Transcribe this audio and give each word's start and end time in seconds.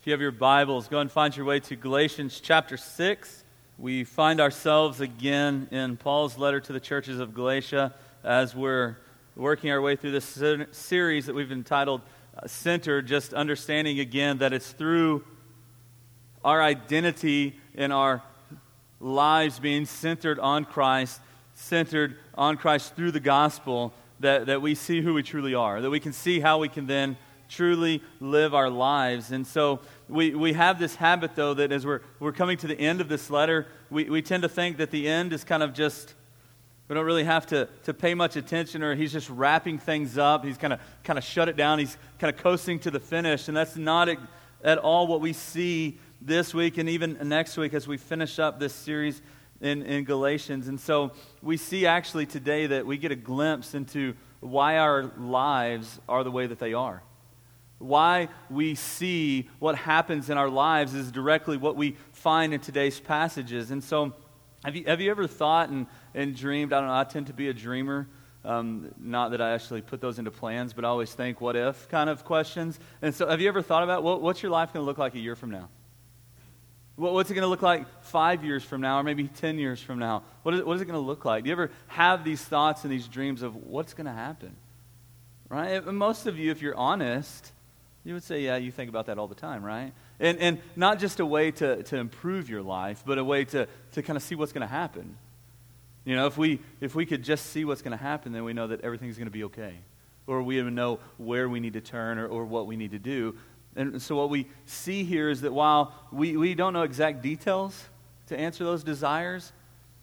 If 0.00 0.06
you 0.06 0.14
have 0.14 0.22
your 0.22 0.32
Bibles, 0.32 0.88
go 0.88 1.00
and 1.00 1.12
find 1.12 1.36
your 1.36 1.44
way 1.44 1.60
to 1.60 1.76
Galatians 1.76 2.40
chapter 2.42 2.78
6. 2.78 3.44
We 3.76 4.04
find 4.04 4.40
ourselves 4.40 5.02
again 5.02 5.68
in 5.70 5.98
Paul's 5.98 6.38
letter 6.38 6.58
to 6.58 6.72
the 6.72 6.80
churches 6.80 7.20
of 7.20 7.34
Galatia 7.34 7.94
as 8.24 8.54
we're 8.54 8.96
working 9.36 9.70
our 9.70 9.82
way 9.82 9.96
through 9.96 10.12
this 10.12 10.42
series 10.72 11.26
that 11.26 11.34
we've 11.34 11.52
entitled 11.52 12.00
uh, 12.34 12.46
Centered, 12.46 13.08
just 13.08 13.34
understanding 13.34 14.00
again 14.00 14.38
that 14.38 14.54
it's 14.54 14.72
through 14.72 15.22
our 16.42 16.62
identity 16.62 17.60
in 17.74 17.92
our 17.92 18.22
lives 19.00 19.58
being 19.58 19.84
centered 19.84 20.38
on 20.38 20.64
Christ, 20.64 21.20
centered 21.52 22.16
on 22.36 22.56
Christ 22.56 22.96
through 22.96 23.10
the 23.10 23.20
gospel, 23.20 23.92
that, 24.20 24.46
that 24.46 24.62
we 24.62 24.74
see 24.74 25.02
who 25.02 25.12
we 25.12 25.22
truly 25.22 25.54
are, 25.54 25.82
that 25.82 25.90
we 25.90 26.00
can 26.00 26.14
see 26.14 26.40
how 26.40 26.56
we 26.56 26.70
can 26.70 26.86
then 26.86 27.18
truly 27.50 28.02
live 28.20 28.54
our 28.54 28.70
lives. 28.70 29.32
And 29.32 29.46
so 29.46 29.80
we, 30.08 30.34
we 30.34 30.54
have 30.54 30.78
this 30.78 30.94
habit, 30.94 31.34
though, 31.34 31.52
that 31.54 31.72
as 31.72 31.84
we're, 31.84 32.00
we're 32.18 32.32
coming 32.32 32.56
to 32.58 32.66
the 32.66 32.78
end 32.78 33.00
of 33.00 33.08
this 33.08 33.28
letter, 33.28 33.66
we, 33.90 34.04
we 34.04 34.22
tend 34.22 34.44
to 34.44 34.48
think 34.48 34.78
that 34.78 34.90
the 34.90 35.08
end 35.08 35.32
is 35.32 35.44
kind 35.44 35.62
of 35.62 35.74
just, 35.74 36.14
we 36.88 36.94
don't 36.94 37.04
really 37.04 37.24
have 37.24 37.46
to, 37.48 37.68
to 37.84 37.92
pay 37.92 38.14
much 38.14 38.36
attention, 38.36 38.82
or 38.82 38.94
he's 38.94 39.12
just 39.12 39.28
wrapping 39.28 39.78
things 39.78 40.16
up. 40.16 40.44
He's 40.44 40.56
kind 40.56 40.72
of, 40.72 40.80
kind 41.04 41.18
of 41.18 41.24
shut 41.24 41.48
it 41.48 41.56
down. 41.56 41.78
He's 41.78 41.96
kind 42.18 42.34
of 42.34 42.40
coasting 42.40 42.78
to 42.80 42.90
the 42.90 43.00
finish. 43.00 43.48
And 43.48 43.56
that's 43.56 43.76
not 43.76 44.08
at 44.62 44.78
all 44.78 45.06
what 45.06 45.20
we 45.20 45.32
see 45.32 45.98
this 46.22 46.54
week 46.54 46.78
and 46.78 46.88
even 46.88 47.18
next 47.28 47.56
week 47.56 47.74
as 47.74 47.88
we 47.88 47.96
finish 47.96 48.38
up 48.38 48.60
this 48.60 48.74
series 48.74 49.20
in, 49.60 49.82
in 49.82 50.04
Galatians. 50.04 50.68
And 50.68 50.78
so 50.78 51.12
we 51.42 51.56
see 51.56 51.86
actually 51.86 52.26
today 52.26 52.66
that 52.68 52.86
we 52.86 52.96
get 52.96 53.10
a 53.10 53.16
glimpse 53.16 53.74
into 53.74 54.14
why 54.40 54.78
our 54.78 55.10
lives 55.18 55.98
are 56.08 56.24
the 56.24 56.30
way 56.30 56.46
that 56.46 56.58
they 56.58 56.72
are 56.72 57.02
why 57.80 58.28
we 58.50 58.74
see 58.74 59.48
what 59.58 59.74
happens 59.74 60.30
in 60.30 60.36
our 60.36 60.50
lives 60.50 60.94
is 60.94 61.10
directly 61.10 61.56
what 61.56 61.76
we 61.76 61.96
find 62.12 62.52
in 62.54 62.60
today's 62.60 63.00
passages. 63.00 63.70
And 63.70 63.82
so, 63.82 64.12
have 64.62 64.76
you, 64.76 64.84
have 64.84 65.00
you 65.00 65.10
ever 65.10 65.26
thought 65.26 65.70
and, 65.70 65.86
and 66.14 66.36
dreamed? 66.36 66.74
I 66.74 66.80
don't 66.80 66.88
know, 66.88 66.94
I 66.94 67.04
tend 67.04 67.28
to 67.28 67.32
be 67.32 67.48
a 67.48 67.54
dreamer. 67.54 68.06
Um, 68.44 68.94
not 68.98 69.30
that 69.30 69.40
I 69.40 69.52
actually 69.52 69.80
put 69.80 70.00
those 70.00 70.18
into 70.18 70.30
plans, 70.30 70.72
but 70.72 70.84
I 70.84 70.88
always 70.88 71.12
think, 71.12 71.40
what 71.40 71.56
if 71.56 71.88
kind 71.88 72.08
of 72.08 72.24
questions. 72.24 72.78
And 73.00 73.14
so, 73.14 73.26
have 73.26 73.40
you 73.40 73.48
ever 73.48 73.62
thought 73.62 73.82
about 73.82 74.02
what, 74.02 74.20
what's 74.20 74.42
your 74.42 74.52
life 74.52 74.72
going 74.72 74.82
to 74.82 74.86
look 74.86 74.98
like 74.98 75.14
a 75.14 75.18
year 75.18 75.34
from 75.34 75.50
now? 75.50 75.70
What, 76.96 77.14
what's 77.14 77.30
it 77.30 77.34
going 77.34 77.42
to 77.42 77.48
look 77.48 77.62
like 77.62 77.86
five 78.02 78.44
years 78.44 78.62
from 78.62 78.82
now, 78.82 79.00
or 79.00 79.02
maybe 79.02 79.26
10 79.26 79.58
years 79.58 79.80
from 79.80 79.98
now? 79.98 80.22
What 80.42 80.54
is, 80.54 80.62
what 80.62 80.74
is 80.74 80.82
it 80.82 80.84
going 80.84 81.00
to 81.00 81.06
look 81.06 81.24
like? 81.24 81.44
Do 81.44 81.48
you 81.48 81.52
ever 81.52 81.70
have 81.86 82.24
these 82.24 82.42
thoughts 82.42 82.84
and 82.84 82.92
these 82.92 83.08
dreams 83.08 83.40
of 83.40 83.56
what's 83.56 83.94
going 83.94 84.06
to 84.06 84.12
happen? 84.12 84.54
Right? 85.48 85.84
most 85.86 86.26
of 86.26 86.38
you, 86.38 86.50
if 86.50 86.60
you're 86.60 86.76
honest, 86.76 87.52
you 88.04 88.14
would 88.14 88.22
say, 88.22 88.40
yeah, 88.40 88.56
you 88.56 88.70
think 88.70 88.88
about 88.88 89.06
that 89.06 89.18
all 89.18 89.28
the 89.28 89.34
time, 89.34 89.62
right? 89.62 89.92
And, 90.18 90.38
and 90.38 90.58
not 90.74 90.98
just 90.98 91.20
a 91.20 91.26
way 91.26 91.50
to, 91.52 91.82
to 91.84 91.96
improve 91.96 92.48
your 92.48 92.62
life, 92.62 93.02
but 93.04 93.18
a 93.18 93.24
way 93.24 93.44
to, 93.46 93.66
to 93.92 94.02
kind 94.02 94.16
of 94.16 94.22
see 94.22 94.34
what's 94.34 94.52
going 94.52 94.66
to 94.66 94.72
happen. 94.72 95.16
You 96.04 96.16
know, 96.16 96.26
if 96.26 96.38
we, 96.38 96.60
if 96.80 96.94
we 96.94 97.04
could 97.04 97.22
just 97.22 97.46
see 97.46 97.64
what's 97.64 97.82
going 97.82 97.96
to 97.96 98.02
happen, 98.02 98.32
then 98.32 98.44
we 98.44 98.54
know 98.54 98.68
that 98.68 98.80
everything's 98.80 99.16
going 99.16 99.26
to 99.26 99.32
be 99.32 99.44
okay. 99.44 99.74
Or 100.26 100.42
we 100.42 100.58
even 100.58 100.74
know 100.74 100.98
where 101.18 101.48
we 101.48 101.60
need 101.60 101.74
to 101.74 101.80
turn 101.80 102.18
or, 102.18 102.26
or 102.26 102.44
what 102.46 102.66
we 102.66 102.76
need 102.76 102.92
to 102.92 102.98
do. 102.98 103.36
And 103.76 104.00
so 104.00 104.16
what 104.16 104.30
we 104.30 104.46
see 104.64 105.04
here 105.04 105.28
is 105.28 105.42
that 105.42 105.52
while 105.52 105.94
we, 106.10 106.36
we 106.36 106.54
don't 106.54 106.72
know 106.72 106.82
exact 106.82 107.22
details 107.22 107.84
to 108.28 108.38
answer 108.38 108.64
those 108.64 108.82
desires, 108.82 109.52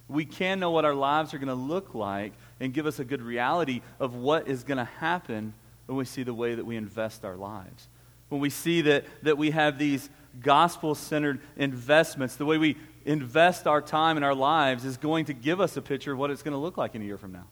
we 0.07 0.23
can 0.23 0.59
know 0.59 0.71
what 0.71 0.85
our 0.85 0.93
lives 0.93 1.33
are 1.33 1.37
going 1.37 1.47
to 1.47 1.53
look 1.53 1.95
like 1.95 2.33
and 2.59 2.73
give 2.73 2.85
us 2.85 2.99
a 2.99 3.03
good 3.03 3.21
reality 3.21 3.81
of 3.99 4.15
what 4.15 4.47
is 4.47 4.63
going 4.63 4.77
to 4.77 4.85
happen 4.85 5.53
when 5.87 5.97
we 5.97 6.05
see 6.05 6.23
the 6.23 6.33
way 6.33 6.55
that 6.55 6.65
we 6.65 6.77
invest 6.77 7.25
our 7.25 7.35
lives. 7.35 7.87
When 8.29 8.41
we 8.41 8.49
see 8.49 8.81
that, 8.81 9.05
that 9.23 9.37
we 9.37 9.51
have 9.51 9.77
these 9.77 10.09
gospel 10.41 10.93
centered 10.95 11.39
investments, 11.55 12.35
the 12.35 12.45
way 12.45 12.57
we 12.57 12.77
invest 13.05 13.65
our 13.65 13.81
time 13.81 14.17
and 14.17 14.25
our 14.25 14.35
lives 14.35 14.85
is 14.85 14.97
going 14.97 15.25
to 15.25 15.33
give 15.33 15.59
us 15.59 15.77
a 15.77 15.81
picture 15.81 16.11
of 16.11 16.19
what 16.19 16.29
it's 16.29 16.43
going 16.43 16.51
to 16.51 16.59
look 16.59 16.77
like 16.77 16.93
in 16.93 17.01
a 17.01 17.05
year 17.05 17.17
from 17.17 17.31
now, 17.31 17.45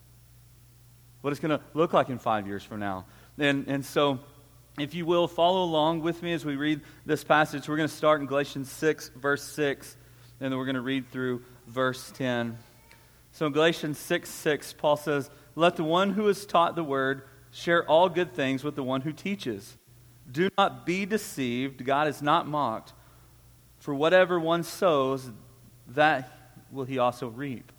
what 1.22 1.30
it's 1.30 1.40
going 1.40 1.58
to 1.58 1.64
look 1.74 1.92
like 1.92 2.10
in 2.10 2.18
five 2.18 2.46
years 2.46 2.62
from 2.62 2.78
now. 2.78 3.06
And, 3.38 3.66
and 3.66 3.84
so, 3.84 4.20
if 4.78 4.94
you 4.94 5.06
will, 5.06 5.26
follow 5.26 5.64
along 5.64 6.02
with 6.02 6.22
me 6.22 6.34
as 6.34 6.44
we 6.44 6.56
read 6.56 6.82
this 7.06 7.24
passage. 7.24 7.66
We're 7.66 7.78
going 7.78 7.88
to 7.88 7.94
start 7.94 8.20
in 8.20 8.26
Galatians 8.26 8.70
6, 8.70 9.10
verse 9.16 9.42
6, 9.42 9.96
and 10.40 10.52
then 10.52 10.58
we're 10.58 10.66
going 10.66 10.74
to 10.74 10.82
read 10.82 11.10
through 11.10 11.42
verse 11.66 12.12
10. 12.14 12.58
So 13.32 13.46
in 13.46 13.52
Galatians 13.52 13.98
6, 13.98 14.28
6, 14.28 14.74
Paul 14.74 14.98
says, 14.98 15.30
Let 15.54 15.76
the 15.76 15.84
one 15.84 16.10
who 16.10 16.28
is 16.28 16.44
taught 16.44 16.76
the 16.76 16.84
word 16.84 17.22
Share 17.56 17.88
all 17.88 18.10
good 18.10 18.34
things 18.34 18.62
with 18.62 18.76
the 18.76 18.82
one 18.82 19.00
who 19.00 19.14
teaches. 19.14 19.78
Do 20.30 20.50
not 20.58 20.84
be 20.84 21.06
deceived. 21.06 21.86
God 21.86 22.06
is 22.06 22.20
not 22.20 22.46
mocked. 22.46 22.92
For 23.78 23.94
whatever 23.94 24.38
one 24.38 24.62
sows, 24.62 25.30
that 25.88 26.30
will 26.70 26.84
he 26.84 26.98
also 26.98 27.28
reap. 27.28 27.72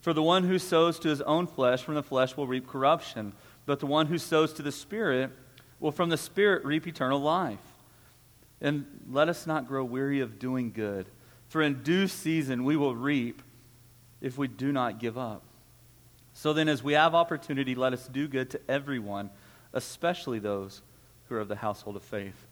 For 0.00 0.12
the 0.12 0.22
one 0.22 0.44
who 0.44 0.60
sows 0.60 1.00
to 1.00 1.08
his 1.08 1.22
own 1.22 1.48
flesh, 1.48 1.82
from 1.82 1.96
the 1.96 2.04
flesh 2.04 2.36
will 2.36 2.46
reap 2.46 2.68
corruption. 2.68 3.32
But 3.66 3.80
the 3.80 3.86
one 3.86 4.06
who 4.06 4.16
sows 4.16 4.52
to 4.52 4.62
the 4.62 4.70
Spirit 4.70 5.32
will 5.80 5.90
from 5.90 6.08
the 6.08 6.16
Spirit 6.16 6.64
reap 6.64 6.86
eternal 6.86 7.20
life. 7.20 7.58
And 8.60 8.86
let 9.10 9.28
us 9.28 9.44
not 9.44 9.66
grow 9.66 9.82
weary 9.82 10.20
of 10.20 10.38
doing 10.38 10.70
good, 10.70 11.06
for 11.48 11.62
in 11.62 11.82
due 11.82 12.06
season 12.06 12.62
we 12.62 12.76
will 12.76 12.94
reap 12.94 13.42
if 14.20 14.38
we 14.38 14.46
do 14.46 14.70
not 14.70 15.00
give 15.00 15.18
up. 15.18 15.42
So 16.34 16.52
then, 16.52 16.68
as 16.68 16.82
we 16.82 16.94
have 16.94 17.14
opportunity, 17.14 17.74
let 17.74 17.92
us 17.92 18.06
do 18.06 18.28
good 18.28 18.50
to 18.50 18.60
everyone, 18.68 19.30
especially 19.72 20.38
those 20.38 20.82
who 21.28 21.34
are 21.34 21.40
of 21.40 21.48
the 21.48 21.56
household 21.56 21.96
of 21.96 22.02
faith. 22.02 22.46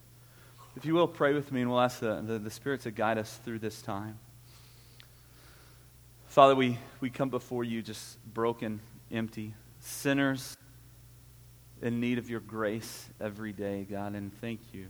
If 0.77 0.85
you 0.85 0.95
will, 0.95 1.09
pray 1.09 1.33
with 1.33 1.51
me, 1.51 1.63
and 1.63 1.71
we'll 1.71 1.81
ask 1.81 2.01
the, 2.01 2.21
the, 2.21 2.39
the 2.39 2.51
Spirit 2.51 2.83
to 2.83 2.91
guide 2.91 3.19
us 3.19 3.39
through 3.45 3.61
this 3.61 3.83
time. 3.83 4.19
Father, 6.27 6.55
we, 6.55 6.79
we 7.01 7.11
come 7.11 7.31
before 7.31 7.65
you 7.65 7.83
just 7.83 8.19
broken, 8.33 8.81
empty, 9.11 9.55
sinners 9.81 10.57
in 11.81 12.01
need 12.01 12.19
of 12.19 12.29
your 12.29 12.41
grace 12.41 13.09
every 13.21 13.53
day, 13.53 13.87
God, 13.89 14.15
and 14.15 14.33
thank 14.41 14.61
you 14.73 14.87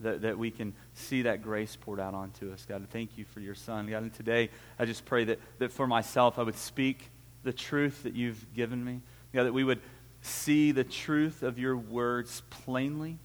that, 0.00 0.22
that 0.22 0.38
we 0.38 0.50
can 0.50 0.74
see 0.94 1.22
that 1.22 1.42
grace 1.42 1.76
poured 1.76 2.00
out 2.00 2.14
onto 2.14 2.52
us, 2.52 2.64
God. 2.68 2.76
And 2.76 2.90
thank 2.90 3.18
you 3.18 3.24
for 3.24 3.40
your 3.40 3.54
Son, 3.54 3.88
God. 3.88 4.02
And 4.02 4.14
today, 4.14 4.50
I 4.78 4.84
just 4.84 5.04
pray 5.04 5.24
that, 5.24 5.40
that 5.58 5.72
for 5.72 5.86
myself, 5.86 6.38
I 6.38 6.42
would 6.42 6.56
speak 6.56 7.10
the 7.48 7.52
truth 7.54 8.02
that 8.02 8.12
you've 8.12 8.52
given 8.52 8.84
me. 8.84 9.00
God, 9.32 9.44
that 9.44 9.54
we 9.54 9.64
would 9.64 9.80
see 10.20 10.70
the 10.70 10.84
truth 10.84 11.42
of 11.42 11.58
your 11.58 11.78
words 11.78 12.42
plainly. 12.50 13.16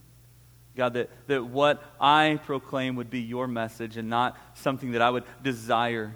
God, 0.77 0.93
that, 0.93 1.09
that 1.27 1.43
what 1.43 1.83
I 1.99 2.39
proclaim 2.45 2.95
would 2.95 3.09
be 3.09 3.19
your 3.19 3.49
message 3.49 3.97
and 3.97 4.09
not 4.09 4.37
something 4.53 4.93
that 4.93 5.01
I 5.01 5.09
would 5.09 5.25
desire 5.43 6.15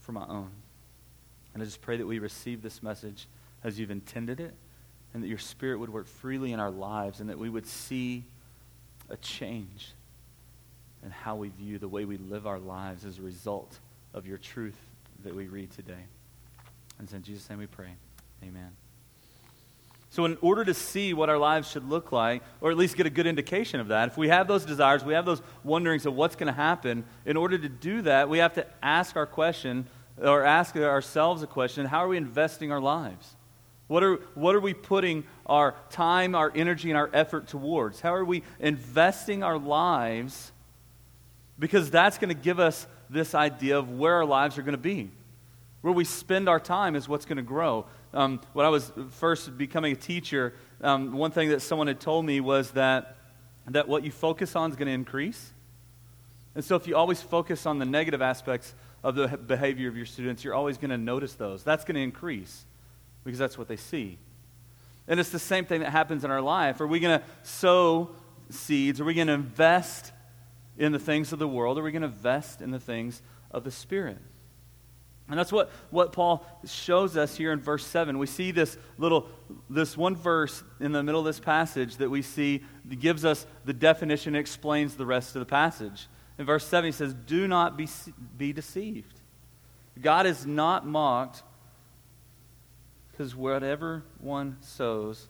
for 0.00 0.12
my 0.12 0.26
own. 0.28 0.50
And 1.54 1.62
I 1.62 1.64
just 1.64 1.80
pray 1.80 1.96
that 1.96 2.06
we 2.06 2.18
receive 2.18 2.60
this 2.60 2.82
message 2.82 3.26
as 3.64 3.78
you've 3.78 3.90
intended 3.90 4.38
it, 4.38 4.52
and 5.14 5.22
that 5.22 5.28
your 5.28 5.38
Spirit 5.38 5.80
would 5.80 5.90
work 5.90 6.08
freely 6.08 6.52
in 6.52 6.60
our 6.60 6.70
lives, 6.70 7.20
and 7.20 7.30
that 7.30 7.38
we 7.38 7.48
would 7.48 7.66
see 7.66 8.22
a 9.08 9.16
change 9.16 9.94
in 11.02 11.10
how 11.10 11.36
we 11.36 11.48
view 11.48 11.78
the 11.78 11.88
way 11.88 12.04
we 12.04 12.18
live 12.18 12.46
our 12.46 12.58
lives 12.58 13.06
as 13.06 13.18
a 13.18 13.22
result 13.22 13.78
of 14.12 14.26
your 14.26 14.36
truth 14.36 14.76
that 15.24 15.34
we 15.34 15.46
read 15.46 15.70
today. 15.70 16.04
And 17.00 17.10
in 17.14 17.22
Jesus' 17.22 17.48
name 17.48 17.58
we 17.58 17.66
pray. 17.66 17.94
Amen. 18.44 18.72
So, 20.10 20.26
in 20.26 20.36
order 20.42 20.66
to 20.66 20.74
see 20.74 21.14
what 21.14 21.30
our 21.30 21.38
lives 21.38 21.70
should 21.70 21.88
look 21.88 22.12
like, 22.12 22.42
or 22.60 22.70
at 22.70 22.76
least 22.76 22.94
get 22.94 23.06
a 23.06 23.10
good 23.10 23.26
indication 23.26 23.80
of 23.80 23.88
that, 23.88 24.08
if 24.08 24.18
we 24.18 24.28
have 24.28 24.46
those 24.46 24.66
desires, 24.66 25.02
we 25.02 25.14
have 25.14 25.24
those 25.24 25.40
wonderings 25.64 26.04
of 26.04 26.14
what's 26.14 26.36
going 26.36 26.48
to 26.48 26.52
happen, 26.52 27.04
in 27.24 27.38
order 27.38 27.56
to 27.56 27.68
do 27.70 28.02
that, 28.02 28.28
we 28.28 28.38
have 28.38 28.52
to 28.54 28.66
ask 28.82 29.16
our 29.16 29.24
question, 29.24 29.86
or 30.20 30.44
ask 30.44 30.76
ourselves 30.76 31.42
a 31.42 31.46
question 31.46 31.86
how 31.86 32.04
are 32.04 32.08
we 32.08 32.18
investing 32.18 32.70
our 32.70 32.80
lives? 32.80 33.34
What 33.86 34.04
are, 34.04 34.16
what 34.34 34.54
are 34.54 34.60
we 34.60 34.74
putting 34.74 35.24
our 35.46 35.74
time, 35.88 36.34
our 36.34 36.52
energy, 36.54 36.90
and 36.90 36.98
our 36.98 37.08
effort 37.14 37.48
towards? 37.48 38.00
How 38.00 38.14
are 38.14 38.26
we 38.26 38.42
investing 38.58 39.42
our 39.42 39.58
lives? 39.58 40.52
Because 41.58 41.90
that's 41.90 42.18
going 42.18 42.28
to 42.28 42.40
give 42.40 42.60
us 42.60 42.86
this 43.08 43.34
idea 43.34 43.78
of 43.78 43.90
where 43.90 44.16
our 44.16 44.26
lives 44.26 44.58
are 44.58 44.62
going 44.62 44.72
to 44.72 44.78
be. 44.78 45.10
Where 45.82 45.92
we 45.92 46.04
spend 46.04 46.48
our 46.48 46.60
time 46.60 46.94
is 46.94 47.08
what's 47.08 47.24
going 47.24 47.38
to 47.38 47.42
grow. 47.42 47.86
Um, 48.12 48.40
when 48.52 48.66
I 48.66 48.68
was 48.68 48.92
first 49.12 49.56
becoming 49.56 49.92
a 49.92 49.96
teacher, 49.96 50.54
um, 50.82 51.12
one 51.12 51.30
thing 51.30 51.50
that 51.50 51.62
someone 51.62 51.86
had 51.86 52.00
told 52.00 52.24
me 52.24 52.40
was 52.40 52.72
that, 52.72 53.16
that 53.68 53.88
what 53.88 54.04
you 54.04 54.10
focus 54.10 54.56
on 54.56 54.70
is 54.70 54.76
going 54.76 54.88
to 54.88 54.94
increase. 54.94 55.52
And 56.54 56.64
so 56.64 56.76
if 56.76 56.86
you 56.86 56.96
always 56.96 57.22
focus 57.22 57.64
on 57.64 57.78
the 57.78 57.86
negative 57.86 58.20
aspects 58.20 58.74
of 59.02 59.14
the 59.14 59.28
behavior 59.28 59.88
of 59.88 59.96
your 59.96 60.06
students, 60.06 60.44
you're 60.44 60.54
always 60.54 60.76
going 60.76 60.90
to 60.90 60.98
notice 60.98 61.34
those. 61.34 61.62
That's 61.62 61.84
going 61.84 61.94
to 61.94 62.02
increase 62.02 62.64
because 63.24 63.38
that's 63.38 63.56
what 63.56 63.68
they 63.68 63.76
see. 63.76 64.18
And 65.08 65.18
it's 65.18 65.30
the 65.30 65.38
same 65.38 65.64
thing 65.64 65.80
that 65.80 65.90
happens 65.90 66.24
in 66.24 66.30
our 66.30 66.42
life. 66.42 66.80
Are 66.80 66.86
we 66.86 67.00
going 67.00 67.18
to 67.18 67.24
sow 67.42 68.10
seeds? 68.50 69.00
Are 69.00 69.04
we 69.04 69.14
going 69.14 69.28
to 69.28 69.32
invest 69.32 70.12
in 70.76 70.92
the 70.92 70.98
things 70.98 71.32
of 71.32 71.38
the 71.38 71.48
world? 71.48 71.78
Are 71.78 71.82
we 71.82 71.92
going 71.92 72.02
to 72.02 72.08
invest 72.08 72.60
in 72.60 72.70
the 72.70 72.80
things 72.80 73.22
of 73.50 73.64
the 73.64 73.70
Spirit? 73.70 74.18
And 75.30 75.38
that's 75.38 75.52
what, 75.52 75.70
what 75.90 76.12
Paul 76.12 76.44
shows 76.66 77.16
us 77.16 77.36
here 77.36 77.52
in 77.52 77.60
verse 77.60 77.86
7. 77.86 78.18
We 78.18 78.26
see 78.26 78.50
this 78.50 78.76
little, 78.98 79.28
this 79.68 79.96
one 79.96 80.16
verse 80.16 80.62
in 80.80 80.90
the 80.90 81.02
middle 81.02 81.20
of 81.20 81.26
this 81.26 81.38
passage 81.38 81.96
that 81.98 82.10
we 82.10 82.20
see 82.20 82.64
gives 82.98 83.24
us 83.24 83.46
the 83.64 83.72
definition 83.72 84.34
and 84.34 84.40
explains 84.40 84.96
the 84.96 85.06
rest 85.06 85.36
of 85.36 85.40
the 85.40 85.46
passage. 85.46 86.08
In 86.36 86.46
verse 86.46 86.66
7, 86.66 86.88
he 86.88 86.92
says, 86.92 87.14
Do 87.14 87.46
not 87.46 87.76
be, 87.76 87.88
be 88.36 88.52
deceived. 88.52 89.20
God 90.00 90.26
is 90.26 90.46
not 90.46 90.84
mocked 90.84 91.42
because 93.12 93.36
whatever 93.36 94.02
one 94.18 94.56
sows, 94.62 95.28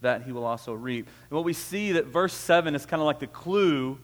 that 0.00 0.22
he 0.22 0.32
will 0.32 0.44
also 0.44 0.72
reap. 0.72 1.06
And 1.28 1.36
what 1.36 1.44
we 1.44 1.52
see 1.52 1.92
that 1.92 2.06
verse 2.06 2.32
7 2.32 2.74
is 2.74 2.86
kind 2.86 3.02
of 3.02 3.06
like 3.06 3.18
the 3.18 3.26
clue 3.26 3.98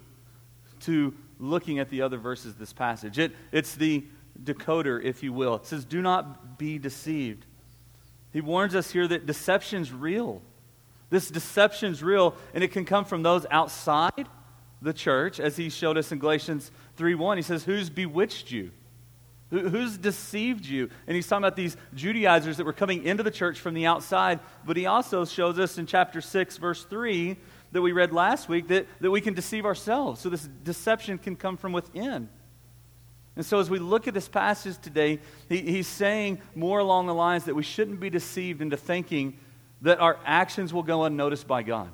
to 0.80 1.14
looking 1.38 1.78
at 1.78 1.88
the 1.88 2.02
other 2.02 2.16
verses 2.16 2.52
of 2.52 2.58
this 2.58 2.72
passage. 2.72 3.18
It, 3.18 3.32
it's 3.52 3.74
the 3.74 4.04
decoder, 4.42 5.02
if 5.02 5.22
you 5.22 5.32
will. 5.32 5.56
It 5.56 5.66
says, 5.66 5.84
Do 5.84 6.02
not 6.02 6.58
be 6.58 6.78
deceived. 6.78 7.46
He 8.32 8.40
warns 8.40 8.74
us 8.74 8.90
here 8.90 9.08
that 9.08 9.26
deception's 9.26 9.92
real. 9.92 10.42
This 11.10 11.30
deception's 11.30 12.02
real, 12.02 12.34
and 12.52 12.62
it 12.62 12.72
can 12.72 12.84
come 12.84 13.04
from 13.04 13.22
those 13.22 13.46
outside 13.50 14.28
the 14.82 14.92
church, 14.92 15.40
as 15.40 15.56
he 15.56 15.70
showed 15.70 15.96
us 15.96 16.12
in 16.12 16.18
Galatians 16.18 16.70
3:1. 16.96 17.36
He 17.36 17.42
says, 17.42 17.64
Who's 17.64 17.90
bewitched 17.90 18.50
you? 18.50 18.70
Who's 19.50 19.96
deceived 19.96 20.66
you? 20.66 20.90
And 21.06 21.16
he's 21.16 21.26
talking 21.26 21.42
about 21.42 21.56
these 21.56 21.76
Judaizers 21.94 22.58
that 22.58 22.66
were 22.66 22.74
coming 22.74 23.04
into 23.04 23.22
the 23.22 23.30
church 23.30 23.58
from 23.58 23.72
the 23.72 23.86
outside. 23.86 24.40
But 24.66 24.76
he 24.76 24.84
also 24.84 25.24
shows 25.24 25.58
us 25.58 25.78
in 25.78 25.86
chapter 25.86 26.20
6, 26.20 26.58
verse 26.58 26.84
3, 26.84 27.34
that 27.72 27.80
we 27.80 27.92
read 27.92 28.12
last 28.12 28.50
week, 28.50 28.68
that, 28.68 28.86
that 29.00 29.10
we 29.10 29.22
can 29.22 29.32
deceive 29.32 29.64
ourselves. 29.64 30.20
So 30.20 30.28
this 30.28 30.46
deception 30.64 31.16
can 31.16 31.34
come 31.34 31.56
from 31.56 31.72
within. 31.72 32.28
And 33.38 33.46
so, 33.46 33.60
as 33.60 33.70
we 33.70 33.78
look 33.78 34.08
at 34.08 34.14
this 34.14 34.26
passage 34.26 34.78
today, 34.82 35.20
he, 35.48 35.58
he's 35.60 35.86
saying 35.86 36.40
more 36.56 36.80
along 36.80 37.06
the 37.06 37.14
lines 37.14 37.44
that 37.44 37.54
we 37.54 37.62
shouldn't 37.62 38.00
be 38.00 38.10
deceived 38.10 38.60
into 38.60 38.76
thinking 38.76 39.38
that 39.82 40.00
our 40.00 40.18
actions 40.26 40.74
will 40.74 40.82
go 40.82 41.04
unnoticed 41.04 41.46
by 41.46 41.62
God. 41.62 41.92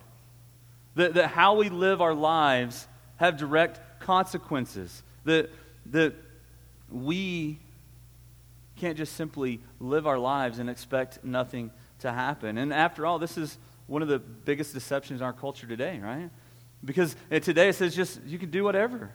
That, 0.95 1.13
that 1.15 1.29
how 1.29 1.57
we 1.57 1.69
live 1.69 2.01
our 2.01 2.15
lives 2.15 2.89
have 3.17 3.37
direct 3.37 4.01
consequences. 4.01 5.03
That, 5.27 5.51
that 5.91 6.15
we 6.91 7.59
can't 8.77 8.97
just 8.97 9.13
simply 9.13 9.61
live 9.81 10.07
our 10.07 10.19
lives 10.19 10.59
and 10.59 10.71
expect 10.71 11.23
nothing 11.23 11.71
to 11.99 12.11
happen. 12.11 12.57
And 12.57 12.73
after 12.73 13.05
all, 13.05 13.19
this 13.19 13.37
is 13.37 13.59
one 13.87 14.01
of 14.01 14.09
the 14.09 14.19
biggest 14.19 14.73
deceptions 14.73 15.21
in 15.21 15.27
our 15.27 15.35
culture 15.35 15.67
today, 15.67 16.01
right? 16.03 16.31
Because 16.83 17.15
eh, 17.31 17.39
today 17.39 17.69
it 17.69 17.75
says 17.75 17.95
just 17.95 18.23
you 18.25 18.39
can 18.39 18.51
do 18.51 18.65
whatever. 18.65 19.13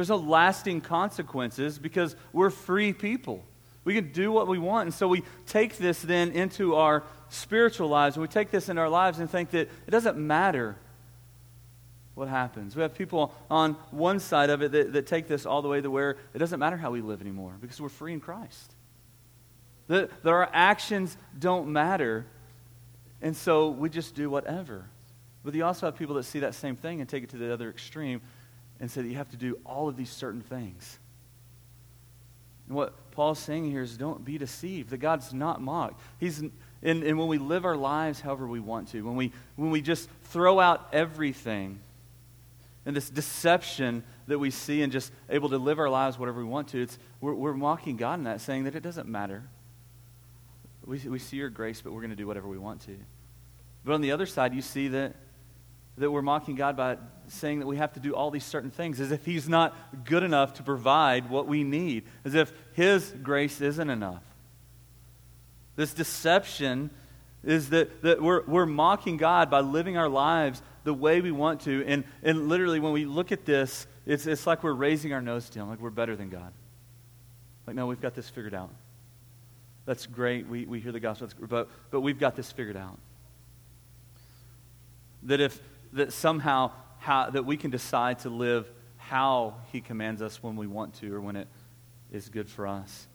There's 0.00 0.08
no 0.08 0.16
lasting 0.16 0.80
consequences 0.80 1.78
because 1.78 2.16
we're 2.32 2.48
free 2.48 2.94
people. 2.94 3.44
We 3.84 3.92
can 3.92 4.12
do 4.12 4.32
what 4.32 4.48
we 4.48 4.58
want. 4.58 4.86
And 4.86 4.94
so 4.94 5.06
we 5.06 5.24
take 5.44 5.76
this 5.76 6.00
then 6.00 6.32
into 6.32 6.74
our 6.74 7.04
spiritual 7.28 7.90
lives, 7.90 8.16
and 8.16 8.22
we 8.22 8.28
take 8.28 8.50
this 8.50 8.70
in 8.70 8.78
our 8.78 8.88
lives 8.88 9.18
and 9.18 9.28
think 9.28 9.50
that 9.50 9.68
it 9.86 9.90
doesn't 9.90 10.16
matter 10.16 10.78
what 12.14 12.28
happens. 12.28 12.74
We 12.74 12.80
have 12.80 12.94
people 12.94 13.34
on 13.50 13.74
one 13.90 14.20
side 14.20 14.48
of 14.48 14.62
it 14.62 14.72
that, 14.72 14.94
that 14.94 15.06
take 15.06 15.28
this 15.28 15.44
all 15.44 15.60
the 15.60 15.68
way 15.68 15.82
to 15.82 15.90
where 15.90 16.16
it 16.32 16.38
doesn't 16.38 16.58
matter 16.58 16.78
how 16.78 16.90
we 16.90 17.02
live 17.02 17.20
anymore 17.20 17.58
because 17.60 17.78
we're 17.78 17.90
free 17.90 18.14
in 18.14 18.20
Christ. 18.20 18.72
That, 19.88 20.22
that 20.22 20.30
our 20.30 20.48
actions 20.50 21.14
don't 21.38 21.68
matter, 21.74 22.24
and 23.20 23.36
so 23.36 23.68
we 23.68 23.90
just 23.90 24.14
do 24.14 24.30
whatever. 24.30 24.86
But 25.44 25.52
you 25.52 25.62
also 25.62 25.84
have 25.84 25.96
people 25.96 26.14
that 26.14 26.22
see 26.22 26.38
that 26.38 26.54
same 26.54 26.76
thing 26.76 27.02
and 27.02 27.08
take 27.10 27.22
it 27.22 27.28
to 27.30 27.36
the 27.36 27.52
other 27.52 27.68
extreme 27.68 28.22
and 28.80 28.90
say 28.90 29.02
that 29.02 29.08
you 29.08 29.16
have 29.16 29.30
to 29.30 29.36
do 29.36 29.58
all 29.64 29.88
of 29.88 29.96
these 29.96 30.10
certain 30.10 30.40
things. 30.40 30.98
And 32.66 32.76
what 32.76 33.10
Paul's 33.12 33.38
saying 33.38 33.70
here 33.70 33.82
is 33.82 33.96
don't 33.96 34.24
be 34.24 34.38
deceived, 34.38 34.90
that 34.90 34.98
God's 34.98 35.32
not 35.34 35.60
mocked. 35.60 36.00
He's, 36.18 36.38
and, 36.38 36.52
and 36.82 37.18
when 37.18 37.28
we 37.28 37.38
live 37.38 37.64
our 37.64 37.76
lives 37.76 38.20
however 38.20 38.46
we 38.46 38.60
want 38.60 38.88
to, 38.88 39.02
when 39.02 39.16
we, 39.16 39.32
when 39.56 39.70
we 39.70 39.82
just 39.82 40.08
throw 40.24 40.58
out 40.58 40.88
everything, 40.92 41.80
and 42.86 42.96
this 42.96 43.10
deception 43.10 44.02
that 44.26 44.38
we 44.38 44.50
see 44.50 44.82
and 44.82 44.90
just 44.90 45.12
able 45.28 45.50
to 45.50 45.58
live 45.58 45.78
our 45.78 45.90
lives 45.90 46.18
whatever 46.18 46.38
we 46.38 46.48
want 46.48 46.68
to, 46.68 46.82
it's, 46.82 46.98
we're, 47.20 47.34
we're 47.34 47.52
mocking 47.52 47.96
God 47.96 48.18
in 48.18 48.24
that, 48.24 48.40
saying 48.40 48.64
that 48.64 48.74
it 48.74 48.82
doesn't 48.82 49.06
matter. 49.06 49.42
We, 50.86 50.98
we 51.00 51.18
see 51.18 51.36
your 51.36 51.50
grace, 51.50 51.82
but 51.82 51.92
we're 51.92 52.00
going 52.00 52.10
to 52.10 52.16
do 52.16 52.26
whatever 52.26 52.48
we 52.48 52.56
want 52.56 52.80
to. 52.82 52.96
But 53.84 53.92
on 53.92 54.00
the 54.00 54.12
other 54.12 54.26
side, 54.26 54.54
you 54.54 54.62
see 54.62 54.88
that 54.88 55.14
that 56.00 56.10
we're 56.10 56.22
mocking 56.22 56.56
God 56.56 56.76
by 56.76 56.96
saying 57.28 57.60
that 57.60 57.66
we 57.66 57.76
have 57.76 57.92
to 57.92 58.00
do 58.00 58.14
all 58.14 58.30
these 58.30 58.44
certain 58.44 58.70
things, 58.70 59.00
as 59.00 59.12
if 59.12 59.24
He's 59.24 59.48
not 59.48 59.76
good 60.04 60.22
enough 60.22 60.54
to 60.54 60.62
provide 60.62 61.30
what 61.30 61.46
we 61.46 61.62
need, 61.62 62.04
as 62.24 62.34
if 62.34 62.52
His 62.72 63.14
grace 63.22 63.60
isn't 63.60 63.90
enough. 63.90 64.22
This 65.76 65.92
deception 65.92 66.90
is 67.44 67.70
that, 67.70 68.02
that 68.02 68.20
we're, 68.20 68.44
we're 68.44 68.66
mocking 68.66 69.16
God 69.16 69.50
by 69.50 69.60
living 69.60 69.96
our 69.96 70.08
lives 70.08 70.62
the 70.84 70.92
way 70.92 71.20
we 71.20 71.30
want 71.30 71.60
to. 71.62 71.84
And, 71.86 72.04
and 72.22 72.48
literally, 72.48 72.80
when 72.80 72.92
we 72.92 73.04
look 73.04 73.30
at 73.30 73.44
this, 73.44 73.86
it's, 74.06 74.26
it's 74.26 74.46
like 74.46 74.64
we're 74.64 74.72
raising 74.72 75.12
our 75.12 75.22
nose 75.22 75.48
to 75.50 75.60
Him, 75.60 75.68
like 75.68 75.80
we're 75.80 75.90
better 75.90 76.16
than 76.16 76.30
God. 76.30 76.52
Like, 77.66 77.76
no, 77.76 77.86
we've 77.86 78.00
got 78.00 78.14
this 78.14 78.28
figured 78.28 78.54
out. 78.54 78.70
That's 79.86 80.06
great. 80.06 80.48
We, 80.48 80.64
we 80.64 80.80
hear 80.80 80.92
the 80.92 81.00
gospel, 81.00 81.28
but, 81.40 81.68
but 81.90 82.00
we've 82.00 82.18
got 82.18 82.36
this 82.36 82.50
figured 82.50 82.76
out. 82.76 82.98
That 85.24 85.40
if, 85.40 85.60
that 85.92 86.12
somehow 86.12 86.72
how, 86.98 87.30
that 87.30 87.44
we 87.44 87.56
can 87.56 87.70
decide 87.70 88.20
to 88.20 88.30
live 88.30 88.70
how 88.96 89.54
he 89.72 89.80
commands 89.80 90.22
us 90.22 90.42
when 90.42 90.56
we 90.56 90.66
want 90.66 90.94
to 90.94 91.14
or 91.14 91.20
when 91.20 91.36
it 91.36 91.48
is 92.12 92.28
good 92.28 92.48
for 92.48 92.66
us. 92.66 93.06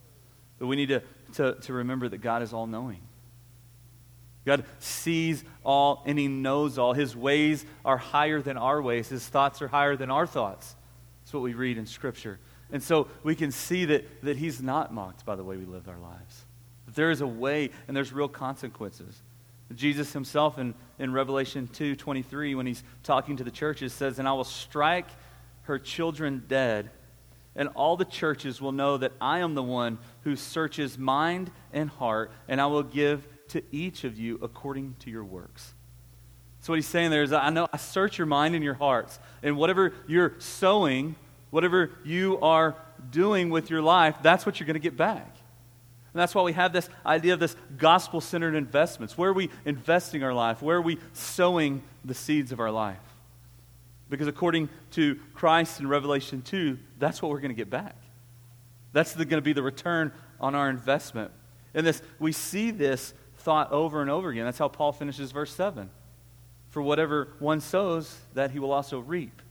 But 0.58 0.68
we 0.68 0.76
need 0.76 0.90
to, 0.90 1.04
to, 1.34 1.56
to 1.62 1.74
remember 1.74 2.10
that 2.10 2.18
God 2.18 2.42
is 2.42 2.54
all 2.54 2.68
knowing. 2.68 3.02
God 4.46 4.64
sees 4.80 5.44
all 5.64 6.04
and 6.06 6.18
he 6.18 6.28
knows 6.28 6.78
all. 6.78 6.94
His 6.94 7.16
ways 7.16 7.66
are 7.84 7.98
higher 7.98 8.42
than 8.42 8.58
our 8.58 8.82
ways, 8.82 9.10
his 9.10 9.28
thoughts 9.28 9.62
are 9.62 9.68
higher 9.68 9.96
than 9.96 10.12
our 10.12 10.28
thoughts. 10.28 10.76
That's 11.24 11.34
what 11.34 11.44
we 11.44 11.54
read 11.54 11.78
in 11.78 11.86
Scripture. 11.86 12.40
And 12.72 12.82
so 12.82 13.08
we 13.24 13.36
can 13.36 13.52
see 13.52 13.86
that, 13.86 14.24
that 14.24 14.38
he's 14.38 14.62
not 14.62 14.94
mocked 14.94 15.26
by 15.26 15.36
the 15.36 15.44
way 15.44 15.58
we 15.58 15.66
live 15.66 15.88
our 15.88 15.98
lives. 15.98 16.46
That 16.86 16.96
there 16.96 17.12
is 17.12 17.22
a 17.22 17.28
way 17.28 17.72
and 17.88 17.96
there's 17.96 18.14
real 18.14 18.28
consequences. 18.28 19.22
Jesus 19.76 20.14
himself 20.14 20.58
in, 20.58 20.74
in 21.00 21.14
Revelation 21.14 21.68
2 21.68 21.96
23, 21.96 22.56
when 22.56 22.66
he's 22.66 22.84
talking 23.04 23.38
to 23.38 23.44
the 23.44 23.52
churches, 23.52 23.94
says, 23.94 24.20
And 24.20 24.28
I 24.28 24.34
will 24.34 24.44
strike 24.44 25.08
her 25.64 25.80
children 25.80 26.44
dead, 26.48 26.90
and 27.56 27.70
all 27.70 27.98
the 27.98 28.06
churches 28.06 28.62
will 28.62 28.72
know 28.72 28.98
that 28.98 29.14
I 29.20 29.40
am 29.40 29.56
the 29.56 29.64
one 29.64 29.98
who 30.22 30.36
searches 30.36 30.98
mind 30.98 31.52
and 31.74 31.90
heart, 31.90 32.32
and 32.48 32.60
I 32.60 32.68
will 32.68 32.84
give 32.84 33.28
to 33.50 33.64
each 33.72 34.04
of 34.04 34.18
you 34.18 34.40
according 34.42 34.96
to 35.00 35.10
your 35.10 35.24
works. 35.24 35.74
So, 36.62 36.74
what 36.74 36.78
he's 36.78 36.88
saying 36.88 37.12
there 37.12 37.24
is, 37.24 37.32
I 37.32 37.50
know 37.52 37.68
I 37.72 37.78
search 37.78 38.18
your 38.18 38.28
mind 38.28 38.56
and 38.56 38.64
your 38.64 38.74
hearts, 38.74 39.20
and 39.44 39.56
whatever 39.58 39.94
you're 40.08 40.34
sowing, 40.40 41.16
whatever 41.52 41.92
you 42.04 42.40
are 42.42 42.76
doing 43.12 43.50
with 43.50 43.70
your 43.70 43.82
life, 43.82 44.16
that's 44.22 44.46
what 44.46 44.60
you're 44.60 44.68
going 44.68 44.76
to 44.76 44.80
get 44.80 44.98
back. 44.98 45.35
And 46.16 46.22
that's 46.22 46.34
why 46.34 46.44
we 46.44 46.54
have 46.54 46.72
this 46.72 46.88
idea 47.06 47.34
of 47.34 47.42
this 47.42 47.58
gospel 47.76 48.22
centered 48.22 48.56
investments. 48.56 49.18
Where 49.18 49.32
are 49.32 49.34
we 49.34 49.50
investing 49.66 50.24
our 50.24 50.34
life? 50.34 50.62
Where 50.62 50.78
are 50.78 50.82
we 50.82 50.98
sowing 51.12 51.84
the 52.06 52.14
seeds 52.14 52.54
of 52.54 52.62
our 52.62 52.72
life? 52.72 53.02
Because 54.10 54.30
according 54.30 54.70
to 54.92 55.20
Christ 55.34 55.82
in 55.82 55.90
Revelation 55.90 56.42
2, 56.42 56.80
that's 57.00 57.22
what 57.22 57.34
we're 57.34 57.42
going 57.42 57.52
to 57.52 57.56
get 57.56 57.70
back. 57.70 57.98
That's 58.94 59.14
going 59.14 59.28
to 59.28 59.42
be 59.42 59.52
the 59.52 59.62
return 59.62 60.14
on 60.40 60.56
our 60.56 60.70
investment. 60.70 61.32
And 61.74 61.86
this, 61.86 62.02
we 62.18 62.32
see 62.32 62.72
this 62.72 63.14
thought 63.40 63.74
over 63.74 64.02
and 64.02 64.10
over 64.10 64.30
again. 64.30 64.46
That's 64.46 64.58
how 64.58 64.70
Paul 64.70 64.94
finishes 64.94 65.34
verse 65.34 65.54
7. 65.54 65.90
For 66.70 66.82
whatever 66.82 67.28
one 67.40 67.60
sows, 67.60 68.18
that 68.36 68.52
he 68.52 68.60
will 68.60 68.72
also 68.72 69.00
reap. 69.00 69.42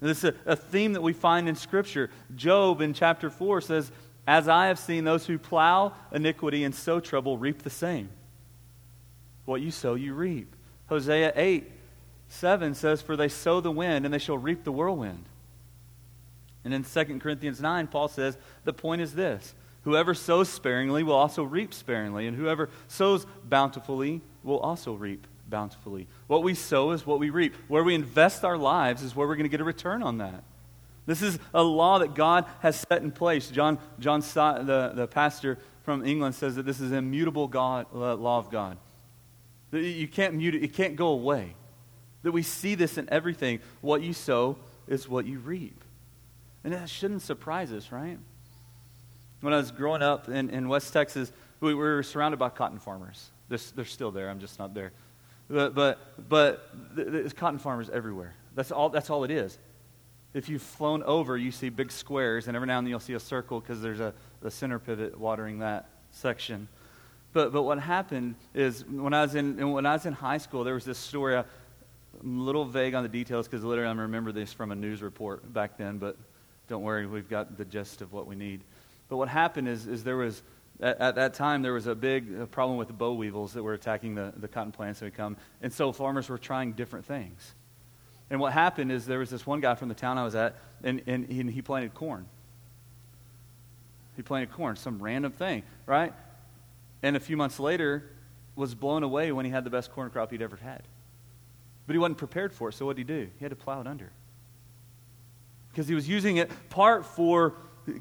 And 0.00 0.08
this 0.08 0.24
is 0.24 0.32
a, 0.46 0.52
a 0.52 0.56
theme 0.56 0.94
that 0.94 1.02
we 1.02 1.12
find 1.12 1.50
in 1.50 1.54
Scripture. 1.54 2.08
Job 2.34 2.80
in 2.80 2.94
chapter 2.94 3.28
4 3.28 3.60
says, 3.60 3.92
as 4.26 4.48
I 4.48 4.66
have 4.66 4.78
seen 4.78 5.04
those 5.04 5.26
who 5.26 5.38
plow 5.38 5.92
iniquity 6.12 6.64
and 6.64 6.74
sow 6.74 7.00
trouble 7.00 7.36
reap 7.36 7.62
the 7.62 7.70
same. 7.70 8.08
What 9.44 9.60
you 9.60 9.70
sow, 9.70 9.94
you 9.94 10.14
reap. 10.14 10.54
Hosea 10.88 11.32
8, 11.36 11.70
7 12.28 12.74
says, 12.74 13.02
For 13.02 13.16
they 13.16 13.28
sow 13.28 13.60
the 13.60 13.70
wind, 13.70 14.04
and 14.04 14.14
they 14.14 14.18
shall 14.18 14.38
reap 14.38 14.64
the 14.64 14.72
whirlwind. 14.72 15.24
And 16.64 16.72
in 16.72 16.84
2 16.84 17.18
Corinthians 17.18 17.60
9, 17.60 17.88
Paul 17.88 18.08
says, 18.08 18.38
The 18.64 18.72
point 18.72 19.02
is 19.02 19.14
this 19.14 19.54
Whoever 19.82 20.14
sows 20.14 20.48
sparingly 20.48 21.02
will 21.02 21.14
also 21.14 21.42
reap 21.42 21.74
sparingly, 21.74 22.26
and 22.26 22.36
whoever 22.36 22.70
sows 22.88 23.26
bountifully 23.44 24.22
will 24.42 24.58
also 24.58 24.94
reap 24.94 25.26
bountifully. 25.46 26.06
What 26.26 26.42
we 26.42 26.54
sow 26.54 26.92
is 26.92 27.06
what 27.06 27.18
we 27.18 27.28
reap. 27.28 27.54
Where 27.68 27.84
we 27.84 27.94
invest 27.94 28.44
our 28.44 28.56
lives 28.56 29.02
is 29.02 29.14
where 29.14 29.28
we're 29.28 29.36
going 29.36 29.44
to 29.44 29.50
get 29.50 29.60
a 29.60 29.64
return 29.64 30.02
on 30.02 30.18
that. 30.18 30.42
This 31.06 31.22
is 31.22 31.38
a 31.52 31.62
law 31.62 31.98
that 31.98 32.14
God 32.14 32.46
has 32.60 32.84
set 32.88 33.02
in 33.02 33.12
place. 33.12 33.50
John, 33.50 33.78
John 33.98 34.20
the, 34.20 34.92
the 34.94 35.06
pastor 35.06 35.58
from 35.82 36.04
England, 36.04 36.34
says 36.34 36.56
that 36.56 36.64
this 36.64 36.80
is 36.80 36.92
immutable 36.92 37.46
God, 37.46 37.86
law 37.92 38.38
of 38.38 38.50
God. 38.50 38.78
That 39.70 39.82
you 39.82 40.08
can't 40.08 40.34
mute 40.34 40.54
it, 40.54 40.62
it 40.62 40.72
can't 40.72 40.96
go 40.96 41.08
away. 41.08 41.54
That 42.22 42.32
we 42.32 42.42
see 42.42 42.74
this 42.74 42.96
in 42.96 43.08
everything. 43.12 43.60
What 43.82 44.02
you 44.02 44.14
sow 44.14 44.56
is 44.88 45.08
what 45.08 45.26
you 45.26 45.40
reap. 45.40 45.84
And 46.62 46.72
that 46.72 46.88
shouldn't 46.88 47.22
surprise 47.22 47.70
us, 47.72 47.92
right? 47.92 48.18
when 49.44 49.52
I 49.52 49.58
was 49.58 49.70
growing 49.70 50.00
up 50.00 50.30
in, 50.30 50.48
in 50.48 50.68
West 50.70 50.90
Texas, 50.94 51.30
we 51.60 51.74
were 51.74 52.02
surrounded 52.02 52.38
by 52.38 52.48
cotton 52.48 52.78
farmers. 52.78 53.30
They're, 53.50 53.58
they're 53.76 53.84
still 53.84 54.10
there. 54.10 54.30
I'm 54.30 54.40
just 54.40 54.58
not 54.58 54.72
there. 54.72 54.92
But, 55.50 55.74
but, 55.74 56.28
but 56.30 56.70
there's 56.94 57.34
cotton 57.34 57.58
farmers 57.58 57.90
everywhere. 57.90 58.34
That's 58.54 58.72
all, 58.72 58.88
that's 58.88 59.10
all 59.10 59.22
it 59.22 59.30
is. 59.30 59.58
If 60.34 60.48
you've 60.48 60.62
flown 60.62 61.04
over, 61.04 61.38
you 61.38 61.52
see 61.52 61.68
big 61.68 61.92
squares, 61.92 62.48
and 62.48 62.56
every 62.56 62.66
now 62.66 62.78
and 62.78 62.86
then 62.86 62.90
you'll 62.90 63.00
see 63.00 63.14
a 63.14 63.20
circle 63.20 63.60
because 63.60 63.80
there's 63.80 64.00
a, 64.00 64.12
a 64.42 64.50
center 64.50 64.80
pivot 64.80 65.18
watering 65.18 65.60
that 65.60 65.88
section. 66.10 66.68
But, 67.32 67.52
but 67.52 67.62
what 67.62 67.78
happened 67.78 68.34
is 68.52 68.84
when 68.84 69.14
I, 69.14 69.22
was 69.22 69.34
in, 69.34 69.70
when 69.72 69.86
I 69.86 69.92
was 69.92 70.06
in 70.06 70.12
high 70.12 70.38
school, 70.38 70.64
there 70.64 70.74
was 70.74 70.84
this 70.84 70.98
story. 70.98 71.36
I'm 71.36 71.44
a 72.24 72.42
little 72.42 72.64
vague 72.64 72.94
on 72.94 73.02
the 73.02 73.08
details 73.08 73.46
because 73.46 73.64
literally 73.64 73.88
I 73.88 74.02
remember 74.02 74.32
this 74.32 74.52
from 74.52 74.72
a 74.72 74.74
news 74.74 75.02
report 75.02 75.52
back 75.52 75.76
then, 75.78 75.98
but 75.98 76.16
don't 76.68 76.82
worry, 76.82 77.06
we've 77.06 77.28
got 77.28 77.56
the 77.56 77.64
gist 77.64 78.02
of 78.02 78.12
what 78.12 78.26
we 78.26 78.34
need. 78.34 78.62
But 79.08 79.16
what 79.16 79.28
happened 79.28 79.68
is, 79.68 79.86
is 79.86 80.02
there 80.02 80.16
was, 80.16 80.42
at, 80.80 81.00
at 81.00 81.14
that 81.16 81.34
time, 81.34 81.62
there 81.62 81.74
was 81.74 81.86
a 81.86 81.94
big 81.94 82.40
uh, 82.40 82.46
problem 82.46 82.78
with 82.78 82.88
the 82.88 82.94
boll 82.94 83.16
weevils 83.16 83.52
that 83.52 83.62
were 83.62 83.74
attacking 83.74 84.14
the, 84.14 84.32
the 84.36 84.48
cotton 84.48 84.72
plants 84.72 85.00
that 85.00 85.06
would 85.06 85.14
come. 85.14 85.36
And 85.62 85.72
so 85.72 85.92
farmers 85.92 86.28
were 86.28 86.38
trying 86.38 86.72
different 86.72 87.04
things. 87.04 87.54
And 88.30 88.40
what 88.40 88.52
happened 88.52 88.90
is 88.90 89.06
there 89.06 89.18
was 89.18 89.30
this 89.30 89.46
one 89.46 89.60
guy 89.60 89.74
from 89.74 89.88
the 89.88 89.94
town 89.94 90.18
I 90.18 90.24
was 90.24 90.34
at, 90.34 90.56
and, 90.82 91.02
and 91.06 91.26
he, 91.26 91.42
he 91.52 91.62
planted 91.62 91.94
corn. 91.94 92.26
He 94.16 94.22
planted 94.22 94.52
corn, 94.52 94.76
some 94.76 95.02
random 95.02 95.32
thing, 95.32 95.62
right? 95.86 96.12
And 97.02 97.16
a 97.16 97.20
few 97.20 97.36
months 97.36 97.60
later, 97.60 98.04
was 98.56 98.74
blown 98.74 99.02
away 99.02 99.32
when 99.32 99.44
he 99.44 99.50
had 99.50 99.64
the 99.64 99.70
best 99.70 99.90
corn 99.92 100.10
crop 100.10 100.30
he'd 100.30 100.42
ever 100.42 100.56
had. 100.56 100.82
But 101.86 101.94
he 101.94 101.98
wasn't 101.98 102.18
prepared 102.18 102.52
for 102.52 102.68
it, 102.68 102.74
so 102.74 102.86
what 102.86 102.96
did 102.96 103.08
he 103.08 103.14
do? 103.14 103.30
He 103.38 103.44
had 103.44 103.50
to 103.50 103.56
plow 103.56 103.80
it 103.80 103.86
under. 103.86 104.10
Because 105.70 105.88
he 105.88 105.94
was 105.94 106.08
using 106.08 106.36
it 106.36 106.50
part 106.70 107.04
for 107.04 107.54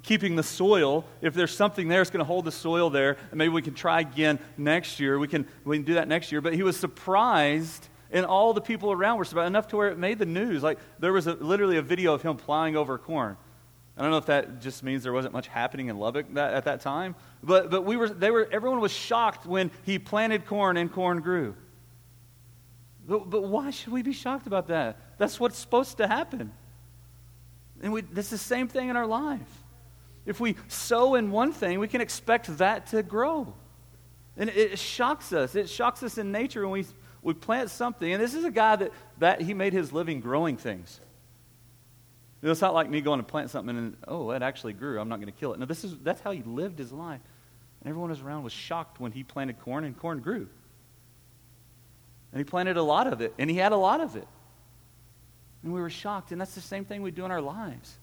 keeping 0.03 0.35
the 0.35 0.43
soil. 0.43 1.05
If 1.21 1.33
there's 1.33 1.55
something 1.55 1.87
there, 1.87 2.01
it's 2.01 2.11
going 2.11 2.19
to 2.19 2.25
hold 2.25 2.45
the 2.45 2.51
soil 2.51 2.89
there. 2.89 3.17
And 3.31 3.37
maybe 3.37 3.49
we 3.49 3.61
can 3.61 3.73
try 3.73 4.01
again 4.01 4.39
next 4.57 4.99
year. 4.99 5.19
We 5.19 5.27
can, 5.27 5.47
we 5.65 5.77
can 5.77 5.85
do 5.85 5.95
that 5.95 6.07
next 6.07 6.31
year. 6.31 6.39
But 6.39 6.53
he 6.53 6.63
was 6.63 6.77
surprised, 6.77 7.89
and 8.13 8.25
all 8.25 8.53
the 8.53 8.62
people 8.62 8.91
around 8.91 9.17
were 9.17 9.25
surprised, 9.25 9.48
enough 9.48 9.67
to 9.70 9.77
where 9.77 9.89
it 9.89 9.98
made 9.98 10.20
the 10.20 10.25
news. 10.25 10.63
Like, 10.63 10.79
there 11.00 11.12
was 11.12 11.27
a, 11.27 11.34
literally 11.34 11.77
a 11.77 11.82
video 11.82 12.13
of 12.13 12.22
him 12.22 12.38
plowing 12.38 12.77
over 12.77 12.98
corn. 12.98 13.36
I 13.98 14.01
don't 14.01 14.12
know 14.12 14.17
if 14.17 14.27
that 14.27 14.62
just 14.62 14.84
means 14.84 15.03
there 15.03 15.13
wasn't 15.13 15.34
much 15.34 15.48
happening 15.48 15.88
in 15.88 15.98
Lubbock 15.98 16.34
that, 16.34 16.53
at 16.53 16.65
that 16.65 16.82
time, 16.82 17.15
but, 17.43 17.70
but 17.70 17.84
we 17.84 17.98
were, 17.98 18.10
they 18.10 18.32
were, 18.32 18.48
everyone 18.51 18.79
was 18.79 18.91
shocked 18.91 19.46
when 19.46 19.70
he 19.84 20.00
planted 20.00 20.46
corn 20.46 20.77
and 20.77 20.91
corn 20.91 21.22
grew. 21.22 21.55
But, 23.05 23.29
but 23.29 23.43
why 23.43 23.72
should 23.72 23.91
we 23.91 24.01
be 24.01 24.13
shocked 24.13 24.48
about 24.48 24.67
that? 24.67 25.00
That's 25.17 25.39
what's 25.39 25.58
supposed 25.58 25.98
to 25.98 26.08
happen. 26.08 26.53
And 27.82 27.91
we, 27.91 28.01
that's 28.01 28.29
the 28.29 28.38
same 28.38 28.67
thing 28.67 28.89
in 28.89 28.96
our 28.96 29.05
life. 29.05 29.41
If 30.25 30.39
we 30.39 30.55
sow 30.70 31.15
in 31.15 31.32
one 31.32 31.51
thing, 31.51 31.79
we 31.79 31.88
can 31.88 32.00
expect 32.00 32.58
that 32.60 32.88
to 32.88 33.03
grow. 33.03 33.53
And 34.38 34.50
it 34.50 34.79
shocks 34.79 35.34
us. 35.34 35.53
It 35.53 35.70
shocks 35.70 36.01
us 36.01 36.17
in 36.17 36.32
nature 36.32 36.62
when 36.67 36.72
we, 36.72 36.86
we 37.23 37.33
plant 37.33 37.69
something. 37.69 38.11
And 38.11 38.21
this 38.21 38.33
is 38.33 38.43
a 38.43 38.51
guy 38.51 38.75
that, 38.75 38.91
that 39.19 39.41
he 39.41 39.53
made 39.53 39.73
his 39.73 39.91
living 39.91 40.19
growing 40.19 40.57
things. 40.57 40.99
It's 42.43 42.59
not 42.59 42.73
like 42.73 42.89
me 42.89 42.99
going 42.99 43.19
to 43.19 43.25
plant 43.25 43.49
something 43.49 43.77
and, 43.77 43.97
oh, 44.05 44.31
it 44.31 44.41
actually 44.41 44.73
grew. 44.73 44.99
I'm 44.99 45.07
not 45.07 45.21
going 45.21 45.31
to 45.31 45.39
kill 45.39 45.53
it. 45.53 45.59
No, 45.59 45.65
this 45.65 45.85
is, 45.85 45.97
that's 46.03 46.19
how 46.19 46.31
he 46.31 46.43
lived 46.43 46.77
his 46.77 46.91
life. 46.91 47.21
And 47.79 47.89
everyone 47.89 48.09
was 48.09 48.19
around 48.19 48.43
was 48.43 48.51
shocked 48.51 48.99
when 48.99 49.13
he 49.13 49.23
planted 49.23 49.61
corn 49.61 49.85
and 49.85 49.97
corn 49.97 50.19
grew. 50.19 50.49
And 52.33 52.39
he 52.39 52.43
planted 52.43 52.75
a 52.75 52.83
lot 52.83 53.07
of 53.07 53.21
it, 53.21 53.33
and 53.37 53.49
he 53.49 53.57
had 53.57 53.71
a 53.71 53.77
lot 53.77 54.01
of 54.01 54.15
it. 54.15 54.27
And 55.63 55.71
we 55.71 55.79
were 55.79 55.89
shocked. 55.89 56.31
And 56.31 56.41
that's 56.41 56.55
the 56.55 56.61
same 56.61 56.83
thing 56.83 57.01
we 57.01 57.11
do 57.11 57.23
in 57.23 57.31
our 57.31 57.41
lives. 57.41 57.97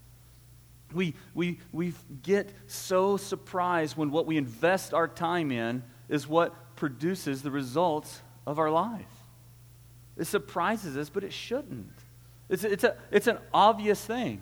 We, 0.95 1.15
we, 1.35 1.59
we 1.73 1.93
get 2.23 2.51
so 2.67 3.17
surprised 3.17 3.97
when 3.97 4.11
what 4.11 4.27
we 4.27 4.39
invest 4.39 4.95
our 4.95 5.07
time 5.07 5.53
in 5.53 5.83
is 6.09 6.27
what 6.27 6.77
produces 6.77 7.43
the 7.43 7.51
results 7.51 8.23
of 8.51 8.59
our 8.59 8.71
life. 8.71 9.07
It 10.17 10.27
surprises 10.27 10.97
us, 10.97 11.09
but 11.09 11.23
it 11.25 11.33
shouldn't. 11.33 11.95
It's, 12.49 12.65
it's, 12.65 12.85
a, 12.85 12.97
it's 13.13 13.29
an 13.29 13.39
obvious 13.55 14.05
thing. 14.05 14.41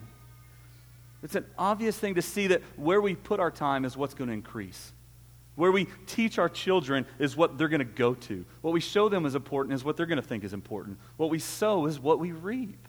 It's 1.23 1.35
an 1.35 1.45
obvious 1.59 1.99
thing 1.99 2.15
to 2.15 2.23
see 2.23 2.47
that 2.49 2.63
where 2.77 3.01
we 3.01 3.15
put 3.15 3.39
our 3.39 3.51
time 3.51 3.85
is 3.85 3.97
what's 3.97 4.15
going 4.15 4.29
to 4.29 4.35
increase. 4.35 4.93
Where 5.57 5.71
we 5.71 5.89
teach 6.07 6.39
our 6.39 6.49
children 6.49 7.05
is 7.19 7.37
what 7.37 7.59
they're 7.59 7.69
going 7.69 7.81
to 7.81 7.85
go 7.85 8.15
to. 8.15 8.47
What 8.63 8.73
we 8.73 8.81
show 8.81 9.09
them 9.09 9.27
is 9.27 9.35
important 9.35 9.75
is 9.75 9.85
what 9.85 9.97
they're 9.97 10.07
going 10.07 10.23
to 10.23 10.27
think 10.27 10.43
is 10.43 10.55
important. 10.55 10.99
What 11.17 11.29
we 11.29 11.39
sow 11.39 11.87
is 11.87 12.01
what 12.01 12.19
we 12.19 12.33
reap. 12.33 12.89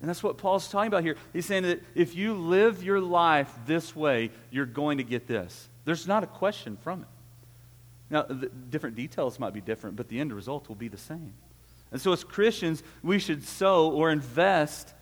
And 0.00 0.08
that's 0.08 0.22
what 0.22 0.36
Paul's 0.36 0.68
talking 0.68 0.88
about 0.88 1.04
here. 1.04 1.16
He's 1.32 1.46
saying 1.46 1.64
that 1.64 1.82
if 1.94 2.16
you 2.16 2.34
live 2.34 2.82
your 2.82 3.00
life 3.00 3.52
this 3.66 3.94
way, 3.94 4.30
you're 4.50 4.66
going 4.66 4.98
to 4.98 5.04
get 5.04 5.26
this. 5.28 5.68
There's 5.84 6.08
not 6.08 6.24
a 6.24 6.26
question 6.26 6.76
from 6.76 7.02
it. 7.02 7.08
Now, 8.10 8.22
different 8.22 8.96
details 8.96 9.38
might 9.38 9.52
be 9.52 9.60
different, 9.60 9.96
but 9.96 10.08
the 10.08 10.18
end 10.20 10.32
result 10.32 10.68
will 10.68 10.76
be 10.76 10.88
the 10.88 10.96
same. 10.96 11.34
And 11.90 12.00
so, 12.00 12.12
as 12.12 12.24
Christians, 12.24 12.82
we 13.02 13.18
should 13.18 13.44
sow 13.44 13.90
or 13.90 14.10
invest 14.10 14.94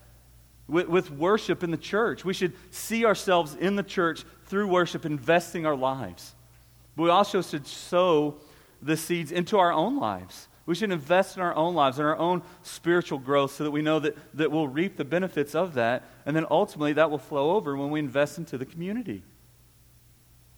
with, 0.68 0.88
with, 0.88 1.10
worship 1.10 1.62
in 1.62 1.70
the 1.70 1.76
church. 1.76 2.25
We 2.25 2.34
should 2.34 2.52
see 2.70 3.04
ourselves 3.04 3.54
in 3.54 3.76
the 3.76 3.82
church 3.82 4.25
through 4.46 4.68
worship, 4.68 5.04
investing 5.04 5.66
our 5.66 5.76
lives. 5.76 6.34
But 6.96 7.04
we 7.04 7.10
also 7.10 7.42
should 7.42 7.66
sow 7.66 8.36
the 8.82 8.96
seeds 8.96 9.32
into 9.32 9.58
our 9.58 9.72
own 9.72 9.98
lives. 9.98 10.48
We 10.64 10.75
should 10.75 10.90
invest 10.90 11.36
in 11.36 11.42
our 11.42 11.54
own 11.54 11.76
lives, 11.76 12.00
in 12.00 12.04
our 12.04 12.16
own 12.16 12.42
spiritual 12.62 13.18
growth, 13.18 13.52
so 13.52 13.64
that 13.64 13.70
we 13.70 13.82
know 13.82 14.00
that, 14.00 14.16
that 14.36 14.50
we'll 14.50 14.66
reap 14.66 14.96
the 14.96 15.04
benefits 15.04 15.54
of 15.54 15.75
that. 15.75 16.02
And 16.25 16.34
then 16.34 16.46
ultimately, 16.50 16.94
that 16.94 17.10
will 17.10 17.18
flow 17.18 17.52
over 17.52 17.76
when 17.76 17.90
we 17.90 18.00
invest 18.00 18.38
into 18.38 18.58
the 18.58 18.66
community. 18.66 19.22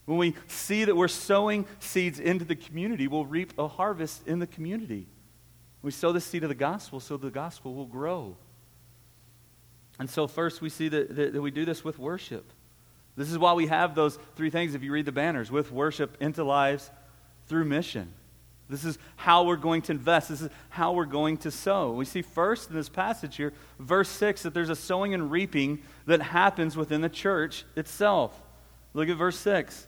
When 0.08 0.16
we 0.16 0.34
see 0.46 0.84
that 0.84 0.96
we're 0.96 1.06
sowing 1.06 1.66
seeds 1.80 2.18
into 2.18 2.42
the 2.42 2.56
community, 2.56 3.06
we'll 3.08 3.26
reap 3.26 3.52
a 3.58 3.68
harvest 3.68 4.26
in 4.26 4.38
the 4.38 4.46
community. 4.46 5.06
We 5.82 5.90
sow 5.90 6.12
the 6.12 6.20
seed 6.22 6.42
of 6.44 6.48
the 6.48 6.54
gospel 6.54 6.98
so 6.98 7.18
the 7.18 7.30
gospel 7.30 7.74
will 7.74 7.84
grow. 7.84 8.34
And 9.98 10.08
so, 10.08 10.26
first, 10.26 10.62
we 10.62 10.70
see 10.70 10.88
that, 10.88 11.14
that, 11.14 11.34
that 11.34 11.42
we 11.42 11.50
do 11.50 11.66
this 11.66 11.84
with 11.84 11.98
worship. 11.98 12.54
This 13.16 13.30
is 13.30 13.36
why 13.36 13.52
we 13.52 13.66
have 13.66 13.94
those 13.94 14.18
three 14.34 14.48
things, 14.48 14.74
if 14.74 14.82
you 14.82 14.92
read 14.92 15.04
the 15.04 15.12
banners, 15.12 15.50
with 15.50 15.70
worship 15.70 16.16
into 16.20 16.42
lives 16.42 16.90
through 17.46 17.66
mission. 17.66 18.10
This 18.70 18.86
is 18.86 18.98
how 19.16 19.44
we're 19.44 19.56
going 19.56 19.82
to 19.82 19.92
invest. 19.92 20.30
This 20.30 20.40
is 20.40 20.48
how 20.70 20.94
we're 20.94 21.04
going 21.04 21.36
to 21.38 21.50
sow. 21.50 21.92
We 21.92 22.06
see 22.06 22.22
first 22.22 22.70
in 22.70 22.76
this 22.76 22.88
passage 22.88 23.36
here, 23.36 23.52
verse 23.78 24.08
6, 24.08 24.44
that 24.44 24.54
there's 24.54 24.70
a 24.70 24.76
sowing 24.76 25.12
and 25.12 25.30
reaping 25.30 25.82
that 26.06 26.22
happens 26.22 26.78
within 26.78 27.02
the 27.02 27.10
church 27.10 27.66
itself. 27.76 28.40
Look 28.94 29.10
at 29.10 29.18
verse 29.18 29.38
6. 29.40 29.86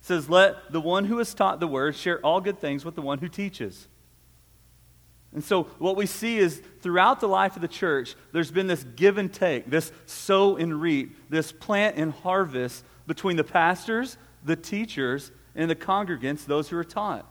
It 0.00 0.06
says, 0.06 0.28
Let 0.28 0.72
the 0.72 0.80
one 0.80 1.04
who 1.04 1.18
has 1.18 1.34
taught 1.34 1.60
the 1.60 1.66
word 1.66 1.96
share 1.96 2.20
all 2.20 2.40
good 2.40 2.58
things 2.58 2.84
with 2.84 2.94
the 2.94 3.02
one 3.02 3.18
who 3.18 3.28
teaches. 3.28 3.88
And 5.32 5.44
so, 5.44 5.64
what 5.78 5.96
we 5.96 6.06
see 6.06 6.38
is 6.38 6.62
throughout 6.80 7.20
the 7.20 7.28
life 7.28 7.54
of 7.54 7.62
the 7.62 7.68
church, 7.68 8.16
there's 8.32 8.50
been 8.50 8.66
this 8.66 8.84
give 8.84 9.18
and 9.18 9.32
take, 9.32 9.68
this 9.68 9.92
sow 10.06 10.56
and 10.56 10.80
reap, 10.80 11.14
this 11.28 11.52
plant 11.52 11.96
and 11.96 12.12
harvest 12.12 12.84
between 13.06 13.36
the 13.36 13.44
pastors, 13.44 14.16
the 14.42 14.56
teachers, 14.56 15.30
and 15.54 15.70
the 15.70 15.76
congregants, 15.76 16.46
those 16.46 16.68
who 16.68 16.78
are 16.78 16.84
taught. 16.84 17.30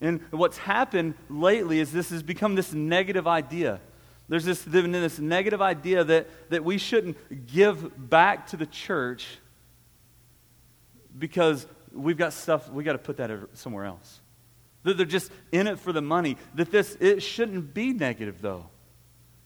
And 0.00 0.20
what's 0.30 0.58
happened 0.58 1.14
lately 1.30 1.80
is 1.80 1.92
this 1.92 2.10
has 2.10 2.22
become 2.22 2.54
this 2.54 2.72
negative 2.74 3.26
idea. 3.26 3.80
There's 4.28 4.44
this, 4.44 4.62
this 4.62 5.18
negative 5.18 5.62
idea 5.62 6.04
that, 6.04 6.50
that 6.50 6.64
we 6.64 6.78
shouldn't 6.78 7.46
give 7.46 8.10
back 8.10 8.48
to 8.48 8.56
the 8.56 8.66
church 8.66 9.38
because 11.18 11.66
we've 11.92 12.16
got 12.16 12.32
stuff, 12.32 12.70
we've 12.70 12.84
got 12.84 12.92
to 12.92 12.98
put 12.98 13.16
that 13.18 13.30
somewhere 13.54 13.84
else. 13.84 14.20
That 14.82 14.96
they're 14.96 15.06
just 15.06 15.32
in 15.50 15.66
it 15.66 15.78
for 15.78 15.92
the 15.92 16.02
money. 16.02 16.36
That 16.54 16.70
this, 16.70 16.96
it 17.00 17.20
shouldn't 17.20 17.74
be 17.74 17.92
negative, 17.92 18.40
though. 18.40 18.66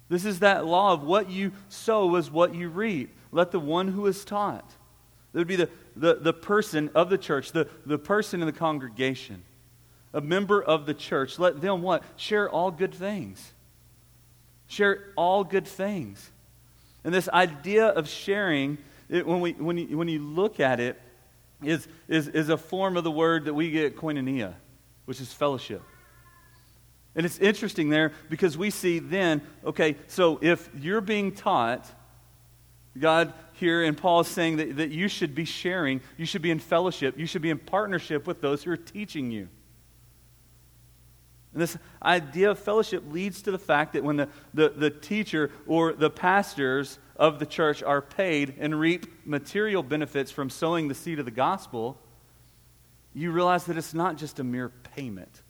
This 0.08 0.24
is 0.24 0.40
that 0.40 0.66
law 0.66 0.92
of 0.92 1.02
what 1.02 1.30
you 1.30 1.52
sow 1.68 2.16
is 2.16 2.30
what 2.30 2.54
you 2.54 2.68
reap. 2.68 3.16
Let 3.32 3.52
the 3.52 3.60
one 3.60 3.88
who 3.88 4.06
is 4.06 4.24
taught. 4.24 4.68
That 5.32 5.38
would 5.38 5.46
be 5.46 5.56
the, 5.56 5.70
the, 5.94 6.14
the 6.16 6.32
person 6.32 6.90
of 6.94 7.08
the 7.08 7.18
church, 7.18 7.52
the, 7.52 7.68
the 7.86 7.98
person 7.98 8.40
in 8.40 8.46
the 8.46 8.52
congregation 8.52 9.44
a 10.12 10.20
member 10.20 10.62
of 10.62 10.86
the 10.86 10.94
church, 10.94 11.38
let 11.38 11.60
them 11.60 11.82
what? 11.82 12.02
Share 12.16 12.50
all 12.50 12.70
good 12.70 12.94
things. 12.94 13.52
Share 14.66 15.12
all 15.16 15.44
good 15.44 15.66
things. 15.66 16.30
And 17.04 17.14
this 17.14 17.28
idea 17.28 17.86
of 17.86 18.08
sharing, 18.08 18.78
it, 19.08 19.26
when, 19.26 19.40
we, 19.40 19.52
when, 19.52 19.78
you, 19.78 19.96
when 19.96 20.08
you 20.08 20.20
look 20.20 20.60
at 20.60 20.80
it, 20.80 21.00
is, 21.62 21.86
is, 22.08 22.28
is 22.28 22.48
a 22.48 22.56
form 22.56 22.96
of 22.96 23.04
the 23.04 23.10
word 23.10 23.44
that 23.44 23.54
we 23.54 23.70
get 23.70 23.96
koinonia, 23.96 24.54
which 25.04 25.20
is 25.20 25.32
fellowship. 25.32 25.82
And 27.14 27.26
it's 27.26 27.38
interesting 27.38 27.90
there 27.90 28.12
because 28.28 28.56
we 28.56 28.70
see 28.70 28.98
then, 28.98 29.42
okay, 29.64 29.96
so 30.06 30.38
if 30.40 30.70
you're 30.78 31.00
being 31.00 31.32
taught, 31.32 31.90
God 32.98 33.32
here 33.54 33.84
and 33.84 33.96
Paul 33.96 34.20
is 34.20 34.28
saying 34.28 34.56
that, 34.56 34.76
that 34.76 34.90
you 34.90 35.08
should 35.08 35.34
be 35.34 35.44
sharing, 35.44 36.00
you 36.16 36.26
should 36.26 36.42
be 36.42 36.50
in 36.50 36.58
fellowship, 36.58 37.18
you 37.18 37.26
should 37.26 37.42
be 37.42 37.50
in 37.50 37.58
partnership 37.58 38.26
with 38.26 38.40
those 38.40 38.62
who 38.62 38.70
are 38.70 38.76
teaching 38.76 39.30
you. 39.30 39.48
And 41.52 41.60
this 41.60 41.76
idea 42.02 42.52
of 42.52 42.58
fellowship 42.58 43.02
leads 43.10 43.42
to 43.42 43.50
the 43.50 43.58
fact 43.58 43.94
that 43.94 44.04
when 44.04 44.16
the, 44.16 44.28
the, 44.54 44.68
the 44.68 44.90
teacher 44.90 45.50
or 45.66 45.92
the 45.92 46.10
pastors 46.10 46.98
of 47.20 47.38
the 47.38 47.46
church 47.46 47.82
are 47.82 48.00
paid 48.00 48.54
and 48.58 48.80
reap 48.80 49.26
material 49.26 49.82
benefits 49.82 50.30
from 50.30 50.48
sowing 50.48 50.88
the 50.88 50.94
seed 50.94 51.18
of 51.18 51.26
the 51.26 51.30
gospel, 51.30 51.98
you 53.12 53.30
realize 53.30 53.64
that 53.64 53.76
it's 53.76 53.92
not 53.92 54.16
just 54.16 54.40
a 54.40 54.44
mere 54.44 54.70
payment, 54.70 55.42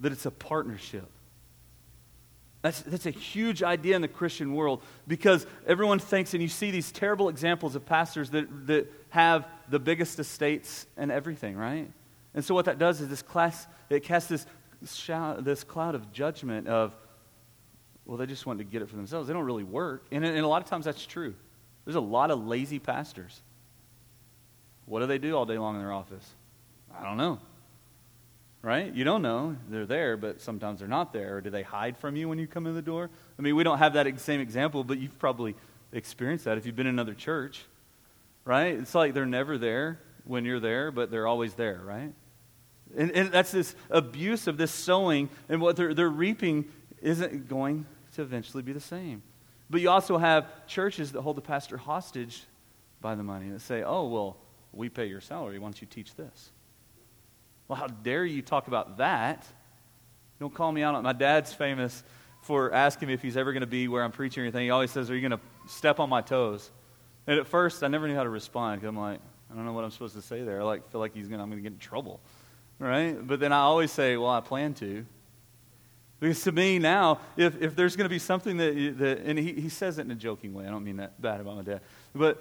that 0.00 0.10
it's 0.10 0.26
a 0.26 0.30
partnership. 0.30 1.08
That's, 2.62 2.80
that's 2.80 3.06
a 3.06 3.10
huge 3.10 3.62
idea 3.62 3.94
in 3.94 4.02
the 4.02 4.08
Christian 4.08 4.54
world 4.54 4.82
because 5.06 5.46
everyone 5.68 6.00
thinks, 6.00 6.34
and 6.34 6.42
you 6.42 6.48
see 6.48 6.72
these 6.72 6.90
terrible 6.90 7.28
examples 7.28 7.76
of 7.76 7.86
pastors 7.86 8.30
that, 8.30 8.66
that 8.66 8.92
have 9.10 9.46
the 9.68 9.78
biggest 9.78 10.18
estates 10.18 10.86
and 10.96 11.12
everything, 11.12 11.56
right? 11.56 11.88
And 12.34 12.44
so 12.44 12.54
what 12.54 12.64
that 12.64 12.78
does 12.78 13.00
is 13.00 13.08
this 13.08 13.22
class, 13.22 13.68
it 13.88 14.02
casts 14.02 14.28
this, 14.28 14.46
this 14.80 15.64
cloud 15.64 15.94
of 15.94 16.12
judgment 16.12 16.66
of, 16.66 16.96
well, 18.04 18.18
they 18.18 18.26
just 18.26 18.46
want 18.46 18.58
to 18.58 18.64
get 18.64 18.82
it 18.82 18.88
for 18.88 18.96
themselves. 18.96 19.28
They 19.28 19.34
don't 19.34 19.44
really 19.44 19.64
work. 19.64 20.04
And, 20.10 20.24
and 20.24 20.38
a 20.38 20.48
lot 20.48 20.62
of 20.62 20.68
times 20.68 20.84
that's 20.84 21.04
true. 21.06 21.34
There's 21.84 21.96
a 21.96 22.00
lot 22.00 22.30
of 22.30 22.46
lazy 22.46 22.78
pastors. 22.78 23.40
What 24.86 25.00
do 25.00 25.06
they 25.06 25.18
do 25.18 25.36
all 25.36 25.46
day 25.46 25.58
long 25.58 25.76
in 25.76 25.80
their 25.80 25.92
office? 25.92 26.28
I 26.96 27.04
don't 27.04 27.16
know 27.16 27.38
right? 28.62 28.94
You 28.94 29.04
don't 29.04 29.22
know. 29.22 29.56
They're 29.68 29.86
there, 29.86 30.16
but 30.16 30.40
sometimes 30.40 30.78
they're 30.78 30.88
not 30.88 31.12
there. 31.12 31.36
Or 31.36 31.40
do 31.40 31.50
they 31.50 31.62
hide 31.62 31.98
from 31.98 32.16
you 32.16 32.28
when 32.28 32.38
you 32.38 32.46
come 32.46 32.66
in 32.66 32.74
the 32.74 32.82
door? 32.82 33.10
I 33.38 33.42
mean, 33.42 33.56
we 33.56 33.64
don't 33.64 33.78
have 33.78 33.94
that 33.94 34.20
same 34.20 34.40
example, 34.40 34.84
but 34.84 34.98
you've 34.98 35.18
probably 35.18 35.56
experienced 35.92 36.44
that 36.44 36.56
if 36.56 36.64
you've 36.64 36.76
been 36.76 36.86
in 36.86 36.94
another 36.94 37.14
church, 37.14 37.64
right? 38.44 38.74
It's 38.74 38.94
like 38.94 39.14
they're 39.14 39.26
never 39.26 39.58
there 39.58 39.98
when 40.24 40.44
you're 40.44 40.60
there, 40.60 40.92
but 40.92 41.10
they're 41.10 41.26
always 41.26 41.54
there, 41.54 41.80
right? 41.84 42.12
And, 42.96 43.10
and 43.12 43.32
that's 43.32 43.50
this 43.50 43.74
abuse 43.90 44.46
of 44.46 44.58
this 44.58 44.70
sowing, 44.70 45.28
and 45.48 45.60
what 45.60 45.76
they're, 45.76 45.92
they're 45.92 46.08
reaping 46.08 46.66
isn't 47.02 47.48
going 47.48 47.86
to 48.14 48.22
eventually 48.22 48.62
be 48.62 48.72
the 48.72 48.80
same. 48.80 49.22
But 49.68 49.80
you 49.80 49.90
also 49.90 50.18
have 50.18 50.66
churches 50.66 51.12
that 51.12 51.22
hold 51.22 51.36
the 51.36 51.42
pastor 51.42 51.76
hostage 51.76 52.44
by 53.00 53.14
the 53.14 53.22
money 53.22 53.50
that 53.50 53.60
say, 53.60 53.82
oh, 53.82 54.06
well, 54.06 54.36
we 54.72 54.88
pay 54.88 55.06
your 55.06 55.20
salary. 55.20 55.58
Why 55.58 55.66
don't 55.66 55.80
you 55.80 55.86
teach 55.86 56.14
this? 56.14 56.50
Well, 57.68 57.78
how 57.78 57.86
dare 57.86 58.24
you 58.24 58.42
talk 58.42 58.68
about 58.68 58.98
that? 58.98 59.46
Don't 60.40 60.52
call 60.52 60.72
me 60.72 60.82
out 60.82 60.94
on 60.94 61.02
My 61.02 61.12
dad's 61.12 61.52
famous 61.52 62.02
for 62.42 62.72
asking 62.72 63.08
me 63.08 63.14
if 63.14 63.22
he's 63.22 63.36
ever 63.36 63.52
going 63.52 63.62
to 63.62 63.66
be 63.66 63.88
where 63.88 64.02
I'm 64.02 64.12
preaching 64.12 64.42
or 64.42 64.44
anything. 64.44 64.64
He 64.64 64.70
always 64.70 64.90
says, 64.90 65.10
Are 65.10 65.14
you 65.14 65.26
going 65.26 65.38
to 65.38 65.70
step 65.72 66.00
on 66.00 66.08
my 66.08 66.20
toes? 66.20 66.70
And 67.26 67.38
at 67.38 67.46
first, 67.46 67.82
I 67.82 67.88
never 67.88 68.08
knew 68.08 68.14
how 68.14 68.24
to 68.24 68.28
respond 68.28 68.80
because 68.80 68.88
I'm 68.88 68.98
like, 68.98 69.20
I 69.50 69.54
don't 69.54 69.64
know 69.64 69.72
what 69.72 69.84
I'm 69.84 69.90
supposed 69.90 70.16
to 70.16 70.22
say 70.22 70.42
there. 70.42 70.60
I 70.60 70.64
like, 70.64 70.90
feel 70.90 71.00
like 71.00 71.14
he's 71.14 71.28
gonna, 71.28 71.42
I'm 71.42 71.48
going 71.48 71.62
to 71.62 71.68
get 71.68 71.72
in 71.72 71.78
trouble. 71.78 72.20
Right? 72.78 73.14
But 73.24 73.38
then 73.38 73.52
I 73.52 73.60
always 73.60 73.92
say, 73.92 74.16
Well, 74.16 74.30
I 74.30 74.40
plan 74.40 74.74
to. 74.74 75.06
Because 76.22 76.44
to 76.44 76.52
me 76.52 76.78
now, 76.78 77.18
if, 77.36 77.60
if 77.60 77.74
there's 77.74 77.96
going 77.96 78.04
to 78.04 78.08
be 78.08 78.20
something 78.20 78.56
that, 78.58 78.94
that 78.98 79.18
and 79.24 79.36
he, 79.36 79.54
he 79.54 79.68
says 79.68 79.98
it 79.98 80.02
in 80.02 80.10
a 80.12 80.14
joking 80.14 80.54
way, 80.54 80.64
I 80.64 80.70
don't 80.70 80.84
mean 80.84 80.98
that 80.98 81.20
bad 81.20 81.40
about 81.40 81.56
my 81.56 81.62
dad, 81.62 81.80
but, 82.14 82.40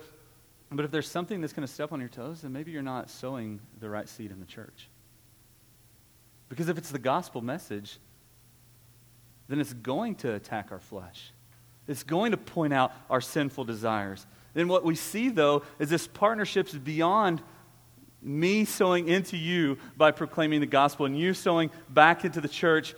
but 0.71 0.85
if 0.85 0.91
there's 0.91 1.09
something 1.09 1.41
that's 1.41 1.51
going 1.51 1.67
to 1.67 1.73
step 1.73 1.91
on 1.91 1.99
your 1.99 2.07
toes, 2.07 2.41
then 2.41 2.53
maybe 2.53 2.71
you're 2.71 2.83
not 2.83 3.09
sowing 3.09 3.59
the 3.79 3.89
right 3.89 4.07
seed 4.07 4.29
in 4.29 4.39
the 4.39 4.45
church. 4.45 4.87
Because 6.47 6.69
if 6.69 6.77
it's 6.77 6.91
the 6.91 6.99
gospel 6.99 7.41
message, 7.41 7.97
then 9.47 9.59
it's 9.59 9.73
going 9.73 10.13
to 10.17 10.35
attack 10.35 10.67
our 10.71 10.79
flesh. 10.79 11.33
It's 11.87 12.03
going 12.03 12.33
to 12.33 12.37
point 12.37 12.73
out 12.73 12.93
our 13.09 13.19
sinful 13.19 13.63
desires. 13.63 14.27
Then 14.53 14.67
what 14.67 14.85
we 14.85 14.93
see, 14.93 15.29
though, 15.29 15.63
is 15.79 15.89
this 15.89 16.05
partnership 16.05 16.67
is 16.67 16.77
beyond 16.77 17.41
me 18.21 18.63
sowing 18.63 19.07
into 19.07 19.37
you 19.37 19.79
by 19.97 20.11
proclaiming 20.11 20.59
the 20.59 20.67
gospel 20.67 21.07
and 21.07 21.19
you 21.19 21.33
sowing 21.33 21.71
back 21.89 22.23
into 22.23 22.39
the 22.41 22.47
church 22.47 22.93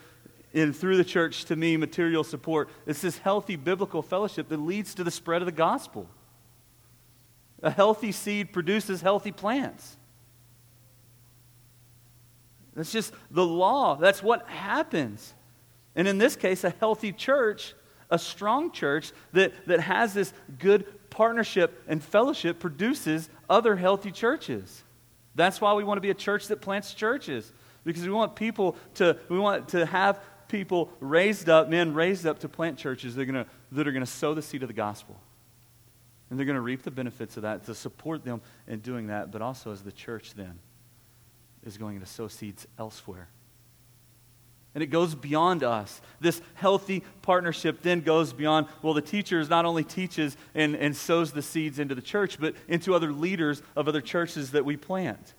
and 0.53 0.75
through 0.75 0.97
the 0.97 1.03
church 1.03 1.45
to 1.45 1.55
me 1.55 1.77
material 1.77 2.23
support. 2.23 2.69
It's 2.85 3.01
this 3.01 3.17
healthy 3.17 3.55
biblical 3.55 4.01
fellowship 4.01 4.49
that 4.49 4.57
leads 4.57 4.93
to 4.95 5.03
the 5.03 5.11
spread 5.11 5.41
of 5.41 5.45
the 5.45 5.51
gospel. 5.51 6.07
A 7.61 7.71
healthy 7.71 8.11
seed 8.11 8.51
produces 8.51 9.01
healthy 9.01 9.31
plants. 9.31 9.97
That's 12.75 12.91
just 12.91 13.13
the 13.31 13.45
law. 13.45 13.95
That's 13.95 14.21
what 14.21 14.47
happens. 14.47 15.33
And 15.95 16.07
in 16.07 16.17
this 16.17 16.35
case, 16.35 16.63
a 16.63 16.71
healthy 16.71 17.11
church, 17.11 17.75
a 18.09 18.17
strong 18.17 18.71
church 18.71 19.11
that, 19.33 19.53
that 19.67 19.79
has 19.79 20.13
this 20.13 20.33
good 20.59 20.85
partnership 21.09 21.83
and 21.87 22.03
fellowship 22.03 22.59
produces 22.59 23.29
other 23.49 23.75
healthy 23.75 24.11
churches. 24.11 24.83
That's 25.35 25.61
why 25.61 25.73
we 25.73 25.83
want 25.83 25.97
to 25.97 26.01
be 26.01 26.09
a 26.09 26.15
church 26.15 26.47
that 26.47 26.61
plants 26.61 26.93
churches. 26.93 27.51
Because 27.83 28.03
we 28.03 28.11
want 28.11 28.35
people 28.35 28.75
to, 28.95 29.17
we 29.29 29.37
want 29.37 29.69
to 29.69 29.85
have 29.85 30.19
people 30.53 30.91
raised 30.99 31.49
up, 31.49 31.67
men 31.67 31.95
raised 31.95 32.27
up 32.27 32.37
to 32.37 32.47
plant 32.47 32.77
churches 32.77 33.15
that 33.15 33.23
are 33.23 33.25
going 33.25 33.43
to, 33.43 33.49
that 33.71 33.87
are 33.87 33.91
going 33.91 34.05
to 34.05 34.11
sow 34.11 34.35
the 34.35 34.41
seed 34.41 34.61
of 34.61 34.67
the 34.67 34.73
gospel. 34.73 35.19
And 36.29 36.37
they're 36.37 36.45
going 36.45 36.55
to 36.55 36.61
reap 36.61 36.83
the 36.83 36.91
benefits 36.91 37.37
of 37.37 37.41
that, 37.41 37.65
to 37.65 37.73
support 37.73 38.23
them 38.23 38.39
in 38.67 38.79
doing 38.79 39.07
that, 39.07 39.31
but 39.31 39.41
also 39.41 39.71
as 39.71 39.81
the 39.81 39.91
church 39.91 40.35
then 40.35 40.59
is 41.65 41.79
going 41.79 41.99
to 42.01 42.05
sow 42.05 42.27
seeds 42.27 42.67
elsewhere. 42.77 43.29
And 44.75 44.83
it 44.83 44.87
goes 44.87 45.15
beyond 45.15 45.63
us. 45.63 46.01
This 46.19 46.39
healthy 46.53 47.03
partnership 47.23 47.81
then 47.81 48.01
goes 48.01 48.31
beyond, 48.31 48.67
well, 48.83 48.93
the 48.93 49.01
teacher 49.01 49.43
not 49.45 49.65
only 49.65 49.83
teaches 49.83 50.37
and, 50.53 50.75
and 50.75 50.95
sows 50.95 51.31
the 51.31 51.41
seeds 51.41 51.79
into 51.79 51.95
the 51.95 52.01
church, 52.01 52.39
but 52.39 52.53
into 52.67 52.93
other 52.93 53.11
leaders 53.11 53.63
of 53.75 53.87
other 53.87 54.01
churches 54.01 54.51
that 54.51 54.65
we 54.65 54.77
plant. 54.77 55.33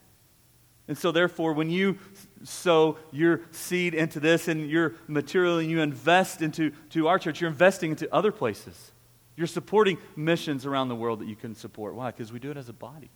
And 0.87 0.99
so, 0.99 1.13
therefore, 1.13 1.55
when 1.55 1.71
you 1.71 1.99
sow 2.43 2.99
your 3.11 3.41
seed 3.53 3.95
into 3.95 4.21
this 4.21 4.49
and 4.49 4.69
your 4.69 4.95
material 5.09 5.59
and 5.59 5.71
you 5.71 5.81
invest 5.81 6.43
into 6.43 6.73
to 6.91 7.09
our 7.09 7.19
church, 7.19 7.41
you're 7.41 7.51
investing 7.51 7.91
into 7.91 8.13
other 8.15 8.31
places. 8.31 8.93
You're 9.37 9.47
supporting 9.47 9.99
missions 10.15 10.67
around 10.67 10.89
the 10.89 10.95
world 10.95 11.21
that 11.21 11.29
you 11.29 11.37
can 11.37 11.55
support. 11.55 11.95
Why? 11.95 12.11
Because 12.11 12.33
we 12.33 12.39
do 12.39 12.51
it 12.51 12.57
as 12.57 12.69
a 12.69 12.75
body. 12.75 13.11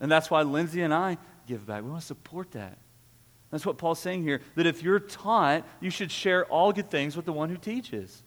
And 0.00 0.10
that's 0.10 0.30
why 0.30 0.42
Lindsay 0.42 0.82
and 0.82 0.92
I 0.92 1.16
give 1.46 1.64
back. 1.64 1.82
We 1.82 1.90
want 1.90 2.02
to 2.02 2.06
support 2.06 2.50
that. 2.52 2.76
That's 3.50 3.64
what 3.64 3.78
Paul's 3.78 4.00
saying 4.00 4.22
here 4.22 4.40
that 4.56 4.66
if 4.66 4.82
you're 4.82 5.00
taught, 5.00 5.64
you 5.80 5.90
should 5.90 6.10
share 6.10 6.44
all 6.46 6.72
good 6.72 6.90
things 6.90 7.16
with 7.16 7.24
the 7.24 7.32
one 7.32 7.48
who 7.48 7.56
teaches. 7.56 8.22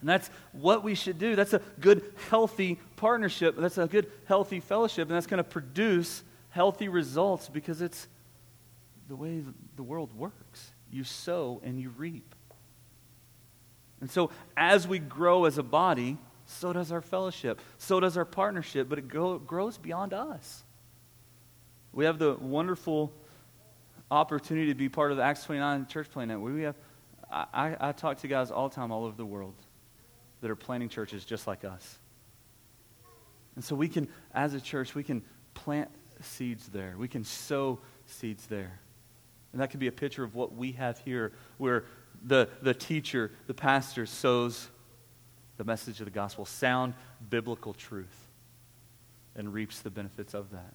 And 0.00 0.08
that's 0.08 0.30
what 0.52 0.84
we 0.84 0.94
should 0.94 1.18
do. 1.18 1.34
That's 1.34 1.52
a 1.52 1.60
good, 1.80 2.02
healthy 2.30 2.78
partnership. 2.96 3.56
That's 3.58 3.78
a 3.78 3.86
good, 3.86 4.10
healthy 4.26 4.60
fellowship. 4.60 5.08
And 5.08 5.16
that's 5.16 5.26
going 5.26 5.38
to 5.38 5.44
produce 5.44 6.22
healthy 6.56 6.88
results 6.88 7.50
because 7.50 7.82
it's 7.82 8.08
the 9.08 9.14
way 9.14 9.42
the 9.76 9.82
world 9.82 10.16
works. 10.16 10.72
You 10.90 11.04
sow 11.04 11.60
and 11.62 11.78
you 11.78 11.90
reap. 11.90 12.34
And 14.00 14.10
so, 14.10 14.30
as 14.56 14.88
we 14.88 14.98
grow 14.98 15.44
as 15.44 15.58
a 15.58 15.62
body, 15.62 16.16
so 16.46 16.72
does 16.72 16.92
our 16.92 17.02
fellowship, 17.02 17.60
so 17.76 18.00
does 18.00 18.16
our 18.16 18.24
partnership, 18.24 18.88
but 18.88 18.98
it 18.98 19.06
go, 19.06 19.38
grows 19.38 19.76
beyond 19.76 20.14
us. 20.14 20.64
We 21.92 22.06
have 22.06 22.18
the 22.18 22.34
wonderful 22.34 23.12
opportunity 24.10 24.68
to 24.68 24.74
be 24.74 24.88
part 24.88 25.10
of 25.10 25.18
the 25.18 25.24
Acts 25.24 25.44
29 25.44 25.86
church 25.88 26.10
plant. 26.10 26.40
We 26.40 26.62
have, 26.62 26.76
I, 27.30 27.76
I 27.78 27.92
talk 27.92 28.18
to 28.18 28.28
guys 28.28 28.50
all 28.50 28.70
the 28.70 28.74
time 28.74 28.90
all 28.92 29.04
over 29.04 29.16
the 29.16 29.26
world 29.26 29.56
that 30.40 30.50
are 30.50 30.56
planting 30.56 30.88
churches 30.88 31.26
just 31.26 31.46
like 31.46 31.66
us. 31.66 31.98
And 33.56 33.64
so 33.64 33.76
we 33.76 33.88
can, 33.88 34.08
as 34.32 34.54
a 34.54 34.60
church, 34.60 34.94
we 34.94 35.02
can 35.02 35.22
plant 35.52 35.90
seeds 36.20 36.68
there. 36.68 36.94
We 36.98 37.08
can 37.08 37.24
sow 37.24 37.78
seeds 38.06 38.46
there. 38.46 38.80
And 39.52 39.60
that 39.60 39.70
could 39.70 39.80
be 39.80 39.86
a 39.86 39.92
picture 39.92 40.24
of 40.24 40.34
what 40.34 40.54
we 40.54 40.72
have 40.72 40.98
here, 40.98 41.32
where 41.58 41.84
the, 42.24 42.48
the 42.62 42.74
teacher, 42.74 43.30
the 43.46 43.54
pastor, 43.54 44.06
sows 44.06 44.68
the 45.56 45.64
message 45.64 46.00
of 46.00 46.04
the 46.04 46.10
gospel, 46.10 46.44
sound 46.44 46.94
biblical 47.30 47.72
truth, 47.72 48.28
and 49.34 49.52
reaps 49.52 49.80
the 49.80 49.90
benefits 49.90 50.34
of 50.34 50.50
that 50.50 50.74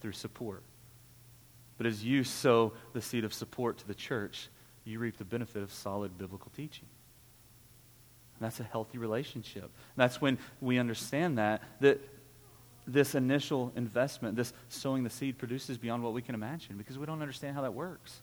through 0.00 0.12
support. 0.12 0.62
But 1.78 1.86
as 1.86 2.04
you 2.04 2.24
sow 2.24 2.72
the 2.92 3.02
seed 3.02 3.24
of 3.24 3.34
support 3.34 3.78
to 3.78 3.86
the 3.86 3.94
church, 3.94 4.48
you 4.84 4.98
reap 4.98 5.18
the 5.18 5.24
benefit 5.24 5.62
of 5.62 5.72
solid 5.72 6.16
biblical 6.16 6.50
teaching. 6.56 6.86
And 8.38 8.44
that's 8.44 8.60
a 8.60 8.64
healthy 8.64 8.98
relationship. 8.98 9.64
And 9.64 9.96
that's 9.96 10.20
when 10.20 10.38
we 10.60 10.78
understand 10.78 11.38
that, 11.38 11.62
that 11.80 12.00
this 12.86 13.14
initial 13.14 13.72
investment, 13.74 14.36
this 14.36 14.52
sowing 14.68 15.02
the 15.02 15.10
seed, 15.10 15.38
produces 15.38 15.76
beyond 15.76 16.02
what 16.02 16.12
we 16.12 16.22
can 16.22 16.34
imagine 16.34 16.76
because 16.76 16.98
we 16.98 17.06
don't 17.06 17.20
understand 17.20 17.54
how 17.54 17.62
that 17.62 17.74
works. 17.74 18.20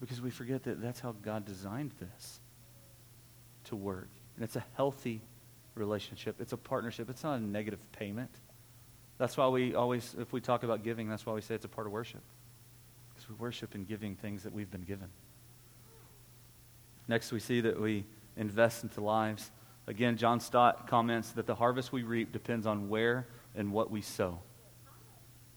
Because 0.00 0.20
we 0.20 0.30
forget 0.30 0.64
that 0.64 0.82
that's 0.82 1.00
how 1.00 1.12
God 1.22 1.46
designed 1.46 1.92
this 1.98 2.40
to 3.64 3.76
work. 3.76 4.10
And 4.34 4.44
it's 4.44 4.56
a 4.56 4.64
healthy 4.74 5.22
relationship, 5.74 6.40
it's 6.40 6.52
a 6.52 6.56
partnership, 6.56 7.08
it's 7.08 7.24
not 7.24 7.38
a 7.38 7.42
negative 7.42 7.80
payment. 7.92 8.30
That's 9.18 9.36
why 9.36 9.48
we 9.48 9.74
always, 9.74 10.14
if 10.18 10.32
we 10.32 10.40
talk 10.40 10.62
about 10.62 10.84
giving, 10.84 11.08
that's 11.08 11.24
why 11.24 11.32
we 11.32 11.40
say 11.40 11.54
it's 11.54 11.64
a 11.64 11.68
part 11.68 11.86
of 11.86 11.92
worship. 11.92 12.22
Because 13.14 13.30
we 13.30 13.34
worship 13.36 13.74
in 13.74 13.84
giving 13.84 14.14
things 14.14 14.42
that 14.42 14.52
we've 14.52 14.70
been 14.70 14.82
given. 14.82 15.08
Next, 17.08 17.32
we 17.32 17.40
see 17.40 17.62
that 17.62 17.80
we 17.80 18.04
invest 18.36 18.82
into 18.82 19.00
lives. 19.00 19.50
Again, 19.86 20.16
John 20.16 20.40
Stott 20.40 20.88
comments 20.88 21.30
that 21.32 21.46
the 21.46 21.54
harvest 21.54 21.92
we 21.92 22.02
reap 22.02 22.32
depends 22.32 22.66
on 22.66 22.88
where 22.88 23.26
and 23.54 23.72
what 23.72 23.90
we 23.90 24.02
sow. 24.02 24.40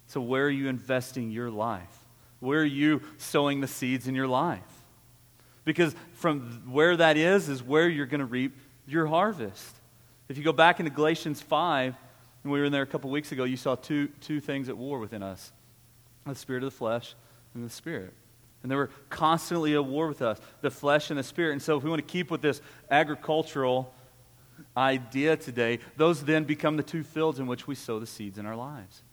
So, 0.08 0.22
where 0.22 0.46
are 0.46 0.52
you 0.52 0.68
investing 0.68 1.32
your 1.32 1.50
life? 1.50 2.04
Where 2.40 2.62
are 2.62 2.66
you 2.66 3.02
sowing 3.18 3.62
the 3.62 3.68
seeds 3.68 4.08
in 4.08 4.16
your 4.16 4.28
life? 4.28 4.62
Because 5.66 5.96
from 6.14 6.72
where 6.72 6.96
that 6.98 7.18
is, 7.18 7.50
is 7.50 7.62
where 7.62 7.88
you're 7.90 8.06
going 8.06 8.20
to 8.20 8.26
reap 8.26 8.58
your 8.88 9.08
harvest. 9.08 9.76
If 10.30 10.38
you 10.38 10.44
go 10.44 10.54
back 10.54 10.80
into 10.80 10.92
Galatians 10.92 11.42
5, 11.42 11.96
and 12.44 12.52
we 12.52 12.60
were 12.60 12.66
in 12.66 12.72
there 12.72 12.82
a 12.82 12.88
couple 12.88 13.10
weeks 13.10 13.32
ago, 13.32 13.44
you 13.44 13.58
saw 13.58 13.76
two, 13.76 14.08
two 14.22 14.40
things 14.40 14.70
at 14.70 14.78
war 14.78 15.00
within 15.00 15.24
us 15.24 15.52
the 16.26 16.36
spirit 16.36 16.64
of 16.64 16.72
the 16.72 16.78
flesh 16.78 17.16
and 17.56 17.66
the 17.66 17.70
spirit. 17.70 18.14
And 18.62 18.72
they 18.72 18.76
were 18.76 18.92
constantly 19.10 19.74
at 19.74 19.84
war 19.84 20.08
with 20.08 20.22
us, 20.22 20.40
the 20.62 20.70
flesh 20.70 21.10
and 21.10 21.18
the 21.18 21.24
spirit. 21.24 21.54
And 21.54 21.62
so, 21.62 21.78
if 21.78 21.84
we 21.84 21.90
want 21.90 22.06
to 22.06 22.12
keep 22.12 22.30
with 22.30 22.42
this 22.42 22.62
agricultural 22.92 23.94
idea 24.76 25.38
today, 25.38 25.80
those 25.98 26.24
then 26.24 26.44
become 26.44 26.78
the 26.78 26.84
two 26.84 27.04
fields 27.04 27.40
in 27.40 27.48
which 27.48 27.68
we 27.68 27.76
sow 27.76 28.00
the 28.00 28.08
seeds 28.08 28.38
in 28.38 28.46
our 28.46 28.56
lives. 28.56 29.04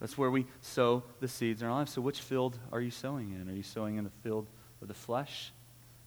That's 0.00 0.18
where 0.18 0.30
we 0.30 0.46
sow 0.60 1.04
the 1.20 1.28
seeds 1.28 1.62
in 1.62 1.68
our 1.68 1.74
lives. 1.74 1.92
So, 1.92 2.00
which 2.00 2.20
field 2.20 2.58
are 2.72 2.80
you 2.80 2.90
sowing 2.90 3.30
in? 3.32 3.48
Are 3.48 3.54
you 3.54 3.62
sowing 3.62 3.96
in 3.96 4.04
the 4.04 4.10
field 4.22 4.48
of 4.80 4.88
the 4.88 4.94
flesh, 4.94 5.52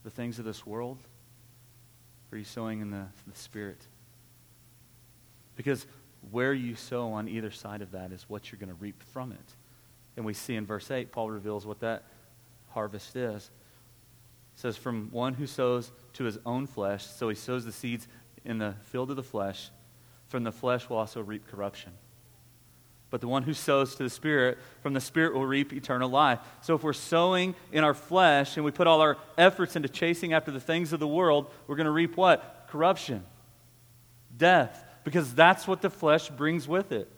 the 0.04 0.10
things 0.10 0.38
of 0.38 0.44
this 0.46 0.66
world? 0.66 1.00
Or 2.30 2.36
are 2.36 2.40
you 2.40 2.44
sowing 2.44 2.82
in 2.82 2.92
the, 2.92 3.06
the 3.26 3.38
spirit? 3.38 3.88
Because 5.56 5.86
where 6.32 6.54
you 6.54 6.76
sow 6.76 7.14
on 7.14 7.30
either 7.30 7.52
side 7.52 7.82
of 7.82 7.92
that 7.92 8.12
is 8.12 8.26
what 8.28 8.52
you're 8.52 8.60
going 8.60 8.70
to 8.70 8.76
reap 8.76 9.02
from 9.14 9.32
it. 9.32 9.56
And 10.18 10.26
we 10.26 10.34
see 10.34 10.56
in 10.56 10.66
verse 10.66 10.92
8, 10.92 11.12
Paul 11.12 11.30
reveals 11.30 11.66
what 11.66 11.80
that 11.80 12.04
harvest 12.70 13.16
is. 13.16 13.46
It 13.46 14.60
says, 14.60 14.78
From 14.78 15.10
one 15.12 15.34
who 15.34 15.48
sows 15.48 15.92
to 16.14 16.24
his 16.24 16.38
own 16.46 16.68
flesh, 16.68 17.06
so 17.06 17.30
he 17.30 17.36
sows 17.36 17.66
the 17.66 17.72
seeds 17.72 18.08
in 18.46 18.58
the 18.58 18.76
field 18.84 19.10
of 19.10 19.16
the 19.16 19.24
flesh, 19.24 19.70
from 20.28 20.44
the 20.44 20.52
flesh 20.52 20.90
will 20.90 20.98
also 20.98 21.22
reap 21.22 21.48
corruption. 21.48 21.92
But 23.10 23.22
the 23.22 23.28
one 23.28 23.44
who 23.44 23.54
sows 23.54 23.96
to 23.96 24.04
the 24.04 24.10
Spirit, 24.10 24.58
from 24.82 24.94
the 24.94 25.00
Spirit 25.00 25.34
will 25.34 25.46
reap 25.46 25.72
eternal 25.72 26.10
life. 26.10 26.40
So 26.62 26.76
if 26.76 26.84
we're 26.84 26.94
sowing 26.94 27.56
in 27.72 27.84
our 27.84 27.94
flesh 27.94 28.58
and 28.58 28.66
we 28.66 28.72
put 28.72 28.88
all 28.88 29.02
our 29.02 29.18
efforts 29.38 29.76
into 29.76 29.88
chasing 29.88 30.34
after 30.34 30.52
the 30.52 30.60
things 30.60 30.92
of 30.92 31.00
the 31.00 31.08
world, 31.08 31.52
we're 31.68 31.76
going 31.76 31.86
to 31.86 31.92
reap 31.92 32.18
what? 32.18 32.68
Corruption, 32.70 33.24
death, 34.36 34.84
because 35.04 35.34
that's 35.34 35.68
what 35.68 35.82
the 35.82 35.90
flesh 35.90 36.30
brings 36.30 36.68
with 36.68 36.92
it. 36.92 37.10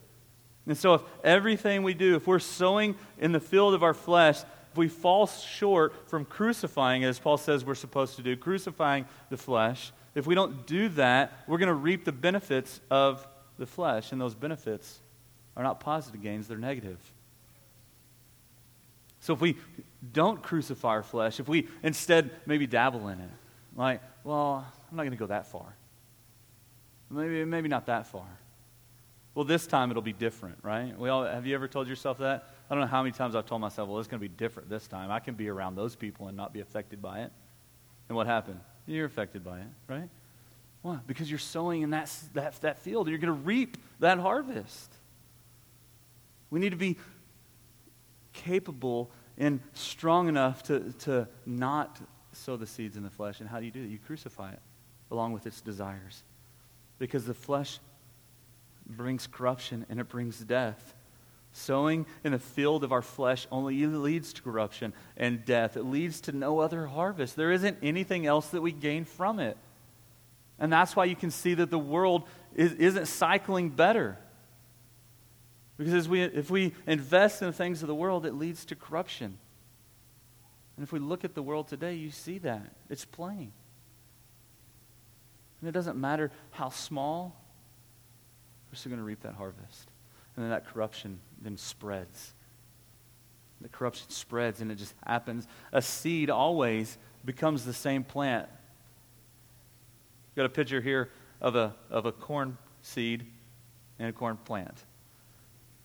And 0.67 0.77
so 0.77 0.95
if 0.95 1.01
everything 1.23 1.83
we 1.83 1.93
do, 1.93 2.15
if 2.15 2.27
we're 2.27 2.39
sowing 2.39 2.95
in 3.17 3.31
the 3.31 3.39
field 3.39 3.73
of 3.73 3.83
our 3.83 3.93
flesh, 3.93 4.41
if 4.71 4.77
we 4.77 4.89
fall 4.89 5.25
short 5.25 6.09
from 6.09 6.25
crucifying, 6.25 7.05
as 7.05 7.17
Paul 7.17 7.37
says 7.37 7.63
we're 7.63 7.73
supposed 7.73 8.17
to 8.17 8.21
do, 8.21 8.35
crucifying 8.35 9.05
the 9.29 9.37
flesh, 9.37 9.93
if 10.17 10.25
we 10.25 10.33
don't 10.33 10.65
do 10.65 10.89
that, 10.89 11.43
we're 11.47 11.59
going 11.59 11.67
to 11.67 11.73
reap 11.73 12.03
the 12.03 12.11
benefits 12.11 12.81
of 12.89 13.25
the 13.59 13.67
flesh, 13.67 14.11
and 14.11 14.19
those 14.19 14.33
benefits 14.33 14.99
are 15.55 15.63
not 15.63 15.79
positive 15.79 16.21
gains, 16.21 16.47
they're 16.47 16.57
negative. 16.57 16.97
So 19.19 19.33
if 19.33 19.41
we 19.41 19.57
don't 20.13 20.41
crucify 20.41 20.89
our 20.89 21.03
flesh, 21.03 21.39
if 21.39 21.47
we 21.47 21.67
instead 21.83 22.31
maybe 22.45 22.65
dabble 22.65 23.07
in 23.09 23.19
it, 23.19 23.29
like, 23.75 24.01
well, 24.23 24.65
I'm 24.89 24.97
not 24.97 25.03
going 25.03 25.11
to 25.11 25.17
go 25.17 25.27
that 25.27 25.47
far. 25.47 25.75
Maybe, 27.09 27.45
maybe 27.45 27.69
not 27.69 27.85
that 27.85 28.07
far. 28.07 28.27
Well, 29.35 29.45
this 29.45 29.67
time 29.67 29.91
it'll 29.91 30.01
be 30.01 30.13
different, 30.13 30.57
right? 30.63 30.97
We 30.97 31.09
all, 31.09 31.25
have 31.25 31.45
you 31.45 31.53
ever 31.53 31.67
told 31.67 31.87
yourself 31.87 32.17
that? 32.17 32.49
I 32.69 32.73
don't 32.73 32.81
know 32.81 32.87
how 32.87 33.03
many 33.03 33.11
times 33.11 33.35
I've 33.35 33.45
told 33.45 33.61
myself, 33.61 33.87
well, 33.87 33.99
it's 33.99 34.07
going 34.07 34.19
to 34.19 34.27
be 34.27 34.33
different 34.35 34.67
this 34.67 34.87
time. 34.87 35.11
I 35.11 35.19
can 35.19 35.35
be 35.35 35.47
around 35.47 35.75
those 35.75 35.95
people 35.95 36.27
and 36.27 36.35
not 36.35 36.53
be 36.53 36.59
affected 36.59 37.03
by 37.03 37.21
it. 37.21 37.31
And 38.09 38.15
what 38.15 38.25
happened? 38.25 38.59
You're 38.87 39.05
affected 39.05 39.43
by 39.43 39.59
it, 39.59 39.67
right? 39.87 40.09
Why? 40.81 40.99
Because 41.05 41.29
you're 41.29 41.39
sowing 41.39 41.81
in 41.81 41.89
that, 41.91 42.11
that, 42.33 42.59
that 42.61 42.79
field. 42.79 43.09
You're 43.09 43.17
going 43.17 43.33
to 43.33 43.41
reap 43.45 43.77
that 43.99 44.19
harvest. 44.19 44.93
We 46.49 46.59
need 46.59 46.69
to 46.69 46.77
be 46.77 46.97
capable 48.31 49.11
and 49.37 49.59
strong 49.73 50.29
enough 50.29 50.63
to, 50.63 50.93
to 50.99 51.27
not 51.45 51.99
sow 52.31 52.55
the 52.55 52.67
seeds 52.67 52.95
in 52.95 53.03
the 53.03 53.09
flesh. 53.09 53.41
And 53.41 53.49
how 53.49 53.59
do 53.59 53.65
you 53.65 53.71
do 53.71 53.81
that? 53.81 53.89
You 53.89 53.99
crucify 53.99 54.51
it 54.51 54.61
along 55.11 55.33
with 55.33 55.45
its 55.45 55.61
desires. 55.61 56.23
Because 56.99 57.25
the 57.25 57.33
flesh 57.33 57.79
brings 58.85 59.27
corruption 59.27 59.85
and 59.89 59.99
it 59.99 60.07
brings 60.07 60.39
death. 60.39 60.93
Sowing 61.57 62.05
in 62.23 62.33
the 62.33 62.39
field 62.39 62.83
of 62.83 62.91
our 62.91 63.01
flesh 63.01 63.47
only 63.51 63.83
leads 63.87 64.31
to 64.33 64.43
corruption 64.43 64.93
and 65.17 65.43
death. 65.43 65.75
It 65.75 65.85
leads 65.85 66.21
to 66.21 66.31
no 66.31 66.59
other 66.59 66.85
harvest. 66.85 67.35
There 67.35 67.51
isn't 67.51 67.79
anything 67.81 68.27
else 68.27 68.49
that 68.49 68.61
we 68.61 68.71
gain 68.71 69.05
from 69.05 69.39
it. 69.39 69.57
And 70.59 70.71
that's 70.71 70.95
why 70.95 71.05
you 71.05 71.15
can 71.15 71.31
see 71.31 71.55
that 71.55 71.71
the 71.71 71.79
world 71.79 72.27
is, 72.53 72.73
isn't 72.73 73.07
cycling 73.07 73.71
better. 73.71 74.19
Because 75.77 75.95
as 75.95 76.07
we, 76.07 76.21
if 76.21 76.51
we 76.51 76.75
invest 76.85 77.41
in 77.41 77.47
the 77.47 77.53
things 77.53 77.81
of 77.81 77.87
the 77.87 77.95
world, 77.95 78.27
it 78.27 78.35
leads 78.35 78.63
to 78.65 78.75
corruption. 78.75 79.39
And 80.75 80.83
if 80.83 80.91
we 80.91 80.99
look 80.99 81.23
at 81.23 81.33
the 81.33 81.41
world 81.41 81.69
today, 81.69 81.95
you 81.95 82.11
see 82.11 82.37
that. 82.37 82.71
It's 82.87 83.03
plain. 83.03 83.51
And 85.59 85.67
it 85.67 85.71
doesn't 85.71 85.97
matter 85.97 86.29
how 86.51 86.69
small, 86.69 87.35
we're 88.69 88.75
still 88.75 88.91
going 88.91 88.99
to 88.99 89.05
reap 89.05 89.21
that 89.21 89.33
harvest. 89.33 89.89
And 90.37 90.45
then 90.45 90.51
that 90.51 90.67
corruption 90.67 91.19
then 91.41 91.57
spreads. 91.57 92.33
The 93.59 93.69
corruption 93.69 94.09
spreads 94.09 94.61
and 94.61 94.71
it 94.71 94.75
just 94.75 94.93
happens. 95.05 95.47
A 95.73 95.81
seed 95.81 96.29
always 96.29 96.97
becomes 97.25 97.65
the 97.65 97.73
same 97.73 98.03
plant. 98.03 98.47
Got 100.35 100.45
a 100.45 100.49
picture 100.49 100.79
here 100.79 101.09
of 101.41 101.55
a, 101.55 101.75
of 101.89 102.05
a 102.05 102.11
corn 102.11 102.57
seed 102.83 103.25
and 103.97 104.09
a 104.09 104.13
corn 104.13 104.37
plant. 104.45 104.83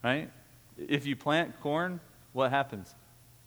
Right? 0.05 0.31
If 0.77 1.07
you 1.07 1.17
plant 1.17 1.59
corn, 1.61 1.99
what 2.35 2.51
happens? 2.51 2.95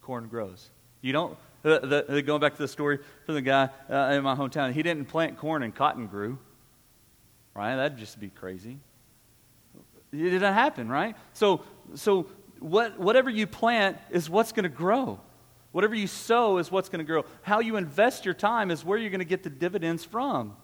Corn 0.01 0.27
grows. 0.27 0.69
You 1.01 1.13
don't, 1.13 1.37
the, 1.61 2.05
the, 2.07 2.21
going 2.23 2.41
back 2.41 2.53
to 2.53 2.61
the 2.61 2.67
story 2.67 2.99
from 3.25 3.35
the 3.35 3.41
guy 3.41 3.69
uh, 3.89 4.13
in 4.13 4.23
my 4.23 4.35
hometown, 4.35 4.73
he 4.73 4.81
didn't 4.81 5.05
plant 5.05 5.37
corn 5.37 5.61
and 5.61 5.73
cotton 5.73 6.07
grew. 6.07 6.39
Right? 7.53 7.75
That'd 7.75 7.99
just 7.99 8.19
be 8.19 8.29
crazy. 8.29 8.79
It 10.19 10.29
didn't 10.31 10.53
happen, 10.53 10.89
right? 10.89 11.15
So, 11.33 11.61
so 11.95 12.27
what, 12.59 12.99
whatever 12.99 13.29
you 13.29 13.47
plant 13.47 13.97
is 14.09 14.29
what's 14.29 14.51
going 14.51 14.63
to 14.63 14.69
grow. 14.69 15.19
Whatever 15.71 15.95
you 15.95 16.07
sow 16.07 16.57
is 16.57 16.71
what's 16.71 16.89
going 16.89 16.99
to 16.99 17.05
grow. 17.05 17.25
How 17.41 17.59
you 17.59 17.75
invest 17.75 18.25
your 18.25 18.33
time 18.33 18.71
is 18.71 18.85
where 18.85 18.97
you're 18.97 19.09
going 19.09 19.19
to 19.19 19.25
get 19.25 19.43
the 19.43 19.49
dividends 19.49 20.05
from. 20.05 20.55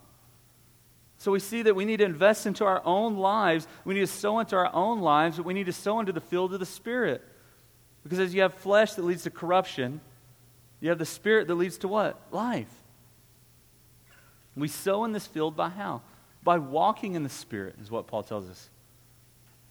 So 1.17 1.31
we 1.31 1.39
see 1.39 1.61
that 1.63 1.75
we 1.75 1.85
need 1.85 1.97
to 1.97 2.05
invest 2.05 2.47
into 2.47 2.65
our 2.65 2.81
own 2.85 3.17
lives. 3.17 3.67
We 3.85 3.93
need 3.93 3.99
to 3.99 4.07
sow 4.07 4.39
into 4.39 4.55
our 4.55 4.73
own 4.73 5.01
lives, 5.01 5.37
but 5.37 5.45
we 5.45 5.53
need 5.53 5.67
to 5.67 5.73
sow 5.73 5.99
into 5.99 6.11
the 6.11 6.21
field 6.21 6.53
of 6.53 6.59
the 6.59 6.65
Spirit. 6.65 7.21
Because 8.03 8.19
as 8.19 8.33
you 8.33 8.41
have 8.41 8.53
flesh 8.55 8.93
that 8.93 9.03
leads 9.03 9.23
to 9.23 9.29
corruption, 9.29 10.01
you 10.79 10.89
have 10.89 10.97
the 10.97 11.05
Spirit 11.05 11.47
that 11.47 11.55
leads 11.55 11.77
to 11.79 11.87
what? 11.87 12.19
Life. 12.31 12.73
We 14.55 14.67
sow 14.67 15.05
in 15.05 15.11
this 15.11 15.27
field 15.27 15.55
by 15.55 15.69
how? 15.69 16.01
By 16.43 16.57
walking 16.57 17.13
in 17.13 17.23
the 17.23 17.29
Spirit, 17.29 17.75
is 17.81 17.91
what 17.91 18.07
Paul 18.07 18.23
tells 18.23 18.49
us 18.49 18.69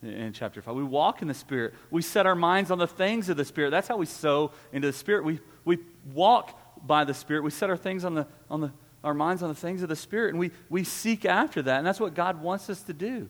in 0.03 0.33
chapter 0.33 0.63
5. 0.63 0.75
We 0.75 0.83
walk 0.83 1.23
in 1.23 1.29
the 1.29 1.35
Spirit. 1.35 1.75
We 1.91 2.03
set 2.03 2.27
our 2.27 2.35
minds 2.35 2.71
on 2.71 2.79
the 2.79 2.87
things 2.87 3.29
of 3.29 3.37
the 3.37 3.45
Spirit. 3.45 3.71
That's 3.71 3.89
how 3.89 3.97
we 3.97 4.07
sow 4.07 4.53
into 4.73 4.87
the 4.87 4.93
Spirit. 4.93 5.25
We, 5.25 5.41
we 5.65 5.79
walk 6.13 6.59
by 6.87 7.05
the 7.05 7.15
Spirit. 7.15 7.43
We 7.43 7.51
set 7.51 7.71
our 7.71 7.77
things 7.77 8.05
on 8.05 8.15
the, 8.15 8.27
on 8.51 8.61
the, 8.63 8.73
our 9.05 9.15
minds 9.15 9.43
on 9.43 9.49
the 9.49 9.55
things 9.55 9.83
of 9.83 9.89
the 9.89 9.97
Spirit, 9.97 10.31
and 10.31 10.39
we, 10.39 10.51
we 10.69 10.85
seek 10.85 11.25
after 11.25 11.63
that. 11.63 11.79
And 11.79 11.87
that's 11.87 12.01
what 12.01 12.15
God 12.15 12.43
wants 12.43 12.71
us 12.71 12.83
to 12.85 12.93
do. 12.93 13.29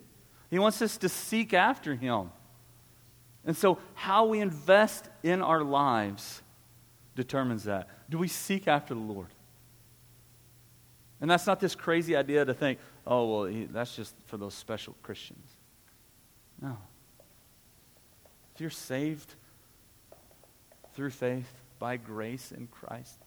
He 0.50 0.58
wants 0.58 0.82
us 0.82 0.96
to 0.98 1.08
seek 1.08 1.54
after 1.54 1.94
Him. 1.94 2.30
And 3.44 3.56
so, 3.56 3.78
how 3.94 4.26
we 4.26 4.40
invest 4.40 5.08
in 5.22 5.42
our 5.42 5.62
lives 5.62 6.42
determines 7.14 7.64
that. 7.64 7.88
Do 8.08 8.18
we 8.18 8.28
seek 8.28 8.68
after 8.68 8.94
the 8.94 9.00
Lord? 9.00 9.28
And 11.20 11.30
that's 11.30 11.46
not 11.46 11.60
this 11.60 11.74
crazy 11.74 12.16
idea 12.16 12.44
to 12.44 12.54
think, 12.54 12.78
oh, 13.06 13.44
well, 13.44 13.66
that's 13.70 13.94
just 13.94 14.14
for 14.26 14.36
those 14.36 14.54
special 14.54 14.94
Christians. 15.02 15.46
No. 16.60 16.76
If 18.54 18.60
you're 18.60 18.70
saved 18.70 19.34
through 20.94 21.10
faith 21.10 21.50
by 21.78 21.96
grace 21.96 22.52
in 22.52 22.66
Christ, 22.66 23.18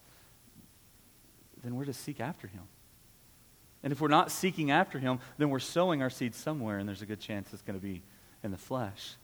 then 1.63 1.75
we're 1.75 1.85
to 1.85 1.93
seek 1.93 2.19
after 2.19 2.47
him. 2.47 2.63
And 3.83 3.91
if 3.91 3.99
we're 3.99 4.07
not 4.07 4.31
seeking 4.31 4.71
after 4.71 4.99
him, 4.99 5.19
then 5.37 5.49
we're 5.49 5.59
sowing 5.59 6.01
our 6.01 6.09
seed 6.09 6.35
somewhere, 6.35 6.77
and 6.77 6.87
there's 6.87 7.01
a 7.01 7.05
good 7.05 7.19
chance 7.19 7.51
it's 7.51 7.61
going 7.61 7.79
to 7.79 7.83
be 7.83 8.01
in 8.43 8.51
the 8.51 8.57
flesh. 8.57 9.15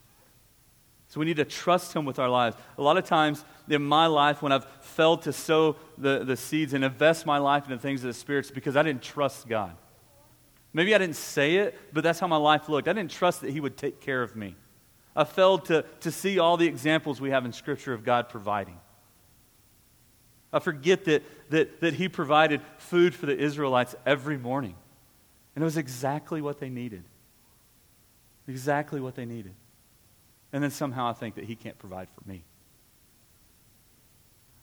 So 1.08 1.20
we 1.20 1.26
need 1.26 1.38
to 1.38 1.46
trust 1.46 1.96
him 1.96 2.06
with 2.06 2.20
our 2.20 2.30
lives. 2.30 2.56
A 2.78 2.82
lot 2.82 2.98
of 2.98 3.06
times 3.06 3.44
in 3.68 3.84
my 3.84 4.06
life, 4.06 4.42
when 4.42 4.52
I've 4.52 4.66
failed 4.82 5.24
to 5.24 5.34
sow 5.34 5.76
the, 5.98 6.24
the 6.24 6.38
seeds 6.38 6.74
and 6.74 6.84
invest 6.84 7.26
my 7.26 7.40
life 7.40 7.66
into 7.66 7.80
things 7.80 8.04
of 8.04 8.08
the 8.08 8.14
Spirit, 8.14 8.42
it's 8.42 8.52
because 8.52 8.76
I 8.76 8.84
didn't 8.84 9.02
trust 9.02 9.48
God. 9.48 9.76
Maybe 10.74 10.94
I 10.94 10.98
didn't 10.98 11.16
say 11.16 11.58
it, 11.58 11.78
but 11.94 12.04
that's 12.04 12.20
how 12.20 12.28
my 12.28 12.38
life 12.38 12.70
looked. 12.70 12.88
I 12.88 12.94
didn't 12.94 13.12
trust 13.12 13.42
that 13.42 13.52
He 13.52 13.60
would 13.60 13.78
take 13.78 14.00
care 14.00 14.22
of 14.22 14.36
me. 14.36 14.56
I 15.16 15.24
failed 15.24 15.66
to, 15.66 15.84
to 16.02 16.12
see 16.12 16.40
all 16.40 16.58
the 16.58 16.68
examples 16.68 17.20
we 17.20 17.32
have 17.32 17.46
in 17.46 17.54
Scripture 17.54 17.94
of 17.94 18.04
God 18.04 18.30
providing. 18.30 18.80
I 20.54 20.60
forget 20.60 21.06
that, 21.06 21.24
that, 21.50 21.82
that 21.82 21.94
He 21.96 22.08
provided 22.08 22.62
food 22.78 23.16
for 23.16 23.26
the 23.26 23.38
Israelites 23.38 23.96
every 24.06 24.38
morning. 24.38 24.76
And 25.56 25.64
it 25.64 25.66
was 25.66 25.78
exactly 25.78 26.42
what 26.42 26.60
they 26.60 26.70
needed. 26.70 27.04
Exactly 28.48 29.00
what 29.00 29.16
they 29.16 29.26
needed. 29.26 29.54
And 30.54 30.64
then 30.64 30.72
somehow 30.72 31.10
I 31.10 31.14
think 31.14 31.36
that 31.36 31.46
He 31.46 31.56
can't 31.56 31.78
provide 31.78 32.08
for 32.10 32.28
me. 32.30 32.44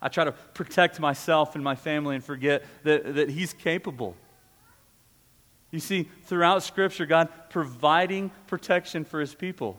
I 0.01 0.09
try 0.09 0.25
to 0.25 0.33
protect 0.33 1.01
myself 1.01 1.55
and 1.55 1.65
my 1.65 1.75
family 1.75 2.15
and 2.15 2.25
forget 2.25 2.65
that, 2.85 3.15
that 3.15 3.31
He's 3.31 3.53
capable. 3.53 4.17
You 5.71 5.81
see, 5.81 6.09
throughout 6.25 6.63
Scripture, 6.63 7.07
God 7.07 7.29
providing 7.51 8.31
protection 8.47 9.05
for 9.05 9.21
His 9.21 9.35
people. 9.35 9.79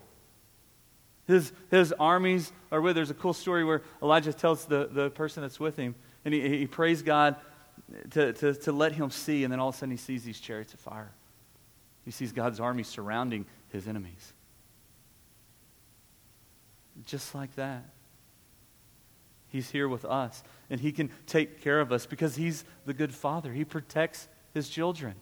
His, 1.25 1.51
his 1.69 1.91
armies 1.93 2.51
are 2.71 2.79
with. 2.79 2.95
There's 2.95 3.09
a 3.09 3.15
cool 3.15 3.33
story 3.33 3.65
where 3.65 3.81
Elijah 4.01 4.31
tells 4.31 4.65
the, 4.65 4.87
the 4.89 5.09
person 5.09 5.41
that's 5.41 5.59
with 5.59 5.75
him, 5.75 5.93
and 6.23 6.33
he, 6.33 6.59
he 6.59 6.67
prays 6.67 7.01
God 7.01 7.35
to, 8.11 8.31
to, 8.31 8.53
to 8.53 8.71
let 8.71 8.93
him 8.93 9.09
see, 9.11 9.43
and 9.43 9.51
then 9.51 9.59
all 9.59 9.69
of 9.69 9.75
a 9.75 9.77
sudden 9.77 9.91
he 9.91 9.97
sees 9.97 10.23
these 10.23 10.39
chariots 10.39 10.73
of 10.73 10.79
fire. 10.79 11.11
He 12.05 12.11
sees 12.11 12.31
God's 12.31 12.61
army 12.61 12.83
surrounding 12.83 13.45
his 13.73 13.89
enemies. 13.89 14.33
Just 17.05 17.35
like 17.35 17.53
that. 17.55 17.83
He's 19.49 19.69
here 19.69 19.87
with 19.87 20.05
us, 20.05 20.43
and 20.69 20.79
He 20.79 20.91
can 20.91 21.09
take 21.25 21.61
care 21.61 21.79
of 21.79 21.91
us 21.91 22.05
because 22.05 22.35
He's 22.35 22.65
the 22.85 22.93
good 22.93 23.13
Father. 23.13 23.53
He 23.53 23.63
protects 23.63 24.27
His 24.53 24.69
children. 24.69 25.15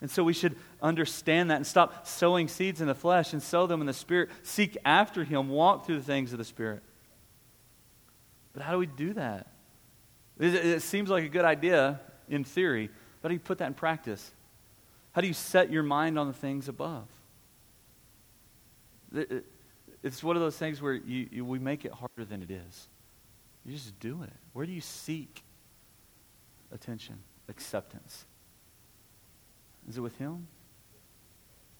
And 0.00 0.10
so 0.10 0.22
we 0.22 0.32
should 0.32 0.56
understand 0.82 1.50
that 1.50 1.56
and 1.56 1.66
stop 1.66 2.06
sowing 2.06 2.48
seeds 2.48 2.80
in 2.80 2.86
the 2.86 2.94
flesh 2.94 3.32
and 3.32 3.42
sow 3.42 3.66
them 3.66 3.80
in 3.80 3.86
the 3.86 3.94
Spirit. 3.94 4.30
Seek 4.42 4.76
after 4.84 5.24
Him, 5.24 5.48
walk 5.48 5.86
through 5.86 5.96
the 5.96 6.04
things 6.04 6.32
of 6.32 6.38
the 6.38 6.44
Spirit. 6.44 6.82
But 8.52 8.62
how 8.62 8.72
do 8.72 8.78
we 8.78 8.86
do 8.86 9.14
that? 9.14 9.48
It, 10.38 10.82
seems 10.82 11.08
like 11.08 11.24
a 11.24 11.28
good 11.28 11.46
idea 11.46 12.00
in 12.28 12.44
theory, 12.44 12.90
but 13.20 13.28
how 13.28 13.28
do 13.28 13.34
you 13.34 13.40
put 13.40 13.58
that 13.58 13.68
in 13.68 13.74
practice? 13.74 14.30
How 15.12 15.22
do 15.22 15.26
you 15.26 15.34
set 15.34 15.70
your 15.70 15.82
mind 15.82 16.18
on 16.18 16.26
the 16.26 16.34
things 16.34 16.68
above? 16.68 17.06
It's 20.02 20.22
one 20.22 20.36
of 20.36 20.42
those 20.42 20.58
things 20.58 20.82
where 20.82 20.92
you, 20.92 21.28
you, 21.30 21.44
we 21.44 21.58
make 21.58 21.86
it 21.86 21.92
harder 21.92 22.26
than 22.26 22.42
it 22.42 22.50
is. 22.50 22.88
You 23.64 23.72
just 23.72 23.98
do 23.98 24.22
it. 24.22 24.32
Where 24.52 24.66
do 24.66 24.72
you 24.72 24.82
seek 24.82 25.42
attention, 26.70 27.18
acceptance? 27.48 28.26
Is 29.88 29.98
it 29.98 30.00
with 30.00 30.16
Him? 30.16 30.46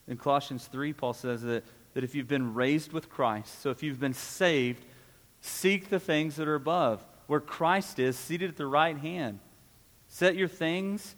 In 0.08 0.16
Colossians 0.16 0.66
3, 0.66 0.92
Paul 0.92 1.12
says 1.12 1.42
that, 1.42 1.64
that 1.94 2.04
if 2.04 2.14
you've 2.14 2.28
been 2.28 2.54
raised 2.54 2.92
with 2.92 3.08
Christ, 3.08 3.60
so 3.60 3.70
if 3.70 3.82
you've 3.82 4.00
been 4.00 4.14
saved, 4.14 4.84
seek 5.40 5.88
the 5.88 5.98
things 5.98 6.36
that 6.36 6.46
are 6.46 6.54
above, 6.54 7.04
where 7.26 7.40
Christ 7.40 7.98
is, 7.98 8.16
seated 8.16 8.50
at 8.50 8.56
the 8.56 8.66
right 8.66 8.96
hand. 8.96 9.40
Set 10.08 10.36
your 10.36 10.48
things, 10.48 11.16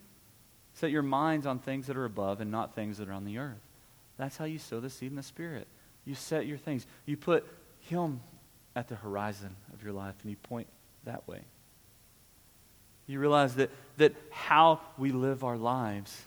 set 0.73 0.91
your 0.91 1.03
minds 1.03 1.47
on 1.47 1.59
things 1.59 1.87
that 1.89 1.97
are 1.97 2.07
above 2.07 2.41
and 2.41 2.51
not 2.51 2.75
things 2.75 2.99
that 2.99 3.09
are 3.09 3.13
on 3.13 3.25
the 3.25 3.39
earth. 3.39 3.61
That's 4.17 4.37
how 4.37 4.47
you 4.47 4.59
sow 4.59 4.81
the 4.81 4.91
seed 4.91 5.11
in 5.11 5.17
the 5.17 5.23
Spirit. 5.23 5.69
You 6.07 6.15
set 6.15 6.47
your 6.47 6.57
things. 6.57 6.87
You 7.05 7.19
put 7.19 7.47
Him 7.81 8.21
at 8.75 8.89
the 8.89 8.97
horizon 8.97 9.55
of 9.75 9.83
your 9.83 9.93
life 9.93 10.15
and 10.23 10.31
you 10.31 10.37
point 10.37 10.69
that 11.05 11.29
way. 11.29 11.41
You 13.07 13.21
realize 13.21 13.55
that, 13.57 13.71
that 13.99 14.15
how 14.31 14.81
we 14.97 15.13
live 15.13 15.45
our 15.45 15.57
lives 15.57 16.23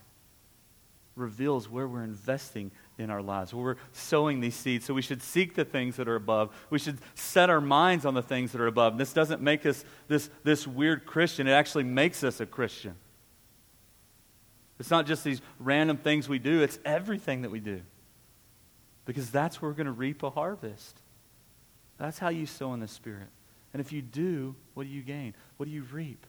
reveals 1.16 1.70
where 1.70 1.88
we're 1.88 2.04
investing 2.04 2.72
in 2.98 3.10
our 3.10 3.22
lives, 3.22 3.54
where 3.54 3.64
we're 3.64 3.76
sowing 3.92 4.40
these 4.40 4.56
seeds. 4.56 4.86
So 4.86 4.94
we 4.94 5.02
should 5.02 5.22
seek 5.22 5.56
the 5.56 5.66
things 5.66 5.98
that 5.98 6.08
are 6.08 6.16
above. 6.16 6.56
We 6.70 6.80
should 6.80 7.00
set 7.16 7.50
our 7.50 7.62
minds 7.62 8.06
on 8.06 8.14
the 8.14 8.22
things 8.22 8.52
that 8.54 8.62
are 8.62 8.68
above. 8.68 8.98
This 8.98 9.14
doesn't 9.14 9.42
make 9.42 9.66
us 9.66 9.84
this, 10.08 10.30
this 10.44 10.66
weird 10.66 11.06
Christian, 11.06 11.48
it 11.48 11.52
actually 11.52 11.84
makes 11.84 12.24
us 12.24 12.40
a 12.40 12.46
Christian. 12.46 12.96
It's 14.80 14.90
not 14.90 15.06
just 15.06 15.24
these 15.24 15.42
random 15.60 15.98
things 15.98 16.28
we 16.28 16.40
do, 16.40 16.62
it's 16.64 16.80
everything 16.86 17.44
that 17.44 17.52
we 17.52 17.60
do 17.60 17.82
because 19.06 19.30
that's 19.30 19.62
where 19.62 19.70
we're 19.70 19.76
going 19.76 19.86
to 19.86 19.92
reap 19.92 20.24
a 20.24 20.30
harvest. 20.30 21.00
That's 21.98 22.18
how 22.18 22.30
you 22.30 22.46
sow 22.46 22.74
in 22.74 22.80
the 22.80 22.88
Spirit. 22.88 23.28
And 23.74 23.82
if 23.82 23.92
you 23.92 24.02
do, 24.02 24.56
what 24.74 24.84
do 24.84 24.90
you 24.90 25.02
gain? 25.02 25.34
What 25.58 25.68
do 25.68 25.72
you 25.72 25.84
reap? 25.92 26.26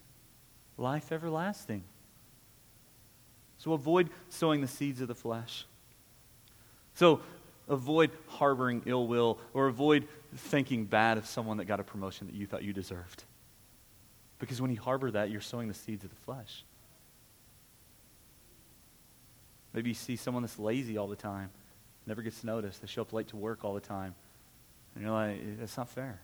Life 0.76 1.12
everlasting. 1.12 1.84
So 3.62 3.74
avoid 3.74 4.10
sowing 4.28 4.60
the 4.60 4.66
seeds 4.66 5.00
of 5.00 5.06
the 5.06 5.14
flesh. 5.14 5.66
So 6.94 7.20
avoid 7.68 8.10
harboring 8.26 8.82
ill 8.86 9.06
will 9.06 9.38
or 9.54 9.68
avoid 9.68 10.08
thinking 10.34 10.84
bad 10.84 11.16
of 11.16 11.26
someone 11.26 11.58
that 11.58 11.66
got 11.66 11.78
a 11.78 11.84
promotion 11.84 12.26
that 12.26 12.34
you 12.34 12.44
thought 12.44 12.64
you 12.64 12.72
deserved. 12.72 13.22
Because 14.40 14.60
when 14.60 14.72
you 14.72 14.80
harbor 14.80 15.12
that, 15.12 15.30
you're 15.30 15.40
sowing 15.40 15.68
the 15.68 15.74
seeds 15.74 16.02
of 16.02 16.10
the 16.10 16.16
flesh. 16.16 16.64
Maybe 19.72 19.90
you 19.90 19.94
see 19.94 20.16
someone 20.16 20.42
that's 20.42 20.58
lazy 20.58 20.98
all 20.98 21.06
the 21.06 21.14
time 21.14 21.48
never 22.04 22.20
gets 22.20 22.42
noticed. 22.42 22.80
They 22.80 22.88
show 22.88 23.02
up 23.02 23.12
late 23.12 23.28
to 23.28 23.36
work 23.36 23.64
all 23.64 23.74
the 23.74 23.80
time. 23.80 24.16
And 24.96 25.04
you're 25.04 25.12
like, 25.12 25.36
eh, 25.36 25.54
that's 25.60 25.76
not 25.76 25.88
fair. 25.88 26.18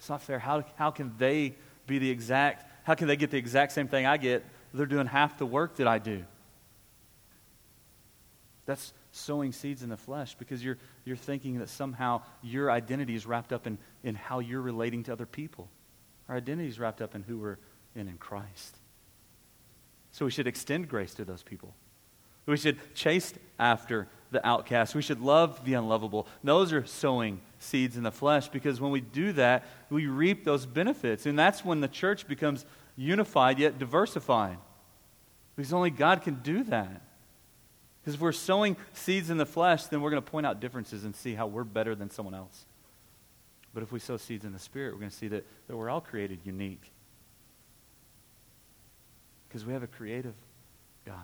It's 0.00 0.08
not 0.08 0.20
fair. 0.20 0.40
How, 0.40 0.64
how 0.74 0.90
can 0.90 1.14
they 1.16 1.54
be 1.86 2.00
the 2.00 2.10
exact, 2.10 2.66
how 2.82 2.96
can 2.96 3.06
they 3.06 3.14
get 3.14 3.30
the 3.30 3.38
exact 3.38 3.70
same 3.70 3.86
thing 3.86 4.04
I 4.04 4.16
get? 4.16 4.44
They're 4.74 4.86
doing 4.86 5.06
half 5.06 5.38
the 5.38 5.46
work 5.46 5.76
that 5.76 5.86
I 5.86 5.98
do. 5.98 6.24
That's 8.64 8.92
sowing 9.10 9.52
seeds 9.52 9.82
in 9.82 9.90
the 9.90 9.96
flesh 9.96 10.34
because 10.36 10.64
you're, 10.64 10.78
you're 11.04 11.16
thinking 11.16 11.58
that 11.58 11.68
somehow 11.68 12.22
your 12.42 12.70
identity 12.70 13.14
is 13.14 13.26
wrapped 13.26 13.52
up 13.52 13.66
in, 13.66 13.76
in 14.02 14.14
how 14.14 14.38
you're 14.38 14.60
relating 14.60 15.02
to 15.04 15.12
other 15.12 15.26
people. 15.26 15.68
Our 16.28 16.36
identity 16.36 16.68
is 16.68 16.78
wrapped 16.78 17.02
up 17.02 17.14
in 17.14 17.22
who 17.22 17.38
we're 17.38 17.58
in 17.94 18.08
in 18.08 18.16
Christ. 18.16 18.78
So 20.12 20.24
we 20.24 20.30
should 20.30 20.46
extend 20.46 20.88
grace 20.88 21.14
to 21.14 21.24
those 21.24 21.42
people. 21.42 21.74
We 22.46 22.56
should 22.56 22.78
chase 22.94 23.34
after 23.58 24.08
the 24.30 24.44
outcast. 24.46 24.94
We 24.94 25.02
should 25.02 25.20
love 25.20 25.64
the 25.64 25.74
unlovable. 25.74 26.26
Those 26.42 26.72
are 26.72 26.84
sowing 26.86 27.40
seeds 27.58 27.96
in 27.96 28.02
the 28.02 28.10
flesh 28.10 28.48
because 28.48 28.80
when 28.80 28.90
we 28.90 29.00
do 29.00 29.32
that, 29.34 29.64
we 29.90 30.06
reap 30.06 30.44
those 30.44 30.66
benefits. 30.66 31.26
And 31.26 31.38
that's 31.38 31.64
when 31.64 31.80
the 31.80 31.88
church 31.88 32.26
becomes 32.26 32.64
unified 32.96 33.58
yet 33.58 33.78
diversified. 33.78 34.58
Because 35.56 35.72
only 35.72 35.90
God 35.90 36.22
can 36.22 36.36
do 36.36 36.64
that. 36.64 37.02
Because 38.00 38.14
if 38.14 38.20
we're 38.20 38.32
sowing 38.32 38.76
seeds 38.94 39.30
in 39.30 39.36
the 39.36 39.46
flesh, 39.46 39.84
then 39.84 40.00
we're 40.00 40.10
going 40.10 40.22
to 40.22 40.30
point 40.30 40.46
out 40.46 40.60
differences 40.60 41.04
and 41.04 41.14
see 41.14 41.34
how 41.34 41.46
we're 41.46 41.64
better 41.64 41.94
than 41.94 42.10
someone 42.10 42.34
else. 42.34 42.64
But 43.74 43.82
if 43.82 43.92
we 43.92 44.00
sow 44.00 44.16
seeds 44.16 44.44
in 44.44 44.52
the 44.52 44.58
Spirit, 44.58 44.92
we're 44.92 45.00
going 45.00 45.10
to 45.10 45.16
see 45.16 45.28
that, 45.28 45.46
that 45.68 45.76
we're 45.76 45.88
all 45.88 46.00
created 46.00 46.40
unique. 46.44 46.90
Because 49.48 49.64
we 49.64 49.72
have 49.72 49.82
a 49.82 49.88
creative 49.88 50.34
God. 51.04 51.14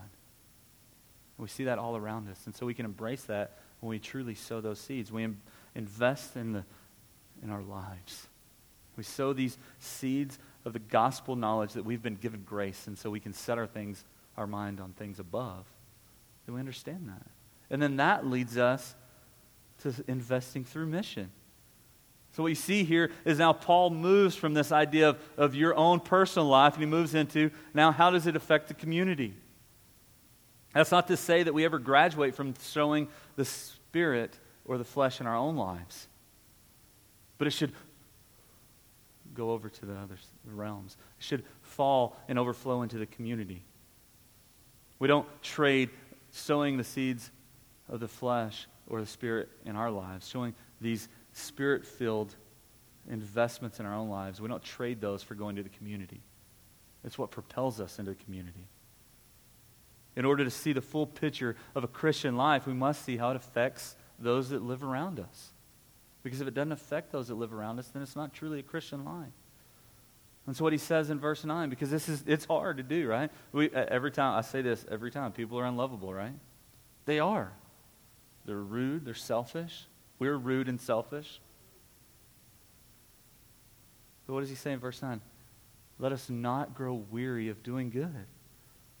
And 1.37 1.43
we 1.43 1.49
see 1.49 1.65
that 1.65 1.79
all 1.79 1.95
around 1.95 2.29
us. 2.29 2.39
And 2.45 2.55
so 2.55 2.65
we 2.65 2.73
can 2.73 2.85
embrace 2.85 3.23
that 3.23 3.57
when 3.81 3.89
we 3.89 3.99
truly 3.99 4.35
sow 4.35 4.61
those 4.61 4.79
seeds. 4.79 5.11
We 5.11 5.23
Im- 5.23 5.41
invest 5.75 6.35
in, 6.35 6.53
the, 6.53 6.63
in 7.43 7.49
our 7.49 7.61
lives. 7.61 8.27
We 8.95 9.03
sow 9.03 9.33
these 9.33 9.57
seeds 9.79 10.39
of 10.65 10.73
the 10.73 10.79
gospel 10.79 11.35
knowledge 11.35 11.73
that 11.73 11.85
we've 11.85 12.01
been 12.01 12.15
given 12.15 12.43
grace, 12.45 12.87
and 12.87 12.97
so 12.97 13.09
we 13.09 13.19
can 13.19 13.33
set 13.33 13.57
our 13.57 13.67
things, 13.67 14.03
our 14.37 14.47
mind 14.47 14.79
on 14.79 14.93
things 14.93 15.19
above. 15.19 15.65
Do 16.45 16.53
we 16.53 16.59
understand 16.59 17.09
that. 17.09 17.25
And 17.69 17.81
then 17.81 17.97
that 17.97 18.25
leads 18.25 18.57
us 18.57 18.95
to 19.83 19.93
investing 20.07 20.63
through 20.63 20.87
mission. 20.87 21.31
So, 22.31 22.43
what 22.43 22.49
you 22.49 22.55
see 22.55 22.83
here 22.83 23.11
is 23.25 23.39
now 23.39 23.53
Paul 23.53 23.89
moves 23.89 24.35
from 24.35 24.53
this 24.53 24.71
idea 24.71 25.09
of, 25.09 25.19
of 25.37 25.55
your 25.55 25.75
own 25.75 25.99
personal 25.99 26.47
life 26.47 26.73
and 26.73 26.83
he 26.83 26.89
moves 26.89 27.15
into 27.15 27.49
now 27.73 27.91
how 27.91 28.11
does 28.11 28.27
it 28.27 28.35
affect 28.35 28.67
the 28.67 28.73
community? 28.73 29.33
That's 30.73 30.91
not 30.91 31.07
to 31.07 31.17
say 31.17 31.41
that 31.43 31.53
we 31.53 31.65
ever 31.65 31.79
graduate 31.79 32.35
from 32.35 32.53
showing 32.61 33.07
the 33.35 33.45
spirit 33.45 34.37
or 34.65 34.77
the 34.77 34.83
flesh 34.83 35.19
in 35.19 35.25
our 35.25 35.35
own 35.35 35.55
lives. 35.55 36.07
But 37.39 37.47
it 37.47 37.51
should 37.51 37.73
go 39.33 39.51
over 39.51 39.69
to 39.69 39.85
the 39.85 39.95
other 39.95 40.17
realms. 40.53 40.97
It 41.19 41.23
should 41.23 41.43
fall 41.61 42.17
and 42.27 42.39
overflow 42.39 42.81
into 42.81 42.97
the 42.97 43.05
community. 43.05 43.63
We 44.99 45.07
don't 45.07 45.27
trade 45.41 45.89
sowing 46.31 46.77
the 46.77 46.83
seeds 46.83 47.31
of 47.87 47.99
the 47.99 48.07
flesh 48.07 48.67
or 48.87 48.99
the 48.99 49.07
spirit 49.07 49.49
in 49.65 49.75
our 49.75 49.91
lives, 49.91 50.27
showing 50.27 50.53
these 50.81 51.07
spirit 51.33 51.85
filled 51.85 52.35
investments 53.09 53.79
in 53.79 53.85
our 53.85 53.93
own 53.93 54.09
lives. 54.09 54.41
We 54.41 54.47
don't 54.47 54.63
trade 54.63 55.01
those 55.01 55.23
for 55.23 55.35
going 55.35 55.55
to 55.55 55.63
the 55.63 55.69
community. 55.69 56.21
It's 57.03 57.17
what 57.17 57.31
propels 57.31 57.79
us 57.79 57.99
into 57.99 58.11
the 58.11 58.23
community. 58.23 58.67
In 60.15 60.25
order 60.25 60.43
to 60.43 60.49
see 60.49 60.73
the 60.73 60.81
full 60.81 61.07
picture 61.07 61.55
of 61.75 61.83
a 61.83 61.87
Christian 61.87 62.35
life, 62.35 62.67
we 62.67 62.73
must 62.73 63.05
see 63.05 63.17
how 63.17 63.31
it 63.31 63.35
affects 63.35 63.95
those 64.19 64.49
that 64.49 64.61
live 64.61 64.83
around 64.83 65.19
us. 65.19 65.51
Because 66.23 66.41
if 66.41 66.47
it 66.47 66.53
doesn't 66.53 66.73
affect 66.73 67.11
those 67.11 67.29
that 67.29 67.35
live 67.35 67.53
around 67.53 67.79
us, 67.79 67.87
then 67.87 68.01
it's 68.01 68.15
not 68.15 68.33
truly 68.33 68.59
a 68.59 68.63
Christian 68.63 69.05
life. 69.05 69.31
That's 70.49 70.59
what 70.59 70.73
he 70.73 70.79
says 70.79 71.11
in 71.11 71.19
verse 71.19 71.45
9, 71.45 71.69
because 71.69 71.91
this 71.91 72.09
is, 72.09 72.23
it's 72.25 72.45
hard 72.45 72.77
to 72.77 72.83
do, 72.83 73.07
right? 73.07 73.29
We, 73.51 73.69
every 73.69 74.09
time, 74.09 74.35
I 74.35 74.41
say 74.41 74.63
this 74.63 74.83
every 74.89 75.11
time, 75.11 75.31
people 75.31 75.59
are 75.59 75.65
unlovable, 75.65 76.11
right? 76.11 76.33
They 77.05 77.19
are. 77.19 77.51
They're 78.45 78.55
rude, 78.55 79.05
they're 79.05 79.13
selfish. 79.13 79.85
We're 80.17 80.35
rude 80.35 80.67
and 80.67 80.81
selfish. 80.81 81.39
But 84.25 84.33
what 84.33 84.39
does 84.39 84.49
he 84.49 84.55
say 84.55 84.71
in 84.71 84.79
verse 84.79 85.03
9? 85.03 85.21
Let 85.99 86.13
us 86.13 86.31
not 86.31 86.73
grow 86.73 86.95
weary 86.95 87.49
of 87.49 87.61
doing 87.61 87.91
good. 87.91 88.25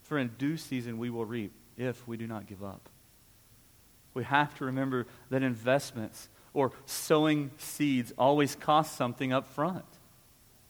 For 0.03 0.19
in 0.19 0.27
due 0.37 0.55
season 0.55 0.99
we 0.99 1.09
will 1.09 1.25
reap 1.25 1.51
if 1.77 2.07
we 2.07 2.15
do 2.15 2.27
not 2.27 2.45
give 2.45 2.63
up. 2.63 2.89
We 4.13 4.23
have 4.23 4.55
to 4.59 4.65
remember 4.65 5.07
that 5.31 5.41
investments 5.41 6.29
or 6.53 6.73
sowing 6.85 7.49
seeds 7.57 8.13
always 8.19 8.53
cost 8.53 8.95
something 8.95 9.33
up 9.33 9.47
front. 9.47 9.85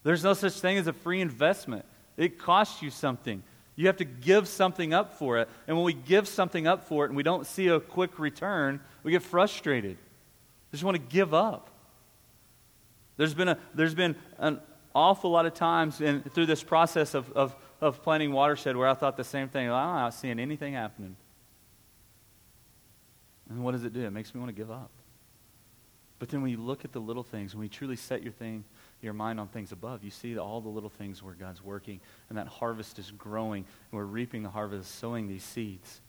There's 0.03 0.23
no 0.23 0.33
such 0.33 0.53
thing 0.53 0.77
as 0.77 0.87
a 0.87 0.93
free 0.93 1.21
investment. 1.21 1.85
It 2.17 2.39
costs 2.39 2.81
you 2.81 2.89
something. 2.89 3.43
You 3.75 3.87
have 3.87 3.97
to 3.97 4.05
give 4.05 4.47
something 4.47 4.93
up 4.93 5.17
for 5.17 5.37
it. 5.37 5.49
And 5.67 5.77
when 5.77 5.85
we 5.85 5.93
give 5.93 6.27
something 6.27 6.67
up 6.67 6.87
for 6.87 7.05
it 7.05 7.09
and 7.09 7.17
we 7.17 7.23
don't 7.23 7.45
see 7.45 7.67
a 7.67 7.79
quick 7.79 8.19
return, 8.19 8.81
we 9.03 9.11
get 9.11 9.23
frustrated. 9.23 9.97
We 10.71 10.75
just 10.75 10.83
want 10.83 10.95
to 10.95 11.03
give 11.03 11.33
up. 11.33 11.69
There's 13.17 13.33
been, 13.33 13.49
a, 13.49 13.57
there's 13.73 13.95
been 13.95 14.15
an 14.37 14.59
awful 14.93 15.31
lot 15.31 15.45
of 15.45 15.53
times 15.53 16.01
in, 16.01 16.23
through 16.23 16.45
this 16.45 16.63
process 16.63 17.13
of, 17.13 17.31
of, 17.33 17.55
of 17.81 18.01
planting 18.03 18.31
watershed 18.31 18.75
where 18.75 18.87
I 18.87 18.93
thought 18.93 19.17
the 19.17 19.23
same 19.23 19.49
thing. 19.49 19.69
I'm 19.69 19.95
not 19.95 20.13
seeing 20.13 20.39
anything 20.39 20.73
happening. 20.73 21.15
And 23.49 23.63
what 23.63 23.71
does 23.71 23.83
it 23.83 23.93
do? 23.93 24.01
It 24.01 24.11
makes 24.11 24.33
me 24.33 24.39
want 24.39 24.49
to 24.49 24.55
give 24.55 24.71
up. 24.71 24.91
But 26.19 26.27
then 26.29 26.41
when 26.41 26.51
you 26.51 26.57
look 26.57 26.83
at 26.83 26.91
the 26.91 26.99
little 26.99 27.23
things, 27.23 27.55
when 27.55 27.63
you 27.63 27.69
truly 27.69 27.95
set 27.95 28.21
your 28.21 28.33
thing, 28.33 28.65
your 29.01 29.13
mind 29.13 29.39
on 29.39 29.47
things 29.47 29.71
above, 29.71 30.03
you 30.03 30.11
see 30.11 30.37
all 30.37 30.59
the 30.59 30.69
little 30.69 30.89
things 30.89 31.23
where 31.23 31.33
God's 31.33 31.63
working 31.63 32.01
and 32.27 32.37
that 32.37 32.47
harvest 32.47 32.99
is 32.99 33.11
growing 33.11 33.63
and 33.63 33.97
we're 33.97 34.03
reaping 34.03 34.43
the 34.43 34.49
harvest, 34.49 34.99
sowing 34.99 35.29
these 35.29 35.43
seeds. 35.43 36.01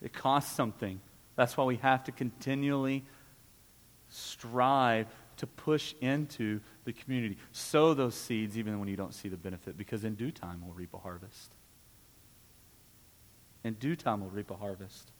It 0.00 0.14
costs 0.14 0.50
something. 0.50 1.00
That's 1.36 1.56
why 1.56 1.64
we 1.64 1.76
have 1.76 2.04
to 2.04 2.12
continually 2.12 3.04
strive 4.08 5.06
to 5.36 5.46
push 5.46 5.94
into 6.00 6.60
the 6.84 6.94
community. 6.94 7.36
Sow 7.52 7.92
those 7.92 8.14
seeds 8.14 8.56
even 8.56 8.78
when 8.80 8.88
you 8.88 8.96
don't 8.96 9.12
see 9.12 9.28
the 9.28 9.36
benefit, 9.36 9.76
because 9.76 10.04
in 10.04 10.14
due 10.14 10.30
time 10.30 10.62
we'll 10.64 10.74
reap 10.74 10.94
a 10.94 10.98
harvest. 10.98 11.52
In 13.62 13.74
due 13.74 13.96
time 13.96 14.20
we'll 14.20 14.30
reap 14.30 14.50
a 14.50 14.56
harvest. 14.56 15.10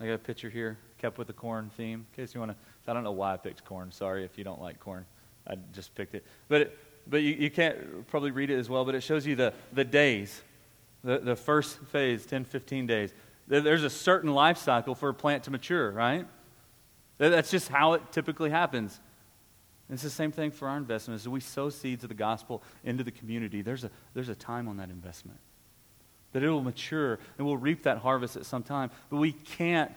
I 0.00 0.06
got 0.06 0.14
a 0.14 0.18
picture 0.18 0.50
here, 0.50 0.78
kept 0.98 1.18
with 1.18 1.28
the 1.28 1.32
corn 1.32 1.70
theme. 1.76 2.06
In 2.10 2.22
case 2.24 2.34
you 2.34 2.40
want 2.40 2.52
to, 2.52 2.90
I 2.90 2.94
don't 2.94 3.04
know 3.04 3.12
why 3.12 3.34
I 3.34 3.36
picked 3.36 3.64
corn. 3.64 3.92
Sorry 3.92 4.24
if 4.24 4.36
you 4.36 4.44
don't 4.44 4.60
like 4.60 4.80
corn. 4.80 5.04
I 5.46 5.54
just 5.72 5.94
picked 5.94 6.14
it. 6.14 6.24
But, 6.48 6.60
it, 6.62 6.78
but 7.06 7.22
you, 7.22 7.34
you 7.34 7.50
can't 7.50 8.06
probably 8.08 8.30
read 8.30 8.50
it 8.50 8.58
as 8.58 8.68
well, 8.68 8.84
but 8.84 8.94
it 8.94 9.02
shows 9.02 9.26
you 9.26 9.36
the, 9.36 9.52
the 9.72 9.84
days, 9.84 10.42
the, 11.02 11.18
the 11.18 11.36
first 11.36 11.78
phase, 11.86 12.26
10, 12.26 12.44
15 12.44 12.86
days. 12.86 13.12
There's 13.46 13.84
a 13.84 13.90
certain 13.90 14.32
life 14.32 14.56
cycle 14.56 14.94
for 14.94 15.10
a 15.10 15.14
plant 15.14 15.44
to 15.44 15.50
mature, 15.50 15.90
right? 15.90 16.26
That's 17.18 17.50
just 17.50 17.68
how 17.68 17.92
it 17.92 18.02
typically 18.10 18.50
happens. 18.50 18.98
And 19.88 19.96
it's 19.96 20.02
the 20.02 20.10
same 20.10 20.32
thing 20.32 20.50
for 20.50 20.66
our 20.66 20.78
investments. 20.78 21.28
We 21.28 21.40
sow 21.40 21.68
seeds 21.68 22.04
of 22.04 22.08
the 22.08 22.14
gospel 22.14 22.62
into 22.84 23.04
the 23.04 23.10
community, 23.10 23.62
there's 23.62 23.84
a, 23.84 23.90
there's 24.14 24.30
a 24.30 24.34
time 24.34 24.66
on 24.66 24.78
that 24.78 24.88
investment. 24.88 25.38
That 26.34 26.42
it 26.42 26.50
will 26.50 26.62
mature 26.62 27.18
and 27.38 27.46
we'll 27.46 27.56
reap 27.56 27.84
that 27.84 27.98
harvest 27.98 28.36
at 28.36 28.44
some 28.44 28.62
time. 28.62 28.90
But 29.08 29.16
we 29.16 29.32
can't 29.32 29.96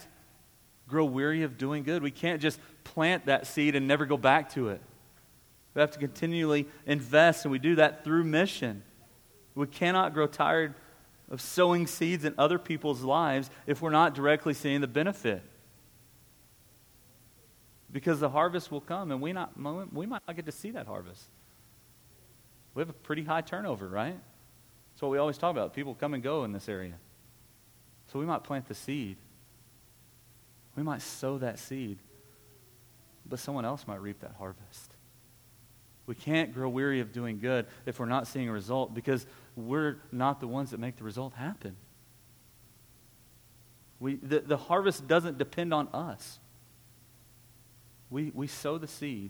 grow 0.87 1.03
weary 1.03 1.43
of 1.43 1.57
doing 1.57 1.83
good. 1.83 2.01
We 2.01 2.11
can't 2.11 2.41
just 2.41 2.59
plant 2.85 3.25
that 3.25 3.45
seed 3.45 3.75
and 3.75 3.87
never 3.87 4.05
go 4.05 4.15
back 4.15 4.53
to 4.53 4.69
it. 4.69 4.81
We 5.73 5.81
have 5.81 5.91
to 5.91 5.99
continually 5.99 6.65
invest, 6.85 7.43
and 7.43 7.51
we 7.51 7.59
do 7.59 7.75
that 7.75 8.03
through 8.03 8.23
mission. 8.23 8.81
We 9.53 9.67
cannot 9.67 10.13
grow 10.13 10.25
tired 10.25 10.73
of 11.29 11.41
sowing 11.41 11.85
seeds 11.85 12.23
in 12.23 12.33
other 12.37 12.57
people's 12.57 13.01
lives 13.01 13.49
if 13.65 13.81
we're 13.81 13.89
not 13.89 14.15
directly 14.15 14.53
seeing 14.53 14.79
the 14.79 14.87
benefit 14.87 15.43
because 17.91 18.19
the 18.19 18.29
harvest 18.29 18.71
will 18.71 18.81
come 18.81 19.11
and 19.11 19.21
we, 19.21 19.33
not, 19.33 19.51
we 19.93 20.05
might 20.05 20.21
not 20.27 20.35
get 20.35 20.45
to 20.45 20.51
see 20.51 20.71
that 20.71 20.87
harvest. 20.87 21.29
We 22.73 22.81
have 22.81 22.89
a 22.89 22.93
pretty 22.93 23.23
high 23.23 23.41
turnover, 23.41 23.87
right? 23.87 24.17
That's 24.97 25.03
what 25.03 25.11
we 25.11 25.19
always 25.19 25.37
talk 25.37 25.51
about. 25.51 25.75
People 25.75 25.93
come 25.93 26.15
and 26.15 26.23
go 26.23 26.43
in 26.43 26.51
this 26.51 26.67
area. 26.67 26.95
So 28.11 28.17
we 28.17 28.25
might 28.25 28.43
plant 28.43 28.67
the 28.67 28.73
seed. 28.73 29.17
We 30.75 30.81
might 30.81 31.03
sow 31.03 31.37
that 31.37 31.59
seed, 31.59 31.99
but 33.23 33.37
someone 33.37 33.63
else 33.63 33.85
might 33.85 34.01
reap 34.01 34.21
that 34.21 34.33
harvest. 34.39 34.95
We 36.07 36.15
can't 36.15 36.51
grow 36.51 36.67
weary 36.67 36.99
of 36.99 37.13
doing 37.13 37.37
good 37.37 37.67
if 37.85 37.99
we're 37.99 38.07
not 38.07 38.25
seeing 38.25 38.49
a 38.49 38.51
result 38.51 38.95
because 38.95 39.27
we're 39.55 39.99
not 40.11 40.39
the 40.39 40.47
ones 40.47 40.71
that 40.71 40.79
make 40.79 40.95
the 40.95 41.03
result 41.03 41.33
happen. 41.35 41.75
We, 43.99 44.15
the, 44.15 44.39
the 44.39 44.57
harvest 44.57 45.07
doesn't 45.07 45.37
depend 45.37 45.75
on 45.75 45.89
us. 45.89 46.39
We, 48.09 48.31
we 48.33 48.47
sow 48.47 48.79
the 48.79 48.87
seed 48.87 49.29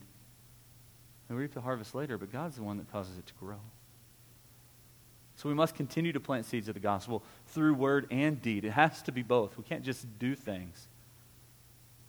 and 1.28 1.38
we 1.38 1.44
reap 1.44 1.54
the 1.54 1.60
harvest 1.60 1.94
later, 1.94 2.18
but 2.18 2.32
God's 2.32 2.56
the 2.56 2.64
one 2.64 2.78
that 2.78 2.90
causes 2.90 3.18
it 3.18 3.26
to 3.26 3.34
grow. 3.34 3.60
So 5.38 5.48
we 5.48 5.54
must 5.56 5.76
continue 5.76 6.12
to 6.14 6.20
plant 6.20 6.46
seeds 6.46 6.68
of 6.68 6.74
the 6.74 6.80
gospel 6.80 7.24
through 7.48 7.76
word 7.76 8.08
and 8.10 8.42
deed. 8.42 8.66
It 8.66 8.72
has 8.72 9.04
to 9.04 9.12
be 9.12 9.22
both. 9.22 9.56
We 9.56 9.64
can't 9.64 9.84
just 9.84 10.06
do 10.18 10.36
things 10.36 10.88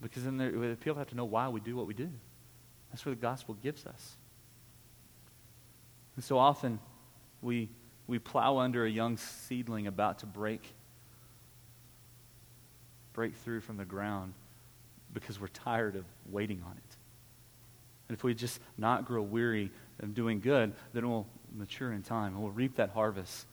because 0.00 0.24
then 0.24 0.38
there, 0.38 0.50
people 0.76 0.96
have 0.96 1.10
to 1.10 1.14
know 1.14 1.26
why 1.26 1.48
we 1.48 1.60
do 1.60 1.76
what 1.76 1.86
we 1.86 1.92
do. 1.92 2.08
That's 2.90 3.04
where 3.04 3.14
the 3.14 3.20
gospel 3.20 3.54
gives 3.62 3.86
us. 3.86 4.16
And 6.16 6.24
so 6.24 6.38
often 6.38 6.78
we, 7.42 7.68
we 8.06 8.18
plow 8.18 8.56
under 8.56 8.86
a 8.86 8.90
young 8.90 9.18
seedling 9.18 9.86
about 9.86 10.20
to 10.20 10.26
break, 10.26 10.62
break 13.12 13.36
through 13.36 13.60
from 13.60 13.76
the 13.76 13.84
ground 13.84 14.32
because 15.12 15.38
we're 15.38 15.48
tired 15.48 15.96
of 15.96 16.04
waiting 16.30 16.62
on 16.64 16.72
it. 16.72 16.96
And 18.08 18.16
if 18.16 18.24
we 18.24 18.32
just 18.32 18.58
not 18.78 19.04
grow 19.04 19.20
weary 19.20 19.70
of 20.00 20.14
doing 20.14 20.40
good, 20.40 20.72
then 20.94 21.10
we'll 21.10 21.26
mature 21.54 21.92
in 21.92 22.02
time 22.02 22.40
we'll 22.40 22.50
reap 22.50 22.76
that 22.76 22.90
harvest. 22.90 23.46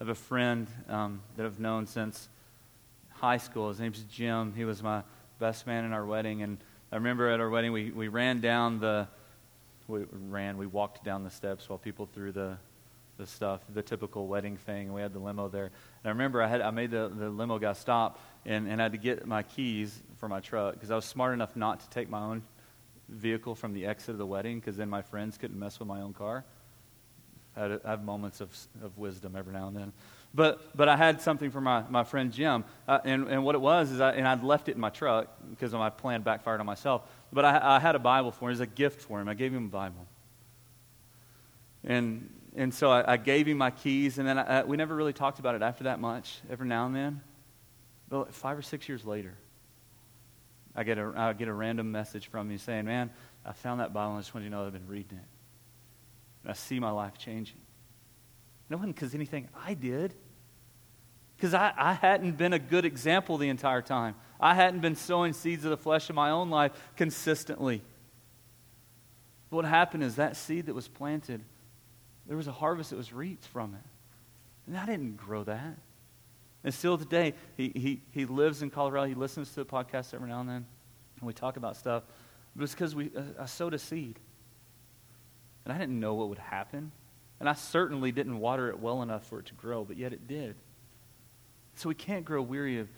I 0.00 0.04
have 0.04 0.08
a 0.08 0.14
friend 0.14 0.66
um, 0.88 1.20
that 1.36 1.44
I've 1.44 1.60
known 1.60 1.86
since 1.86 2.28
high 3.10 3.36
school. 3.36 3.68
His 3.68 3.80
name's 3.80 4.02
Jim. 4.04 4.54
He 4.56 4.64
was 4.64 4.82
my 4.82 5.02
best 5.38 5.66
man 5.66 5.84
in 5.84 5.92
our 5.92 6.06
wedding. 6.06 6.42
And 6.42 6.56
I 6.90 6.96
remember 6.96 7.28
at 7.28 7.38
our 7.38 7.50
wedding, 7.50 7.72
we, 7.72 7.90
we 7.90 8.08
ran 8.08 8.40
down 8.40 8.80
the, 8.80 9.06
we 9.88 10.04
ran, 10.10 10.56
we 10.56 10.66
walked 10.66 11.04
down 11.04 11.22
the 11.22 11.30
steps 11.30 11.68
while 11.68 11.78
people 11.78 12.08
threw 12.14 12.32
the, 12.32 12.56
the 13.18 13.26
stuff, 13.26 13.60
the 13.74 13.82
typical 13.82 14.26
wedding 14.26 14.56
thing. 14.56 14.92
We 14.92 15.02
had 15.02 15.12
the 15.12 15.18
limo 15.18 15.48
there. 15.48 15.66
And 15.66 15.72
I 16.06 16.08
remember 16.08 16.42
I, 16.42 16.48
had, 16.48 16.62
I 16.62 16.70
made 16.70 16.90
the, 16.90 17.12
the 17.14 17.28
limo 17.28 17.58
guy 17.58 17.74
stop 17.74 18.18
and, 18.46 18.66
and 18.68 18.80
I 18.80 18.86
had 18.86 18.92
to 18.92 18.98
get 18.98 19.26
my 19.26 19.42
keys 19.42 20.00
for 20.16 20.28
my 20.28 20.40
truck 20.40 20.74
because 20.74 20.90
I 20.90 20.96
was 20.96 21.04
smart 21.04 21.34
enough 21.34 21.56
not 21.56 21.80
to 21.80 21.90
take 21.90 22.08
my 22.08 22.20
own 22.20 22.42
vehicle 23.10 23.54
from 23.54 23.74
the 23.74 23.84
exit 23.84 24.10
of 24.10 24.18
the 24.18 24.26
wedding 24.26 24.60
because 24.60 24.76
then 24.76 24.88
my 24.88 25.02
friends 25.02 25.36
couldn't 25.36 25.58
mess 25.58 25.78
with 25.78 25.88
my 25.88 26.00
own 26.00 26.14
car. 26.14 26.44
I, 27.56 27.78
have 27.84 28.02
moments 28.02 28.40
of, 28.40 28.56
of 28.82 28.96
wisdom 28.96 29.36
every 29.36 29.52
now 29.52 29.68
and 29.68 29.76
then. 29.76 29.92
But, 30.32 30.76
but 30.76 30.88
I 30.88 30.96
had 30.96 31.20
something 31.20 31.50
for 31.50 31.60
my, 31.60 31.82
my 31.88 32.04
friend 32.04 32.32
Jim. 32.32 32.64
Uh, 32.86 33.00
and, 33.04 33.28
and 33.28 33.44
what 33.44 33.54
it 33.54 33.60
was 33.60 33.90
is, 33.90 34.00
I, 34.00 34.12
and 34.12 34.26
I'd 34.26 34.44
left 34.44 34.68
it 34.68 34.76
in 34.76 34.80
my 34.80 34.90
truck 34.90 35.28
because 35.50 35.72
my 35.72 35.90
plan 35.90 36.22
backfired 36.22 36.60
on 36.60 36.66
myself. 36.66 37.02
But 37.32 37.44
I, 37.44 37.76
I 37.76 37.80
had 37.80 37.96
a 37.96 37.98
Bible 37.98 38.30
for 38.30 38.44
him. 38.44 38.50
It 38.50 38.52
was 38.52 38.60
a 38.60 38.66
gift 38.66 39.02
for 39.02 39.20
him. 39.20 39.28
I 39.28 39.34
gave 39.34 39.52
him 39.52 39.66
a 39.66 39.68
Bible. 39.68 40.06
And, 41.84 42.30
and 42.54 42.72
so 42.72 42.90
I, 42.90 43.14
I 43.14 43.16
gave 43.16 43.48
him 43.48 43.58
my 43.58 43.70
keys, 43.70 44.18
and 44.18 44.28
then 44.28 44.38
I, 44.38 44.62
we 44.64 44.76
never 44.76 44.94
really 44.94 45.12
talked 45.12 45.38
about 45.38 45.54
it 45.54 45.62
after 45.62 45.84
that 45.84 45.98
much, 45.98 46.40
every 46.50 46.66
now 46.66 46.86
and 46.86 46.94
then. 46.94 47.20
But 48.08 48.34
five 48.34 48.58
or 48.58 48.62
six 48.62 48.88
years 48.88 49.04
later, 49.04 49.34
I 50.74 50.84
get 50.84 50.98
a, 50.98 51.12
I 51.16 51.32
get 51.32 51.48
a 51.48 51.52
random 51.52 51.90
message 51.90 52.28
from 52.28 52.50
him 52.50 52.58
saying, 52.58 52.84
Man, 52.84 53.10
I 53.44 53.52
found 53.52 53.80
that 53.80 53.92
Bible 53.92 54.10
and 54.10 54.18
I 54.18 54.20
just 54.20 54.34
want 54.34 54.44
you 54.44 54.50
to 54.50 54.56
know 54.56 54.66
I've 54.66 54.72
been 54.72 54.86
reading 54.86 55.18
it. 55.18 55.24
And 56.42 56.50
I 56.50 56.54
see 56.54 56.80
my 56.80 56.90
life 56.90 57.18
changing. 57.18 57.58
No 58.68 58.76
one 58.76 58.92
because 58.92 59.14
anything 59.14 59.48
I 59.66 59.74
did. 59.74 60.14
Because 61.36 61.54
I, 61.54 61.72
I 61.76 61.94
hadn't 61.94 62.36
been 62.36 62.52
a 62.52 62.58
good 62.58 62.84
example 62.84 63.38
the 63.38 63.48
entire 63.48 63.82
time. 63.82 64.14
I 64.38 64.54
hadn't 64.54 64.80
been 64.80 64.96
sowing 64.96 65.32
seeds 65.32 65.64
of 65.64 65.70
the 65.70 65.76
flesh 65.76 66.08
in 66.10 66.16
my 66.16 66.30
own 66.30 66.50
life 66.50 66.72
consistently. 66.96 67.82
But 69.48 69.56
what 69.56 69.64
happened 69.64 70.02
is 70.02 70.16
that 70.16 70.36
seed 70.36 70.66
that 70.66 70.74
was 70.74 70.86
planted, 70.86 71.42
there 72.26 72.36
was 72.36 72.46
a 72.46 72.52
harvest 72.52 72.90
that 72.90 72.96
was 72.96 73.12
reaped 73.12 73.46
from 73.46 73.74
it. 73.74 73.80
And 74.66 74.78
I 74.78 74.86
didn't 74.86 75.16
grow 75.16 75.44
that. 75.44 75.78
And 76.62 76.74
still 76.74 76.98
today, 76.98 77.34
he, 77.56 77.72
he, 77.74 78.02
he 78.12 78.26
lives 78.26 78.62
in 78.62 78.70
Colorado. 78.70 79.08
He 79.08 79.14
listens 79.14 79.48
to 79.50 79.56
the 79.56 79.64
podcast 79.64 80.14
every 80.14 80.28
now 80.28 80.40
and 80.40 80.48
then. 80.48 80.66
And 81.18 81.26
we 81.26 81.32
talk 81.32 81.56
about 81.56 81.76
stuff. 81.76 82.02
But 82.54 82.64
it's 82.64 82.74
because 82.74 82.94
we, 82.94 83.10
uh, 83.16 83.22
I 83.40 83.46
sowed 83.46 83.74
a 83.74 83.78
seed. 83.78 84.18
And 85.70 85.76
I 85.76 85.80
didn't 85.80 86.00
know 86.00 86.14
what 86.14 86.28
would 86.28 86.38
happen. 86.38 86.90
And 87.38 87.48
I 87.48 87.52
certainly 87.52 88.10
didn't 88.10 88.40
water 88.40 88.70
it 88.70 88.80
well 88.80 89.02
enough 89.02 89.24
for 89.24 89.38
it 89.38 89.46
to 89.46 89.54
grow, 89.54 89.84
but 89.84 89.96
yet 89.96 90.12
it 90.12 90.26
did. 90.26 90.56
So 91.76 91.88
we 91.88 91.94
can't 91.94 92.24
grow 92.24 92.42
weary 92.42 92.80
of, 92.80 92.88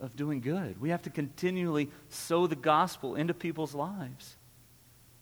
of 0.00 0.16
doing 0.16 0.40
good. 0.40 0.80
We 0.80 0.88
have 0.88 1.02
to 1.02 1.10
continually 1.10 1.90
sow 2.08 2.46
the 2.46 2.56
gospel 2.56 3.16
into 3.16 3.34
people's 3.34 3.74
lives. 3.74 4.36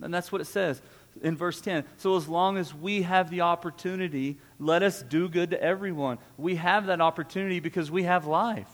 And 0.01 0.15
that's 0.15 0.31
what 0.31 0.41
it 0.41 0.45
says 0.45 0.81
in 1.21 1.37
verse 1.37 1.61
10. 1.61 1.83
So, 1.97 2.17
as 2.17 2.29
long 2.29 2.57
as 2.57 2.73
we 2.73 3.03
have 3.03 3.29
the 3.29 3.41
opportunity, 3.41 4.39
let 4.61 4.85
us 4.85 5.03
do 5.03 5.29
good 5.29 5.51
to 5.51 5.61
everyone. 5.61 6.19
We 6.37 6.55
have 6.55 6.87
that 6.87 7.01
opportunity 7.01 7.59
because 7.59 7.91
we 7.91 8.05
have 8.05 8.25
life. 8.25 8.71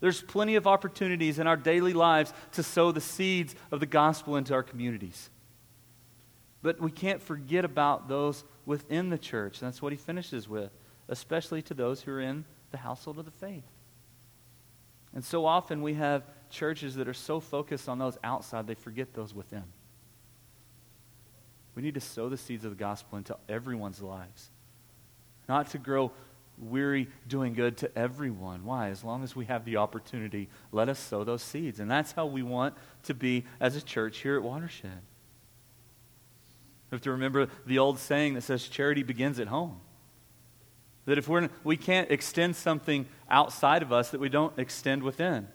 There's 0.00 0.22
plenty 0.22 0.54
of 0.54 0.66
opportunities 0.66 1.38
in 1.38 1.46
our 1.46 1.58
daily 1.58 1.92
lives 1.92 2.32
to 2.52 2.62
sow 2.62 2.90
the 2.90 3.02
seeds 3.02 3.54
of 3.70 3.80
the 3.80 3.86
gospel 3.86 4.36
into 4.36 4.54
our 4.54 4.62
communities. 4.62 5.28
But 6.62 6.80
we 6.80 6.90
can't 6.90 7.22
forget 7.22 7.64
about 7.64 8.08
those 8.08 8.44
within 8.66 9.10
the 9.10 9.18
church. 9.18 9.60
That's 9.60 9.80
what 9.80 9.92
he 9.92 9.98
finishes 9.98 10.48
with, 10.48 10.70
especially 11.08 11.62
to 11.62 11.74
those 11.74 12.02
who 12.02 12.12
are 12.12 12.20
in 12.20 12.44
the 12.70 12.78
household 12.78 13.18
of 13.18 13.24
the 13.24 13.30
faith. 13.30 13.64
And 15.14 15.24
so 15.24 15.46
often 15.46 15.82
we 15.82 15.94
have 15.94 16.24
churches 16.50 16.96
that 16.96 17.08
are 17.08 17.14
so 17.14 17.40
focused 17.40 17.88
on 17.88 17.98
those 17.98 18.18
outside, 18.24 18.66
they 18.66 18.74
forget 18.74 19.14
those 19.14 19.34
within. 19.34 19.64
We 21.74 21.82
need 21.82 21.94
to 21.94 22.00
sow 22.00 22.28
the 22.28 22.36
seeds 22.36 22.64
of 22.64 22.70
the 22.70 22.76
gospel 22.76 23.18
into 23.18 23.36
everyone's 23.48 24.02
lives. 24.02 24.50
Not 25.48 25.70
to 25.70 25.78
grow 25.78 26.12
weary 26.58 27.08
doing 27.28 27.54
good 27.54 27.76
to 27.78 27.98
everyone. 27.98 28.64
Why? 28.64 28.88
As 28.88 29.04
long 29.04 29.22
as 29.22 29.36
we 29.36 29.44
have 29.44 29.64
the 29.64 29.76
opportunity, 29.76 30.48
let 30.72 30.88
us 30.88 30.98
sow 30.98 31.22
those 31.24 31.42
seeds. 31.42 31.78
And 31.78 31.90
that's 31.90 32.12
how 32.12 32.26
we 32.26 32.42
want 32.42 32.74
to 33.04 33.14
be 33.14 33.44
as 33.60 33.76
a 33.76 33.80
church 33.80 34.18
here 34.18 34.36
at 34.36 34.42
Watershed. 34.42 35.02
We 36.90 36.96
have 36.96 37.02
to 37.02 37.12
remember 37.12 37.48
the 37.66 37.78
old 37.78 37.98
saying 37.98 38.34
that 38.34 38.42
says 38.42 38.66
charity 38.66 39.02
begins 39.02 39.38
at 39.38 39.48
home. 39.48 39.80
That 41.04 41.18
if 41.18 41.28
we're, 41.28 41.48
we 41.64 41.76
can't 41.76 42.10
extend 42.10 42.56
something 42.56 43.06
outside 43.30 43.82
of 43.82 43.92
us 43.92 44.10
that 44.10 44.20
we 44.20 44.28
don't 44.28 44.58
extend 44.58 45.02
within. 45.02 45.48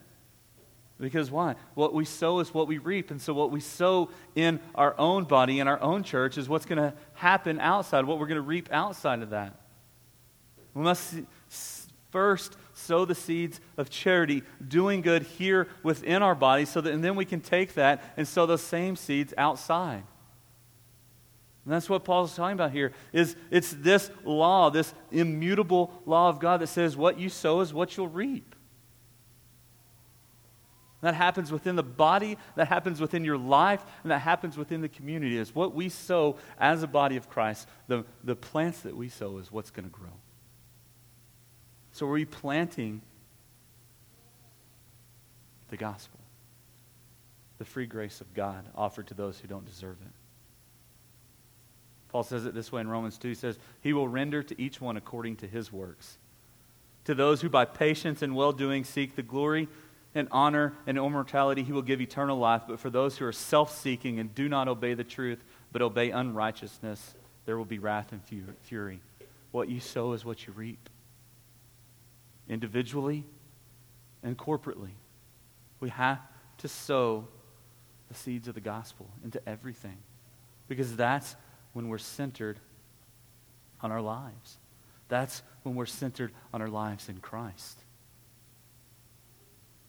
Because 1.00 1.32
why? 1.32 1.56
What 1.74 1.94
we 1.94 2.06
sow 2.06 2.40
is 2.40 2.54
what 2.54 2.68
we 2.68 2.78
reap. 2.78 3.12
And 3.12 3.22
so, 3.22 3.34
what 3.34 3.52
we 3.52 3.60
sow 3.60 4.10
in 4.36 4.60
our 4.76 4.96
own 4.98 5.26
body, 5.26 5.60
in 5.60 5.68
our 5.68 5.82
own 5.82 6.04
church, 6.04 6.38
is 6.38 6.48
what's 6.48 6.66
going 6.66 6.78
to 6.78 6.94
happen 7.14 7.60
outside, 7.60 8.06
what 8.06 8.20
we're 8.20 8.28
going 8.28 8.36
to 8.36 8.42
reap 8.42 8.70
outside 8.72 9.22
of 9.22 9.32
that. 9.32 9.60
We 10.74 10.84
must 10.84 11.16
first 12.12 12.56
sow 12.74 13.06
the 13.06 13.16
seeds 13.16 13.60
of 13.76 13.90
charity, 13.90 14.44
doing 14.66 15.02
good 15.02 15.24
here 15.24 15.68
within 15.82 16.22
our 16.22 16.36
body, 16.36 16.66
so 16.66 16.80
that, 16.80 16.94
and 16.94 17.04
then 17.04 17.16
we 17.16 17.26
can 17.26 17.42
take 17.42 17.74
that 17.74 18.04
and 18.16 18.28
sow 18.28 18.46
those 18.46 18.62
same 18.62 18.96
seeds 18.96 19.34
outside. 19.38 20.04
And 21.66 21.74
that's 21.74 21.90
what 21.90 22.04
Paul's 22.04 22.36
talking 22.36 22.54
about 22.54 22.72
here. 22.72 22.92
Is 23.14 23.36
it's 23.50 23.72
this 23.72 24.12
law, 24.26 24.70
this 24.70 24.94
immutable 25.12 26.02
law 26.06 26.28
of 26.28 26.40
God 26.40 26.60
that 26.60 26.68
says 26.68 26.98
what 26.98 27.18
you 27.18 27.30
sow 27.30 27.62
is 27.62 27.74
what 27.74 27.96
you'll 27.96 28.10
reap. 28.10 28.56
That 31.02 31.16
happens 31.16 31.52
within 31.52 31.76
the 31.76 31.84
body, 31.84 32.38
that 32.56 32.70
happens 32.70 33.02
within 33.02 33.26
your 33.26 33.38
life, 33.38 33.84
and 34.04 34.12
that 34.12 34.20
happens 34.20 34.58
within 34.58 34.82
the 34.82 34.90
community. 34.90 35.38
Is 35.38 35.54
what 35.54 35.74
we 35.74 35.90
sow 35.90 36.38
as 36.58 36.82
a 36.82 36.88
body 36.88 37.18
of 37.18 37.30
Christ, 37.30 37.68
the, 37.88 38.06
the 38.24 38.36
plants 38.36 38.82
that 38.82 38.96
we 38.96 39.10
sow 39.10 39.38
is 39.38 39.52
what's 39.52 39.70
going 39.70 39.86
to 39.86 39.92
grow. 39.92 40.14
So 41.92 42.08
are 42.08 42.12
we 42.12 42.26
planting 42.26 43.02
the 45.70 45.78
gospel? 45.78 46.20
The 47.58 47.66
free 47.66 47.86
grace 47.86 48.20
of 48.22 48.34
God 48.34 48.66
offered 48.74 49.08
to 49.08 49.14
those 49.14 49.40
who 49.40 49.48
don't 49.48 49.66
deserve 49.66 49.98
it. 50.02 50.12
Paul 52.14 52.22
says 52.22 52.46
it 52.46 52.54
this 52.54 52.72
way 52.72 52.80
in 52.80 52.88
Romans 52.88 53.18
2. 53.18 53.30
He 53.30 53.34
says, 53.34 53.58
He 53.82 53.92
will 53.92 54.08
render 54.08 54.44
to 54.44 54.62
each 54.62 54.80
one 54.80 54.98
according 54.98 55.38
to 55.38 55.48
his 55.48 55.74
works. 55.74 56.20
To 57.06 57.16
those 57.16 57.42
who 57.42 57.50
by 57.50 57.66
patience 57.66 58.22
and 58.22 58.36
well 58.36 58.52
doing 58.52 58.84
seek 58.84 59.16
the 59.16 59.24
glory 59.24 59.68
and 60.14 60.28
honor 60.30 60.74
and 60.86 61.00
immortality, 61.00 61.64
he 61.64 61.72
will 61.72 61.82
give 61.82 62.00
eternal 62.00 62.38
life. 62.38 62.62
But 62.68 62.80
for 62.80 62.92
those 62.92 63.18
who 63.18 63.26
are 63.26 63.32
self 63.32 63.76
seeking 63.76 64.20
and 64.20 64.34
do 64.34 64.48
not 64.48 64.68
obey 64.68 64.94
the 64.94 65.04
truth, 65.04 65.44
but 65.72 65.82
obey 65.82 66.12
unrighteousness, 66.12 67.16
there 67.48 67.58
will 67.58 67.66
be 67.66 67.80
wrath 67.80 68.12
and 68.12 68.22
fury. 68.62 69.02
What 69.50 69.68
you 69.68 69.80
sow 69.80 70.14
is 70.14 70.24
what 70.24 70.46
you 70.46 70.54
reap. 70.54 70.90
Individually 72.48 73.26
and 74.22 74.38
corporately, 74.38 74.92
we 75.80 75.90
have 75.90 76.20
to 76.60 76.68
sow 76.68 77.28
the 78.08 78.14
seeds 78.14 78.48
of 78.48 78.54
the 78.54 78.62
gospel 78.62 79.10
into 79.24 79.42
everything 79.50 79.98
because 80.68 80.96
that's 80.96 81.36
when 81.74 81.90
we're 81.90 81.98
centered 81.98 82.60
on 83.82 83.92
our 83.92 84.02
lives. 84.02 84.58
That's 85.10 85.44
when 85.64 85.76
we're 85.76 85.86
centered 85.86 86.32
on 86.54 86.62
our 86.62 86.70
lives 86.70 87.10
in 87.10 87.18
Christ. 87.18 87.78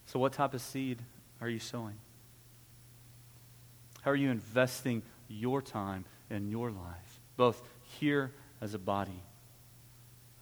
So, 0.06 0.18
what 0.18 0.32
type 0.32 0.54
of 0.54 0.60
seed 0.60 0.98
are 1.40 1.48
you 1.48 1.58
sowing? 1.58 1.96
How 4.02 4.10
are 4.10 4.16
you 4.16 4.30
investing 4.30 5.02
your 5.28 5.62
time 5.62 6.04
and 6.28 6.50
your 6.50 6.70
life, 6.70 7.20
both 7.36 7.62
here 7.98 8.32
as 8.60 8.74
a 8.74 8.78
body, 8.78 9.22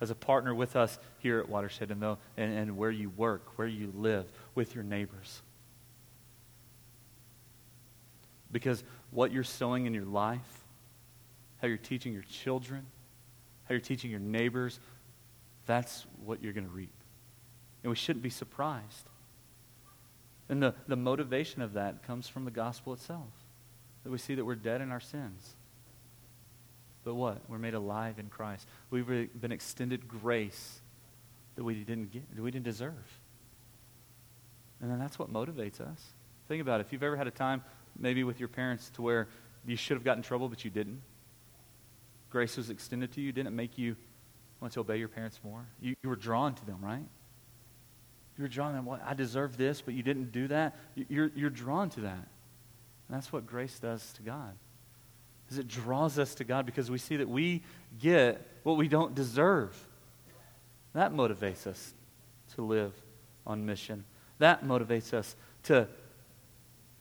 as 0.01 0.11
a 0.11 0.15
partner 0.15 0.55
with 0.55 0.75
us 0.75 0.99
here 1.21 1.39
at 1.39 1.49
Watershed, 1.49 1.91
and, 1.91 2.03
and, 2.03 2.19
and 2.37 2.77
where 2.77 2.91
you 2.91 3.11
work, 3.11 3.57
where 3.57 3.69
you 3.69 3.93
live, 3.95 4.27
with 4.55 4.75
your 4.75 4.83
neighbors? 4.83 5.43
Because 8.51 8.83
what 9.11 9.33
you're 9.33 9.45
sowing 9.45 9.87
in 9.87 9.95
your 9.95 10.05
life, 10.05 10.62
how 11.63 11.69
you're 11.69 11.77
teaching 11.77 12.13
your 12.13 12.25
children, 12.25 12.85
how 13.65 13.73
you're 13.73 13.81
teaching 13.81 14.11
your 14.11 14.21
neighbors, 14.21 14.81
that's 15.65 16.05
what 16.25 16.43
you're 16.43 16.53
going 16.53 16.67
to 16.67 16.73
reap. 16.73 16.93
And 17.85 17.91
we 17.91 17.97
shouldn't 17.97 18.25
be 18.25 18.31
surprised. 18.31 19.07
And 20.49 20.61
the, 20.61 20.75
the 20.89 20.97
motivation 20.97 21.63
of 21.63 21.75
that 21.75 22.03
comes 22.05 22.27
from 22.27 22.45
the 22.45 22.51
gospel 22.51 22.93
itself. 22.93 23.29
That 24.03 24.11
we 24.11 24.19
see 24.19 24.35
that 24.35 24.45
we're 24.45 24.57
dead 24.57 24.81
in 24.81 24.91
our 24.91 25.01
sins. 25.01 25.55
But 27.05 27.15
what? 27.15 27.39
We're 27.49 27.59
made 27.59 27.75
alive 27.75 28.19
in 28.19 28.27
Christ. 28.27 28.67
We've 28.91 29.07
been 29.07 29.53
extended 29.53 30.09
grace 30.09 30.81
that 31.55 31.63
we 31.63 31.75
didn't 31.75 32.11
get, 32.11 32.35
that 32.35 32.43
we 32.43 32.51
didn't 32.51 32.65
deserve. 32.65 33.21
And 34.81 34.91
then 34.91 34.99
that's 34.99 35.17
what 35.17 35.33
motivates 35.33 35.81
us. 35.81 36.01
Think 36.49 36.61
about 36.61 36.81
it. 36.81 36.87
If 36.87 36.93
you've 36.93 37.05
ever 37.05 37.17
had 37.17 37.29
a 37.29 37.33
time, 37.33 37.63
maybe 37.97 38.25
with 38.25 38.41
your 38.41 38.49
parents, 38.49 38.91
to 38.95 39.03
where 39.03 39.29
you 39.65 39.77
should 39.77 39.97
have 39.97 40.05
gotten 40.05 40.19
in 40.19 40.25
trouble, 40.25 40.49
but 40.49 40.65
you 40.65 40.71
didn't. 40.71 41.01
Grace 42.33 42.57
was 42.57 42.71
extended 42.71 43.13
to 43.13 43.21
you. 43.21 43.31
Didn't 43.31 43.49
it 43.49 43.57
make 43.57 43.77
you 43.77 43.95
want 44.59 44.73
to 44.73 44.81
obey 44.81 44.97
your 44.97 45.09
parents 45.09 45.39
more? 45.45 45.67
You, 45.83 45.95
you 46.03 46.09
were 46.09 46.17
drawn 46.17 46.55
to 46.55 46.65
them, 46.65 46.79
right? 46.81 47.05
You 48.39 48.43
were 48.43 48.49
drawn 48.49 48.71
to 48.71 48.77
them. 48.77 48.87
Well, 48.87 48.99
I 49.05 49.13
deserve 49.13 49.59
this, 49.59 49.83
but 49.83 49.93
you 49.93 50.03
didn't 50.03 50.33
do 50.33 50.49
that. 50.49 50.75
You're, 50.95 51.31
you're 51.35 51.51
drawn 51.51 51.91
to 51.91 52.01
that. 52.01 52.15
And 52.15 53.11
that's 53.11 53.35
what 53.35 53.47
grace 53.47 53.79
does 53.79 54.15
to 54.15 54.23
God. 54.23 54.55
Is 55.51 55.59
it 55.59 55.69
draws 55.69 56.19
us 56.19 56.35
to 56.37 56.45
God 56.45 56.65
because 56.65 56.91
we 56.91 56.97
see 56.97 57.19
that 57.19 57.29
we 57.29 57.63
get 58.01 58.41
what 58.63 58.79
we 58.79 58.89
don't 58.89 59.15
deserve. 59.15 59.77
That 60.95 61.13
motivates 61.13 61.67
us 61.67 61.93
to 62.55 62.63
live 62.63 62.95
on 63.47 63.67
mission. 63.67 64.05
That 64.39 64.65
motivates 64.65 65.13
us 65.13 65.37
to 65.65 65.87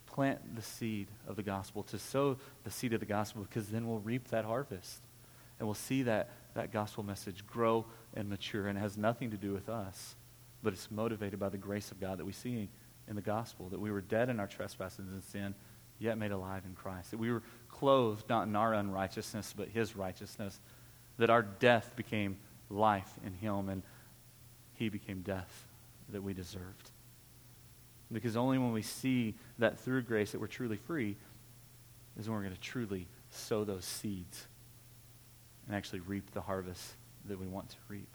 plant 0.08 0.58
the 0.58 0.62
seed 0.62 1.08
of 1.26 1.38
the 1.38 1.44
gospel, 1.44 1.84
to 1.84 1.98
sow 1.98 2.36
the 2.66 2.72
seed 2.72 2.92
of 2.92 3.00
the 3.00 3.06
gospel, 3.06 3.44
because 3.44 3.70
then 3.70 3.88
we'll 3.88 4.00
reap 4.00 4.28
that 4.28 4.44
harvest. 4.44 5.00
And 5.62 5.68
we'll 5.70 5.76
see 5.76 6.03
that, 6.03 6.32
that 6.55 6.74
gospel 6.74 7.03
message 7.03 7.47
grow 7.47 7.86
and 8.14 8.28
mature, 8.28 8.68
and 8.68 8.78
it 8.78 8.82
has 8.82 8.97
nothing 8.97 9.32
to 9.32 9.38
do 9.38 9.53
with 9.53 9.70
us 9.70 10.16
but 10.64 10.74
it's 10.74 10.91
motivated 10.91 11.39
by 11.39 11.49
the 11.49 11.57
grace 11.57 11.91
of 11.91 11.99
God 11.99 12.20
that 12.20 12.26
we 12.26 12.32
see 12.32 12.70
in 13.07 13.16
the 13.16 13.22
gospel 13.22 13.70
that 13.70 13.80
we 13.80 13.91
were 13.91 14.01
dead 14.01 14.30
in 14.30 14.39
our 14.39 14.47
trespasses 14.47 15.07
and 15.12 15.24
sin, 15.24 15.55
yet 15.99 16.18
made 16.18 16.32
alive 16.32 16.64
in 16.66 16.74
Christ. 16.74 17.12
That 17.12 17.18
we 17.18 17.32
were 17.32 17.43
clothed 17.68 18.30
not 18.30 18.47
in 18.47 18.55
our 18.55 18.74
unrighteousness, 18.74 19.53
but 19.55 19.70
his 19.70 19.95
righteousness. 19.95 20.59
That 21.18 21.30
our 21.30 21.41
death 21.41 21.95
became 21.95 22.38
life 22.70 23.12
in 23.26 23.34
him, 23.34 23.70
and 23.70 23.84
he 24.74 24.89
became 24.89 25.22
death 25.22 25.66
that 26.09 26.22
we 26.22 26.34
deserved. 26.34 26.91
Because 28.12 28.36
only 28.36 28.57
when 28.57 28.74
we 28.74 28.82
see 28.82 29.36
that 29.57 29.80
through 29.80 30.03
grace 30.03 30.32
that 30.32 30.41
we're 30.41 30.47
truly 30.47 30.78
free 30.78 31.18
is 32.20 32.28
when 32.28 32.38
we're 32.38 32.43
going 32.43 32.55
to 32.55 32.62
truly 32.62 33.07
sow 33.30 33.64
those 33.64 33.86
seeds 33.86 34.47
and 35.72 35.78
actually 35.78 36.01
reap 36.01 36.32
the 36.32 36.41
harvest 36.41 36.95
that 37.24 37.39
we 37.39 37.47
want 37.47 37.69
to 37.69 37.78
reap. 37.88 38.09